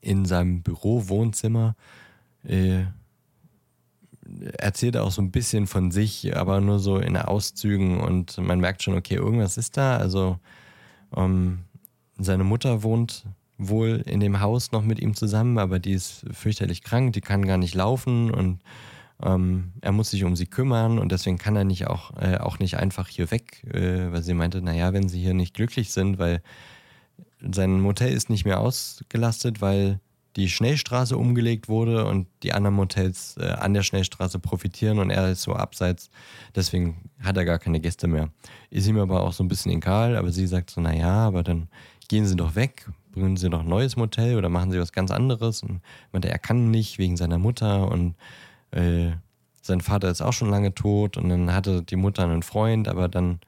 [0.00, 1.76] in seinem Büro, Wohnzimmer,
[2.44, 2.84] äh,
[4.58, 8.60] erzählt er auch so ein bisschen von sich, aber nur so in Auszügen und man
[8.60, 9.96] merkt schon, okay, irgendwas ist da.
[9.96, 10.38] Also
[11.16, 11.60] ähm,
[12.18, 13.26] seine Mutter wohnt
[13.58, 17.46] wohl in dem Haus noch mit ihm zusammen, aber die ist fürchterlich krank, die kann
[17.46, 18.60] gar nicht laufen und
[19.22, 22.58] ähm, er muss sich um sie kümmern und deswegen kann er nicht auch, äh, auch
[22.58, 26.18] nicht einfach hier weg, äh, weil sie meinte, naja, wenn sie hier nicht glücklich sind,
[26.18, 26.42] weil
[27.40, 30.00] sein Motel ist nicht mehr ausgelastet, weil
[30.36, 35.30] die Schnellstraße umgelegt wurde und die anderen Motels äh, an der Schnellstraße profitieren und er
[35.30, 36.10] ist so abseits.
[36.54, 38.30] Deswegen hat er gar keine Gäste mehr.
[38.70, 41.68] Ist ihm aber auch so ein bisschen egal, aber sie sagt so, naja, aber dann
[42.08, 45.10] gehen Sie doch weg, bringen Sie doch ein neues Motel oder machen Sie was ganz
[45.10, 45.62] anderes.
[45.62, 45.80] Und
[46.12, 48.14] meinte, er kann nicht wegen seiner Mutter und
[48.72, 49.12] äh,
[49.62, 53.08] sein Vater ist auch schon lange tot und dann hatte die Mutter einen Freund, aber
[53.08, 53.40] dann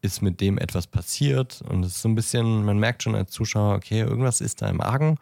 [0.00, 3.30] ist mit dem etwas passiert und es ist so ein bisschen, man merkt schon als
[3.30, 5.18] Zuschauer, okay, irgendwas ist da im Argen,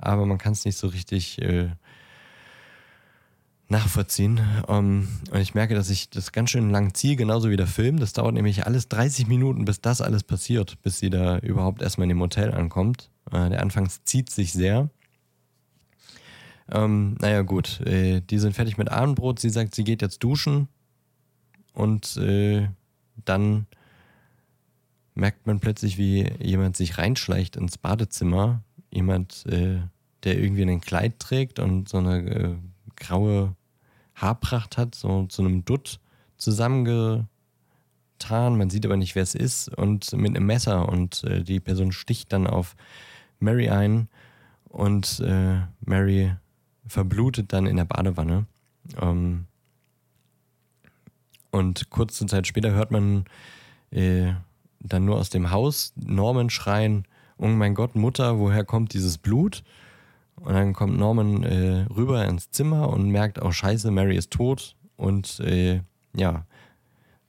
[0.00, 1.70] aber man kann es nicht so richtig äh,
[3.68, 4.40] nachvollziehen.
[4.66, 7.66] Um, ähm, und ich merke, dass ich das ganz schön lang ziehe, genauso wie der
[7.66, 7.98] Film.
[7.98, 12.04] Das dauert nämlich alles 30 Minuten, bis das alles passiert, bis sie da überhaupt erstmal
[12.04, 13.10] in dem Hotel ankommt.
[13.32, 14.90] Uh, der Anfangs zieht sich sehr.
[16.72, 19.40] Ähm, naja, gut, äh, die sind fertig mit Abendbrot.
[19.40, 20.68] Sie sagt, sie geht jetzt duschen.
[21.72, 22.68] Und äh,
[23.24, 23.66] dann
[25.14, 28.62] merkt man plötzlich, wie jemand sich reinschleicht ins Badezimmer.
[28.90, 29.80] Jemand, äh,
[30.24, 32.56] der irgendwie ein Kleid trägt und so eine äh,
[32.96, 33.54] graue
[34.14, 36.00] Haarpracht hat, so zu einem Dutt
[36.36, 37.26] zusammengetan.
[38.28, 39.68] Man sieht aber nicht, wer es ist.
[39.76, 40.88] Und mit einem Messer.
[40.88, 42.76] Und äh, die Person sticht dann auf
[43.38, 44.08] Mary ein.
[44.68, 46.34] Und äh, Mary
[46.86, 48.46] verblutet dann in der Badewanne.
[49.00, 49.46] Ähm,
[51.50, 53.24] und kurze Zeit später hört man
[53.90, 54.32] äh,
[54.78, 57.04] dann nur aus dem Haus Norman schreien:
[57.42, 59.62] Oh mein Gott, Mutter, woher kommt dieses Blut?
[60.36, 64.76] Und dann kommt Norman äh, rüber ins Zimmer und merkt, oh scheiße, Mary ist tot.
[64.96, 65.80] Und äh,
[66.14, 66.44] ja,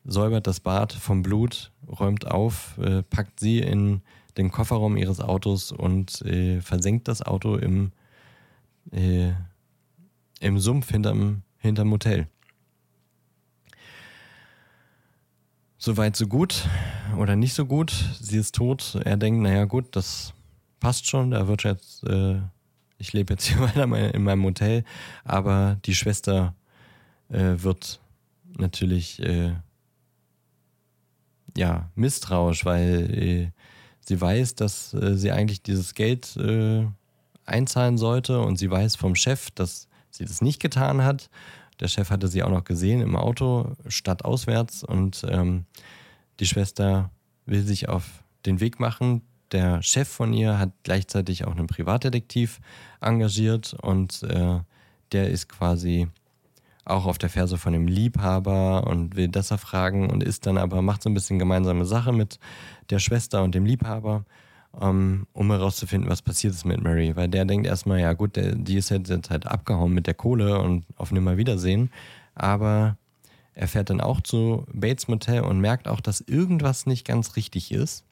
[0.03, 4.01] säubert das Bad vom Blut, räumt auf, äh, packt sie in
[4.35, 7.93] den Kofferraum ihres Autos und äh, versenkt das Auto im,
[8.91, 9.31] äh,
[10.41, 12.27] im Sumpf hinterm, hinterm Hotel.
[15.83, 16.69] Soweit so gut
[17.17, 17.91] oder nicht so gut.
[18.21, 18.99] Sie ist tot.
[19.03, 20.31] Er denkt, naja gut, das
[20.79, 21.31] passt schon.
[21.31, 22.39] Da wird jetzt, äh,
[22.99, 24.83] ich lebe jetzt hier weiter in meinem Hotel.
[25.23, 26.53] Aber die Schwester
[27.29, 27.99] äh, wird
[28.59, 29.55] natürlich äh,
[31.57, 33.51] ja misstrauisch, weil äh,
[34.01, 36.85] sie weiß, dass äh, sie eigentlich dieses Geld äh,
[37.45, 41.31] einzahlen sollte und sie weiß vom Chef, dass sie das nicht getan hat
[41.81, 44.83] der Chef hatte sie auch noch gesehen im Auto, stadtauswärts.
[44.83, 45.65] Und ähm,
[46.39, 47.09] die Schwester
[47.45, 49.23] will sich auf den Weg machen.
[49.51, 52.59] Der Chef von ihr hat gleichzeitig auch einen Privatdetektiv
[53.01, 53.73] engagiert.
[53.81, 54.59] Und äh,
[55.11, 56.07] der ist quasi
[56.85, 60.81] auch auf der Ferse von dem Liebhaber und will das erfragen und ist dann aber,
[60.81, 62.39] macht so ein bisschen gemeinsame Sache mit
[62.89, 64.25] der Schwester und dem Liebhaber
[64.73, 67.15] um herauszufinden, was passiert ist mit Mary.
[67.15, 70.60] Weil der denkt erstmal, ja gut, der, die ist jetzt halt abgehauen mit der Kohle
[70.60, 71.91] und auf Nimmerwiedersehen.
[72.35, 72.98] Aber
[73.53, 77.72] er fährt dann auch zu Bates Motel und merkt auch, dass irgendwas nicht ganz richtig
[77.72, 78.06] ist.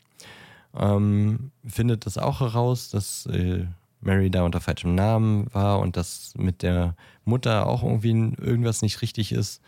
[0.75, 3.65] Ähm, findet das auch heraus, dass äh,
[4.01, 6.95] Mary da unter falschem Namen war und dass mit der
[7.25, 9.61] Mutter auch irgendwie irgendwas nicht richtig ist.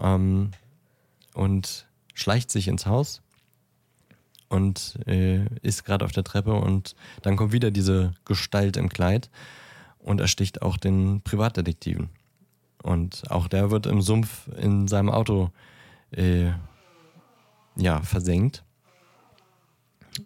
[0.00, 0.52] Ähm,
[1.34, 3.22] und schleicht sich ins Haus
[4.48, 9.30] und äh, ist gerade auf der Treppe und dann kommt wieder diese Gestalt im Kleid
[9.98, 12.08] und ersticht auch den Privatdetektiven.
[12.82, 15.50] Und auch der wird im Sumpf in seinem Auto
[16.12, 16.52] äh,
[17.76, 18.64] ja, versenkt.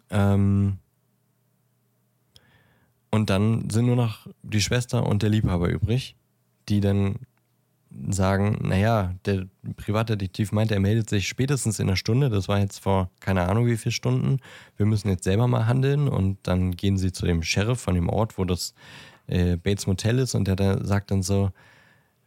[0.09, 0.77] Ähm,
[3.11, 6.15] und dann sind nur noch die Schwester und der Liebhaber übrig,
[6.69, 7.19] die dann
[8.09, 9.45] sagen, naja, der
[9.75, 12.29] Privatdetektiv meinte, er meldet sich spätestens in einer Stunde.
[12.29, 14.39] Das war jetzt vor keine Ahnung wie viele Stunden.
[14.77, 16.07] Wir müssen jetzt selber mal handeln.
[16.07, 18.73] Und dann gehen sie zu dem Sheriff von dem Ort, wo das
[19.27, 20.35] äh, Bates Motel ist.
[20.35, 21.51] Und der da sagt dann so,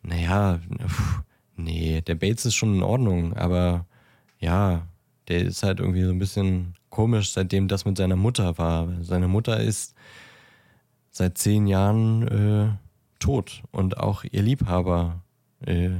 [0.02, 1.22] naja, pff,
[1.56, 3.34] nee, der Bates ist schon in Ordnung.
[3.34, 3.86] Aber
[4.38, 4.86] ja,
[5.28, 8.88] der ist halt irgendwie so ein bisschen komisch, seitdem das mit seiner Mutter war.
[9.02, 9.94] Seine Mutter ist
[11.10, 12.68] seit zehn Jahren äh,
[13.18, 13.62] tot.
[13.72, 15.22] Und auch ihr Liebhaber
[15.66, 15.90] äh,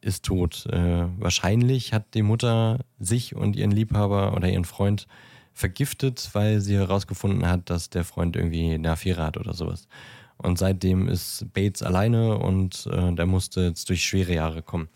[0.00, 0.66] ist tot.
[0.66, 5.06] Äh, wahrscheinlich hat die Mutter sich und ihren Liebhaber oder ihren Freund
[5.52, 9.88] vergiftet, weil sie herausgefunden hat, dass der Freund irgendwie eine Affäre hat oder sowas.
[10.36, 14.88] Und seitdem ist Bates alleine und äh, der musste jetzt durch schwere Jahre kommen.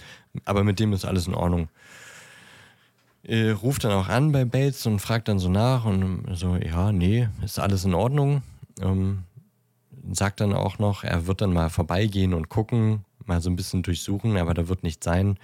[0.44, 1.68] Aber mit dem ist alles in Ordnung.
[3.24, 6.92] Äh, ruft dann auch an bei Bates und fragt dann so nach und so, ja,
[6.92, 8.42] nee, ist alles in Ordnung.
[8.80, 9.24] Ähm,
[10.12, 13.82] sagt dann auch noch, er wird dann mal vorbeigehen und gucken, mal so ein bisschen
[13.82, 15.38] durchsuchen, aber da wird nichts sein.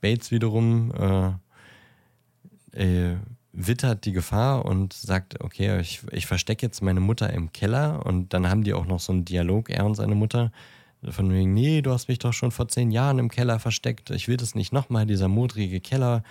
[0.00, 1.32] Bates wiederum äh,
[2.72, 3.16] äh,
[3.52, 8.34] wittert die Gefahr und sagt, okay, ich, ich verstecke jetzt meine Mutter im Keller und
[8.34, 10.52] dann haben die auch noch so einen Dialog, er und seine Mutter,
[11.08, 14.28] von wegen, nee, du hast mich doch schon vor zehn Jahren im Keller versteckt, ich
[14.28, 16.22] will das nicht nochmal, dieser modrige Keller,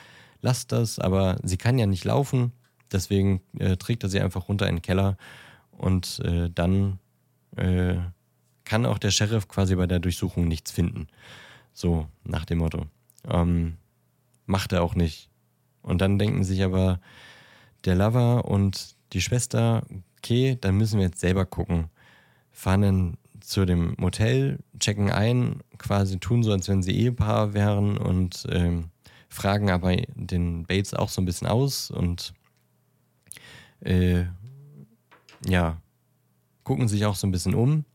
[0.41, 2.51] lass das, aber sie kann ja nicht laufen,
[2.91, 5.17] deswegen äh, trägt er sie einfach runter in den Keller
[5.71, 6.99] und äh, dann
[7.55, 7.95] äh,
[8.65, 11.07] kann auch der Sheriff quasi bei der Durchsuchung nichts finden.
[11.73, 12.85] So nach dem Motto.
[13.29, 13.77] Ähm,
[14.45, 15.29] macht er auch nicht.
[15.81, 16.99] Und dann denken sich aber
[17.85, 19.83] der Lover und die Schwester,
[20.17, 21.89] okay, dann müssen wir jetzt selber gucken.
[22.51, 27.97] Fahren dann zu dem Motel, checken ein, quasi tun so, als wenn sie Ehepaar wären
[27.97, 28.89] und ähm,
[29.29, 32.33] fragen aber den Bates auch so ein bisschen aus und
[33.81, 34.25] äh,
[35.45, 35.79] ja,
[36.63, 37.85] gucken sich auch so ein bisschen um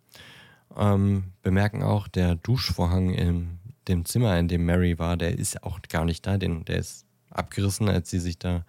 [0.76, 5.80] ähm, bemerken auch, der Duschvorhang in dem Zimmer, in dem Mary war, der ist auch
[5.88, 8.64] gar nicht da, den, der ist abgerissen, als sie sich da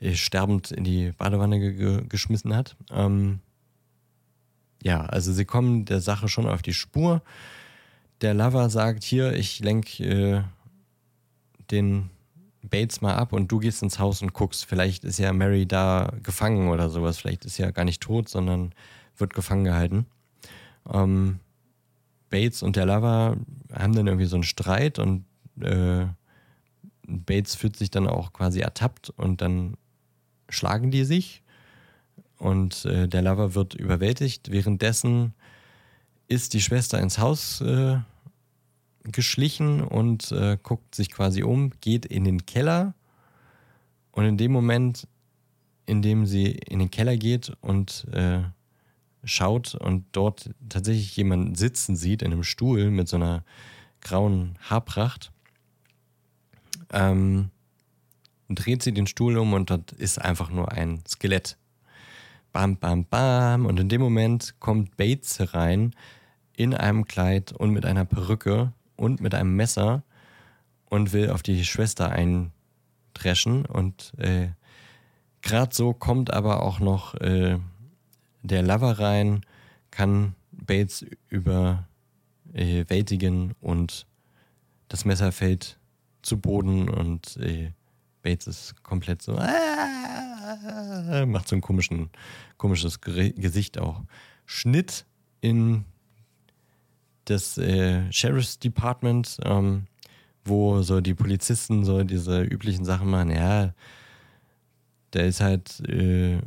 [0.00, 2.76] äh, sterbend in die Badewanne ge geschmissen hat.
[2.90, 3.40] Ähm,
[4.82, 7.22] ja, also sie kommen der Sache schon auf die Spur.
[8.20, 10.42] Der Lover sagt, hier, ich lenke äh,
[11.70, 12.10] den
[12.62, 14.64] Bates mal ab und du gehst ins Haus und guckst.
[14.64, 17.18] Vielleicht ist ja Mary da gefangen oder sowas.
[17.18, 18.72] Vielleicht ist sie ja gar nicht tot, sondern
[19.16, 20.06] wird gefangen gehalten.
[20.92, 21.40] Ähm,
[22.30, 23.36] Bates und der Lover
[23.72, 25.24] haben dann irgendwie so einen Streit und
[25.60, 26.06] äh,
[27.06, 29.76] Bates fühlt sich dann auch quasi ertappt und dann
[30.48, 31.42] schlagen die sich
[32.38, 34.50] und äh, der Lover wird überwältigt.
[34.50, 35.34] Währenddessen
[36.28, 37.98] ist die Schwester ins Haus äh,
[39.04, 42.94] geschlichen und äh, guckt sich quasi um, geht in den Keller
[44.12, 45.06] und in dem Moment,
[45.86, 48.42] in dem sie in den Keller geht und äh,
[49.24, 53.44] schaut und dort tatsächlich jemanden sitzen sieht in einem Stuhl mit so einer
[54.00, 55.32] grauen Haarpracht,
[56.92, 57.50] ähm,
[58.48, 61.56] dreht sie den Stuhl um und dort ist einfach nur ein Skelett.
[62.52, 63.66] bam, bam, bam.
[63.66, 65.94] Und in dem Moment kommt Bates herein
[66.56, 70.04] in einem Kleid und mit einer Perücke und mit einem Messer
[70.88, 73.66] und will auf die Schwester eindreschen.
[73.66, 74.50] Und äh,
[75.42, 77.58] gerade so kommt aber auch noch äh,
[78.44, 79.40] der Lover rein,
[79.90, 84.06] kann Bates überwältigen äh, und
[84.88, 85.78] das Messer fällt
[86.22, 87.72] zu Boden und äh,
[88.22, 92.10] Bates ist komplett so, äh, macht so ein komischen,
[92.56, 94.02] komisches Gesicht auch.
[94.46, 95.04] Schnitt
[95.40, 95.84] in
[97.24, 99.86] das äh, Sheriff's Department, ähm,
[100.44, 103.72] wo so die Polizisten so diese üblichen Sachen machen, ja,
[105.14, 106.38] der ist halt äh,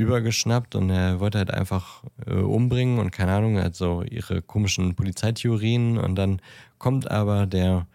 [0.00, 4.94] übergeschnappt und er wollte halt einfach äh, umbringen und keine Ahnung, halt so ihre komischen
[4.94, 6.40] Polizeitheorien und dann
[6.78, 7.86] kommt aber der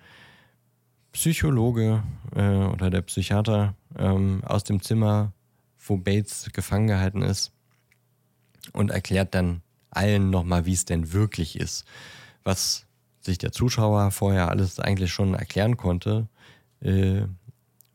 [1.11, 2.03] Psychologe
[2.35, 5.33] äh, oder der Psychiater ähm, aus dem Zimmer,
[5.79, 7.51] wo Bates gefangen gehalten ist
[8.73, 11.85] und erklärt dann allen nochmal, wie es denn wirklich ist.
[12.43, 12.85] Was
[13.21, 16.27] sich der Zuschauer vorher alles eigentlich schon erklären konnte,
[16.81, 17.23] äh,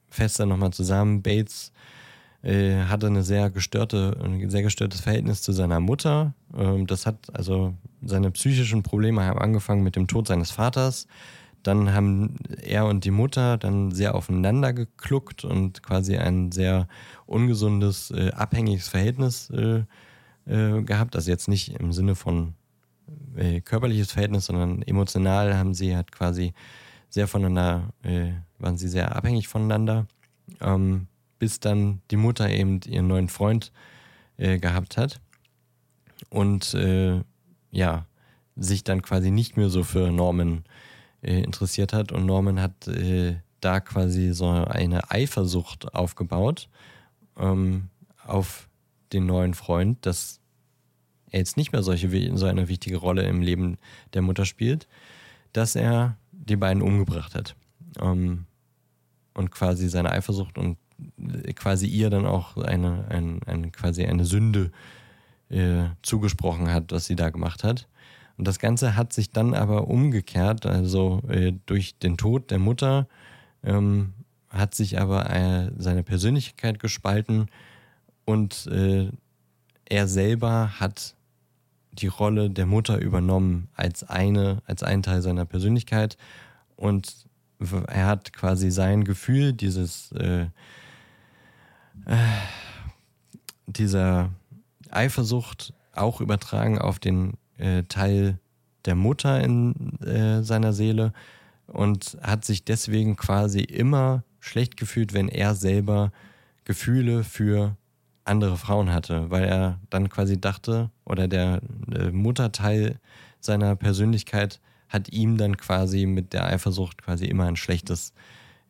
[0.09, 1.23] fest dann nochmal zusammen.
[1.23, 1.73] Bates
[2.43, 6.35] äh, hatte eine sehr gestörte, ein sehr gestörtes Verhältnis zu seiner Mutter.
[6.57, 11.07] Ähm, das hat also seine psychischen Probleme haben angefangen mit dem Tod seines Vaters.
[11.63, 16.89] Dann haben er und die Mutter dann sehr aufeinander gekluckt und quasi ein sehr
[17.27, 19.83] ungesundes, äh, abhängiges Verhältnis äh,
[20.47, 21.17] äh, gehabt.
[21.17, 22.55] Also jetzt nicht im Sinne von
[23.37, 26.55] äh, körperliches Verhältnis, sondern emotional haben sie halt quasi
[27.11, 30.07] sehr voneinander, äh, waren sie sehr abhängig voneinander.
[30.63, 31.09] Ähm,
[31.41, 33.73] bis dann die Mutter eben ihren neuen Freund
[34.37, 35.21] äh, gehabt hat
[36.29, 37.23] und äh,
[37.73, 38.07] ja,
[38.55, 40.65] sich dann quasi nicht mehr so für Norman
[41.23, 46.69] äh, interessiert hat und Norman hat äh, da quasi so eine Eifersucht aufgebaut
[47.37, 47.89] ähm,
[48.25, 48.69] auf
[49.13, 50.41] den neuen Freund, dass
[51.31, 53.79] er jetzt nicht mehr solche, so eine wichtige Rolle im Leben
[54.15, 54.89] der Mutter spielt,
[55.53, 57.57] dass er die beiden umgebracht hat.
[58.01, 58.47] Ähm,
[59.35, 60.77] und quasi seine Eifersucht und
[61.55, 64.71] quasi ihr dann auch eine, ein, eine quasi eine Sünde
[65.51, 67.89] äh, zugesprochen hat, was sie da gemacht hat.
[68.39, 73.07] Und das Ganze hat sich dann aber umgekehrt, also äh, durch den Tod der Mutter
[73.63, 74.15] ähm,
[74.49, 77.49] hat sich aber äh, seine Persönlichkeit gespalten
[78.25, 79.11] und äh,
[79.85, 81.17] er selber hat
[81.93, 86.17] die Rolle der Mutter übernommen als eine, als ein Teil seiner Persönlichkeit
[86.77, 87.27] und
[87.89, 90.13] er hat quasi sein Gefühl, dieses
[92.07, 92.17] äh,
[93.67, 94.31] dieser
[94.91, 98.39] Eifersucht auch übertragen auf den äh, Teil
[98.85, 101.13] der Mutter in äh, seiner Seele
[101.67, 106.13] und hat sich deswegen quasi immer schlecht gefühlt, wenn er selber
[106.65, 107.77] Gefühle für
[108.25, 111.61] andere Frauen hatte, weil er dann quasi dachte, oder der
[111.93, 112.99] äh, Mutterteil
[113.41, 118.13] seiner Persönlichkeit hat ihm dann quasi mit der Eifersucht quasi immer ein schlechtes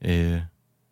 [0.01, 0.41] äh,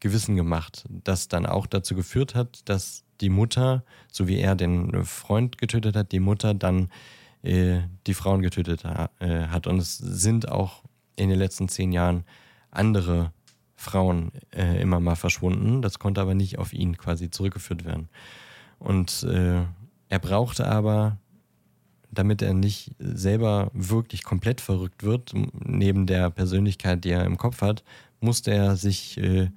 [0.01, 5.05] Gewissen gemacht, das dann auch dazu geführt hat, dass die Mutter, so wie er den
[5.05, 6.89] Freund getötet hat, die Mutter dann
[7.43, 9.67] äh, die Frauen getötet ha äh, hat.
[9.67, 10.83] Und es sind auch
[11.17, 12.25] in den letzten zehn Jahren
[12.71, 13.33] andere
[13.77, 15.83] Frauen äh, immer mal verschwunden.
[15.83, 18.09] Das konnte aber nicht auf ihn quasi zurückgeführt werden.
[18.79, 19.63] Und äh,
[20.09, 21.19] er brauchte aber,
[22.11, 27.61] damit er nicht selber wirklich komplett verrückt wird, neben der Persönlichkeit, die er im Kopf
[27.61, 27.85] hat,
[28.21, 29.51] musste er sich äh,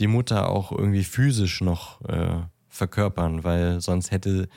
[0.00, 4.48] die Mutter auch irgendwie physisch noch äh, verkörpern, weil sonst hätte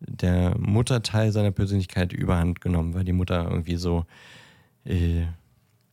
[0.00, 4.06] der Mutterteil seiner Persönlichkeit überhand genommen, weil die Mutter irgendwie so,
[4.84, 5.26] äh,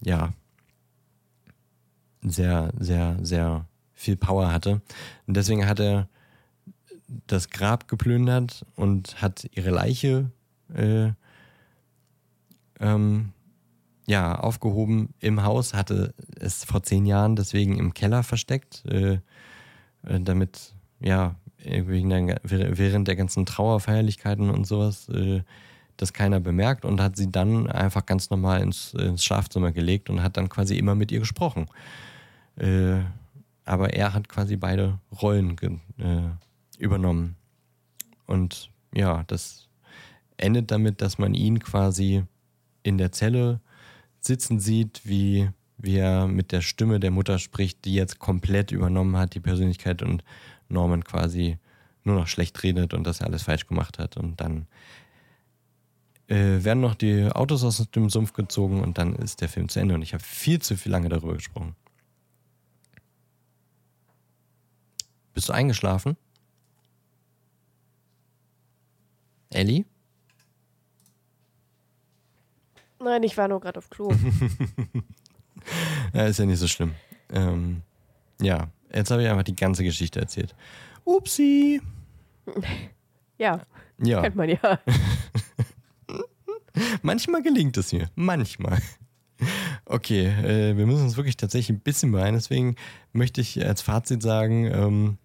[0.02, 0.34] ja,
[2.22, 4.82] sehr, sehr, sehr viel Power hatte.
[5.28, 6.08] Und deswegen hat er
[7.28, 10.32] das Grab geplündert und hat ihre Leiche
[10.74, 11.12] äh,
[12.80, 13.34] ähm,
[14.08, 19.20] ja, aufgehoben im Haus, hatte es vor zehn Jahren deswegen im Keller versteckt, äh,
[20.04, 25.42] äh damit, ja, während der ganzen Trauerfeierlichkeiten und sowas, äh,
[25.98, 30.24] das keiner bemerkt und hat sie dann einfach ganz normal ins, ins Schlafzimmer gelegt und
[30.24, 31.66] hat dann quasi immer mit ihr gesprochen.
[32.56, 33.02] Äh,
[33.66, 35.58] aber er hat quasi beide Rollen
[35.98, 36.22] äh,
[36.78, 37.36] übernommen.
[38.26, 39.68] Und ja, das
[40.38, 42.24] endet damit, dass man ihn quasi
[42.84, 43.60] in der Zelle
[44.20, 49.18] sitzen sieht, wie, wie er mit der Stimme der Mutter spricht, die jetzt komplett übernommen
[49.18, 50.24] hat, die Persönlichkeit und
[50.70, 51.58] Norman quasi
[52.04, 54.18] nur noch schlecht redet und dass er alles falsch gemacht hat.
[54.18, 54.68] Und dann
[56.28, 59.80] äh, werden noch die Autos aus dem Sumpf gezogen und dann ist der Film zu
[59.80, 59.96] Ende.
[59.96, 61.76] Und ich habe viel zu viel lange darüber gesprochen.
[65.34, 66.18] Bist du eingeschlafen?
[69.52, 69.86] Ellie?
[73.00, 74.12] Nein, ich war nur gerade auf Klo.
[76.14, 76.94] Ja, ist ja nicht so schlimm.
[77.30, 77.82] Ähm,
[78.42, 80.56] ja, jetzt habe ich einfach die ganze Geschichte erzählt.
[81.04, 81.82] Upsi.
[83.38, 83.62] ja,
[83.98, 84.80] Ja, kennt man ja.
[87.02, 88.10] manchmal gelingt es mir.
[88.16, 88.80] Manchmal.
[89.86, 92.36] Okay, äh, wir müssen uns wirklich tatsächlich ein bisschen beeilen.
[92.36, 92.76] Deswegen
[93.12, 95.18] möchte ich als Fazit sagen, ähm,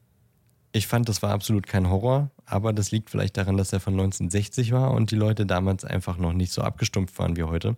[0.72, 3.94] ich fand, das war absolut kein Horror, aber das liegt vielleicht daran, dass er von
[3.94, 7.76] 1960 war und die Leute damals einfach noch nicht so abgestumpft waren wie heute.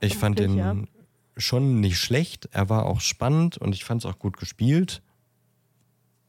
[0.00, 0.94] Ich fand den Vermutlich,
[1.36, 5.02] schon nicht schlecht, er war auch spannend und ich fand es auch gut gespielt.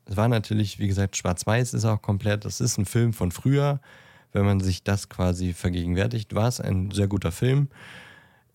[0.05, 2.45] Es war natürlich, wie gesagt, schwarz-weiß ist auch komplett.
[2.45, 3.79] Das ist ein Film von früher.
[4.31, 7.69] Wenn man sich das quasi vergegenwärtigt, war es ein sehr guter Film.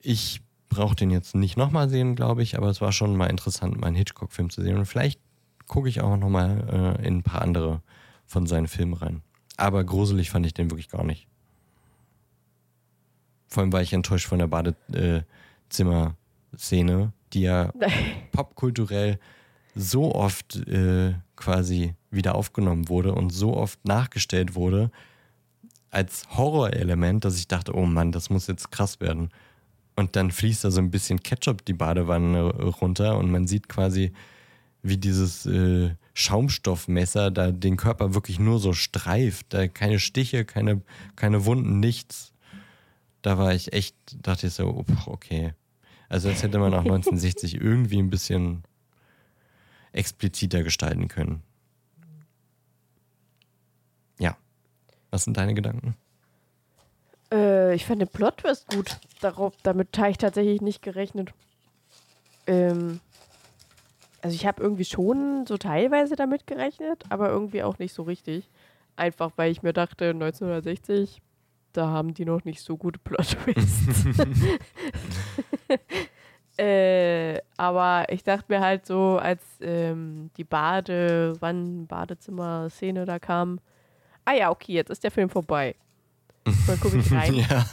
[0.01, 3.81] Ich brauche den jetzt nicht nochmal sehen, glaube ich, aber es war schon mal interessant,
[3.81, 4.77] mal einen Hitchcock-Film zu sehen.
[4.77, 5.21] Und vielleicht
[5.67, 7.83] gucke ich auch nochmal äh, in ein paar andere
[8.31, 9.21] von seinen Filmen rein.
[9.57, 11.27] Aber gruselig fand ich den wirklich gar nicht.
[13.49, 17.73] Vor allem war ich enttäuscht von der Badezimmer-Szene, die ja
[18.33, 19.19] popkulturell
[19.75, 24.93] so oft äh, quasi wieder aufgenommen wurde und so oft nachgestellt wurde
[25.91, 29.31] als Horrorelement, dass ich dachte, oh Mann, das muss jetzt krass werden.
[29.97, 32.43] Und dann fließt da so ein bisschen Ketchup die Badewanne
[32.81, 34.13] runter und man sieht quasi,
[34.83, 39.47] wie dieses äh, Schaumstoffmesser da den Körper wirklich nur so streift.
[39.51, 40.83] Da keine Stiche, keine,
[41.17, 42.33] keine Wunden, nichts.
[43.23, 45.55] Da war ich echt, dachte ich so, oh, okay.
[46.09, 48.65] Also das hätte man auch 1960 irgendwie ein bisschen
[49.93, 51.43] expliziter gestalten können.
[54.19, 54.37] Ja.
[55.11, 55.97] Was sind deine Gedanken?
[57.33, 58.99] Äh, ich fand den Plot-Twist gut.
[59.21, 61.33] Darauf, damit habe ich tatsächlich nicht gerechnet.
[62.47, 63.01] Ähm,
[64.23, 68.51] also ich habe irgendwie schon so teilweise damit gerechnet, aber irgendwie auch nicht so richtig.
[68.97, 71.23] Einfach weil ich mir dachte, 1960,
[71.73, 74.05] da haben die noch nicht so gute Plot-Twists.
[76.59, 83.61] äh, aber ich dachte mir halt so, als ähm, die Bade, wann Badezimmer-Szene da kam,
[84.25, 85.75] ah ja, okay, jetzt ist der Film vorbei.
[86.67, 87.35] Dann gucke ich rein.
[87.35, 87.65] ja.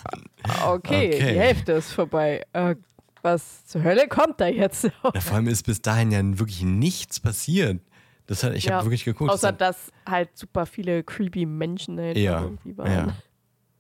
[0.68, 1.20] Okay, Okay.
[1.20, 2.44] die Hälfte ist vorbei.
[2.54, 2.76] Äh,
[3.22, 4.84] was zur Hölle kommt da jetzt?
[4.84, 5.22] ja.
[5.22, 7.82] Vor allem ist bis dahin ja wirklich nichts passiert.
[8.28, 9.32] Das hat, ich Ja, habe wirklich geguckt.
[9.32, 12.92] Außer, das dass halt super viele creepy Menschen einfach Ja, irgendwie waren.
[12.92, 13.14] ja.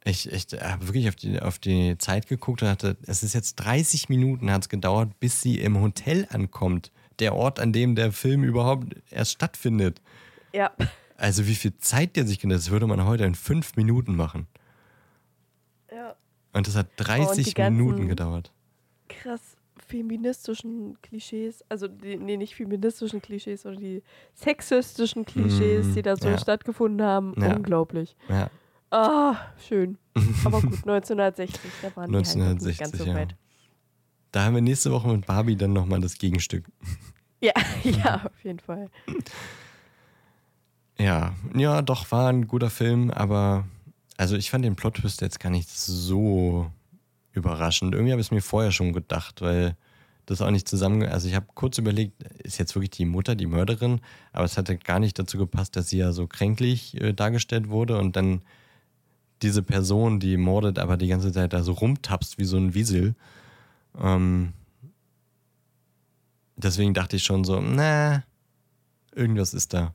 [0.06, 3.56] Ich, ich habe wirklich auf die, auf die Zeit geguckt und dachte, es ist jetzt
[3.58, 6.92] 30 Minuten hat es gedauert, bis sie im Hotel ankommt.
[7.20, 10.02] Der Ort, an dem der Film überhaupt erst stattfindet.
[10.54, 10.72] Ja.
[11.18, 14.16] Also wie viel Zeit der sich genommen hat, das würde man heute in fünf Minuten
[14.16, 14.48] machen.
[15.92, 16.16] ja.
[16.54, 18.52] Und das hat Oh, 30 ganzen- Minuten gedauert.
[19.08, 19.58] Krass
[19.88, 24.04] feministischen Klischees, also die, nee, nicht feministischen Klischees, sondern die
[24.34, 26.38] sexistischen Klischees, Mm, die da so ja.
[26.38, 27.34] stattgefunden haben.
[27.40, 27.56] Ja.
[27.56, 28.16] Unglaublich.
[28.28, 28.50] Ja.
[28.90, 29.36] Ah,
[29.68, 29.98] schön.
[30.44, 33.36] Aber gut, 1960, da waren die halt nicht 1960, ganz so weit.
[34.32, 36.66] Da haben wir nächste Woche mit Barbie dann nochmal das Gegenstück.
[37.40, 37.54] Ja,
[37.84, 38.90] ja, auf jeden Fall.
[41.00, 43.66] Ja, ja, doch, war ein guter Film, aber
[44.18, 46.72] also ich fand den Plot-Twist jetzt gar nicht so
[47.38, 47.94] überraschend.
[47.94, 49.76] Irgendwie habe ich es mir vorher schon gedacht, weil
[50.26, 51.04] das auch nicht zusammen.
[51.04, 54.02] Also ich habe kurz überlegt, ist jetzt wirklich die Mutter die Mörderin,
[54.34, 57.98] aber es hatte gar nicht dazu gepasst, dass sie ja so kränklich äh, dargestellt wurde
[57.98, 58.42] und dann
[59.42, 63.16] diese Person, die mordet, aber die ganze Zeit da so rumtapst wie so ein Wiesel.
[64.00, 64.54] Ähm,
[66.56, 68.24] deswegen dachte ich schon so, na,
[69.16, 69.94] irgendwas ist da.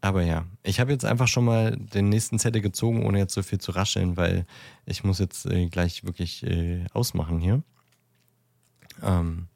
[0.00, 3.42] Aber ja, ich habe jetzt einfach schon mal den nächsten Zettel gezogen, ohne jetzt so
[3.42, 4.46] viel zu rascheln, weil
[4.86, 7.62] ich muss jetzt äh, gleich wirklich äh, ausmachen hier.
[9.02, 9.48] Ähm,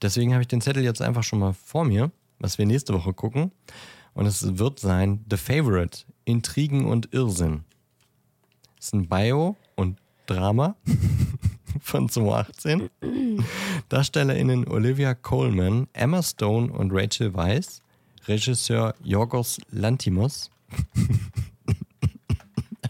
[0.00, 3.12] deswegen habe ich den Zettel jetzt einfach schon mal vor mir, was wir nächste Woche
[3.12, 3.52] gucken.
[4.14, 7.64] Und es wird sein The Favorite, Intrigen und Irrsinn.
[8.78, 10.74] Es ist ein Bio und Drama
[11.80, 12.88] von 2018.
[13.90, 17.82] DarstellerInnen Olivia Coleman, Emma Stone und Rachel Weisz.
[18.28, 20.50] Regisseur Yorgos Lantimos.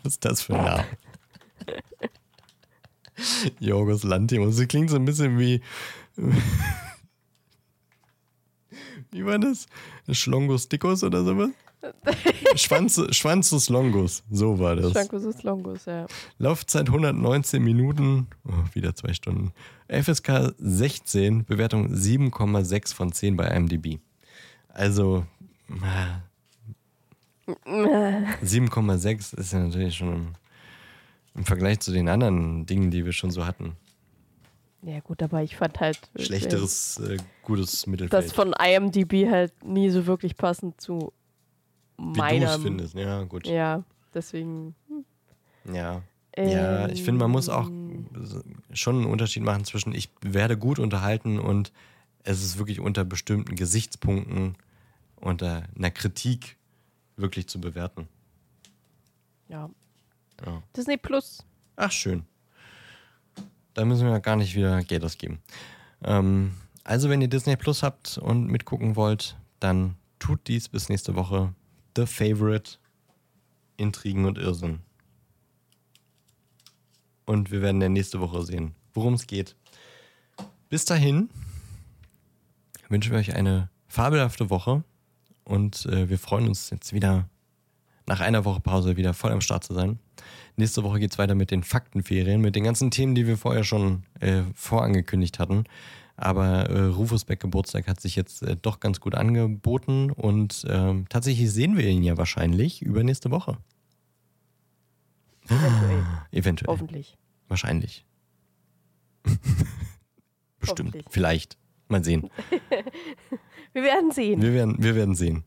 [0.02, 0.86] Was ist das für ein Name?
[3.60, 4.56] Yorgos Lantimos.
[4.56, 5.60] Das klingt so ein bisschen wie.
[9.10, 9.66] Wie war das?
[10.10, 11.50] Schlongos Dickus oder sowas?
[12.56, 14.92] Schwanz, Schwanzus Longus, so war das.
[14.92, 16.06] Schwankusus Longus, ja.
[16.38, 19.52] Laufzeit 119 Minuten, oh, wieder zwei Stunden.
[19.88, 24.00] FSK 16, Bewertung 7,6 von 10 bei IMDb.
[24.76, 25.24] Also
[27.46, 27.52] äh,
[28.44, 30.34] 7,6 ist ja natürlich schon im,
[31.34, 33.74] im Vergleich zu den anderen Dingen, die wir schon so hatten.
[34.82, 35.98] Ja, gut, aber ich fand halt.
[36.16, 38.12] Schlechteres, äh, gutes Mittelfeld.
[38.12, 41.14] Das von IMDb halt nie so wirklich passend zu
[41.96, 42.54] Wie du meiner.
[42.54, 43.46] es findest, ja, gut.
[43.46, 43.82] Ja,
[44.12, 44.74] deswegen.
[45.72, 46.02] Ja.
[46.36, 48.10] Ja, ich finde, man muss auch ähm,
[48.74, 51.72] schon einen Unterschied machen zwischen ich werde gut unterhalten und
[52.24, 54.54] es ist wirklich unter bestimmten Gesichtspunkten,
[55.16, 56.56] unter einer Kritik
[57.16, 58.08] wirklich zu bewerten.
[59.48, 59.70] Ja.
[60.44, 60.62] Ja.
[60.76, 61.44] Disney Plus.
[61.76, 62.24] Ach, schön.
[63.74, 65.40] Da müssen wir gar nicht wieder Geld ausgeben.
[66.02, 71.14] Ähm, also, wenn ihr Disney Plus habt und mitgucken wollt, dann tut dies bis nächste
[71.14, 71.54] Woche.
[71.96, 72.78] The Favorite,
[73.76, 74.80] Intrigen und Irrsinn.
[77.24, 79.56] Und wir werden ja nächste Woche sehen, worum es geht.
[80.68, 81.28] Bis dahin
[82.88, 84.84] wünschen wir euch eine fabelhafte Woche
[85.46, 87.28] und äh, wir freuen uns jetzt wieder
[88.06, 89.98] nach einer Woche Pause wieder voll am Start zu sein.
[90.56, 93.64] Nächste Woche geht es weiter mit den Faktenferien, mit den ganzen Themen, die wir vorher
[93.64, 95.64] schon äh, vorangekündigt hatten.
[96.16, 101.06] Aber äh, Rufus Beck Geburtstag hat sich jetzt äh, doch ganz gut angeboten und ähm,
[101.08, 103.58] tatsächlich sehen wir ihn ja wahrscheinlich übernächste Woche.
[105.44, 106.04] Eventuell.
[106.32, 106.68] Eventuell.
[106.68, 107.18] Hoffentlich.
[107.48, 108.04] Wahrscheinlich.
[110.58, 110.88] Bestimmt.
[110.88, 111.04] Hoffentlich.
[111.10, 111.58] Vielleicht.
[111.88, 112.30] Mal sehen.
[113.72, 114.40] Wir werden sehen.
[114.40, 115.44] Wir werden, wir werden sehen.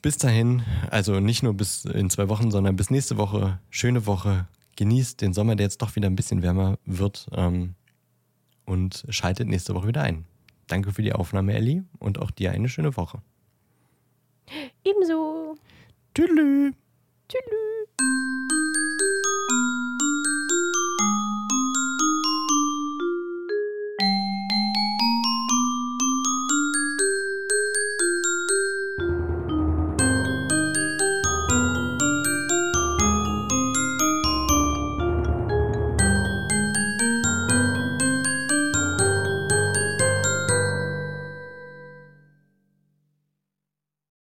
[0.00, 3.60] Bis dahin, also nicht nur bis in zwei Wochen, sondern bis nächste Woche.
[3.68, 4.48] Schöne Woche.
[4.76, 7.28] Genießt den Sommer, der jetzt doch wieder ein bisschen wärmer wird.
[7.32, 7.74] Ähm,
[8.64, 10.24] und schaltet nächste Woche wieder ein.
[10.66, 11.84] Danke für die Aufnahme, Ellie.
[11.98, 13.20] Und auch dir eine schöne Woche.
[14.82, 15.56] Ebenso.
[16.14, 16.72] Tschüss.
[17.28, 17.71] Tschüss.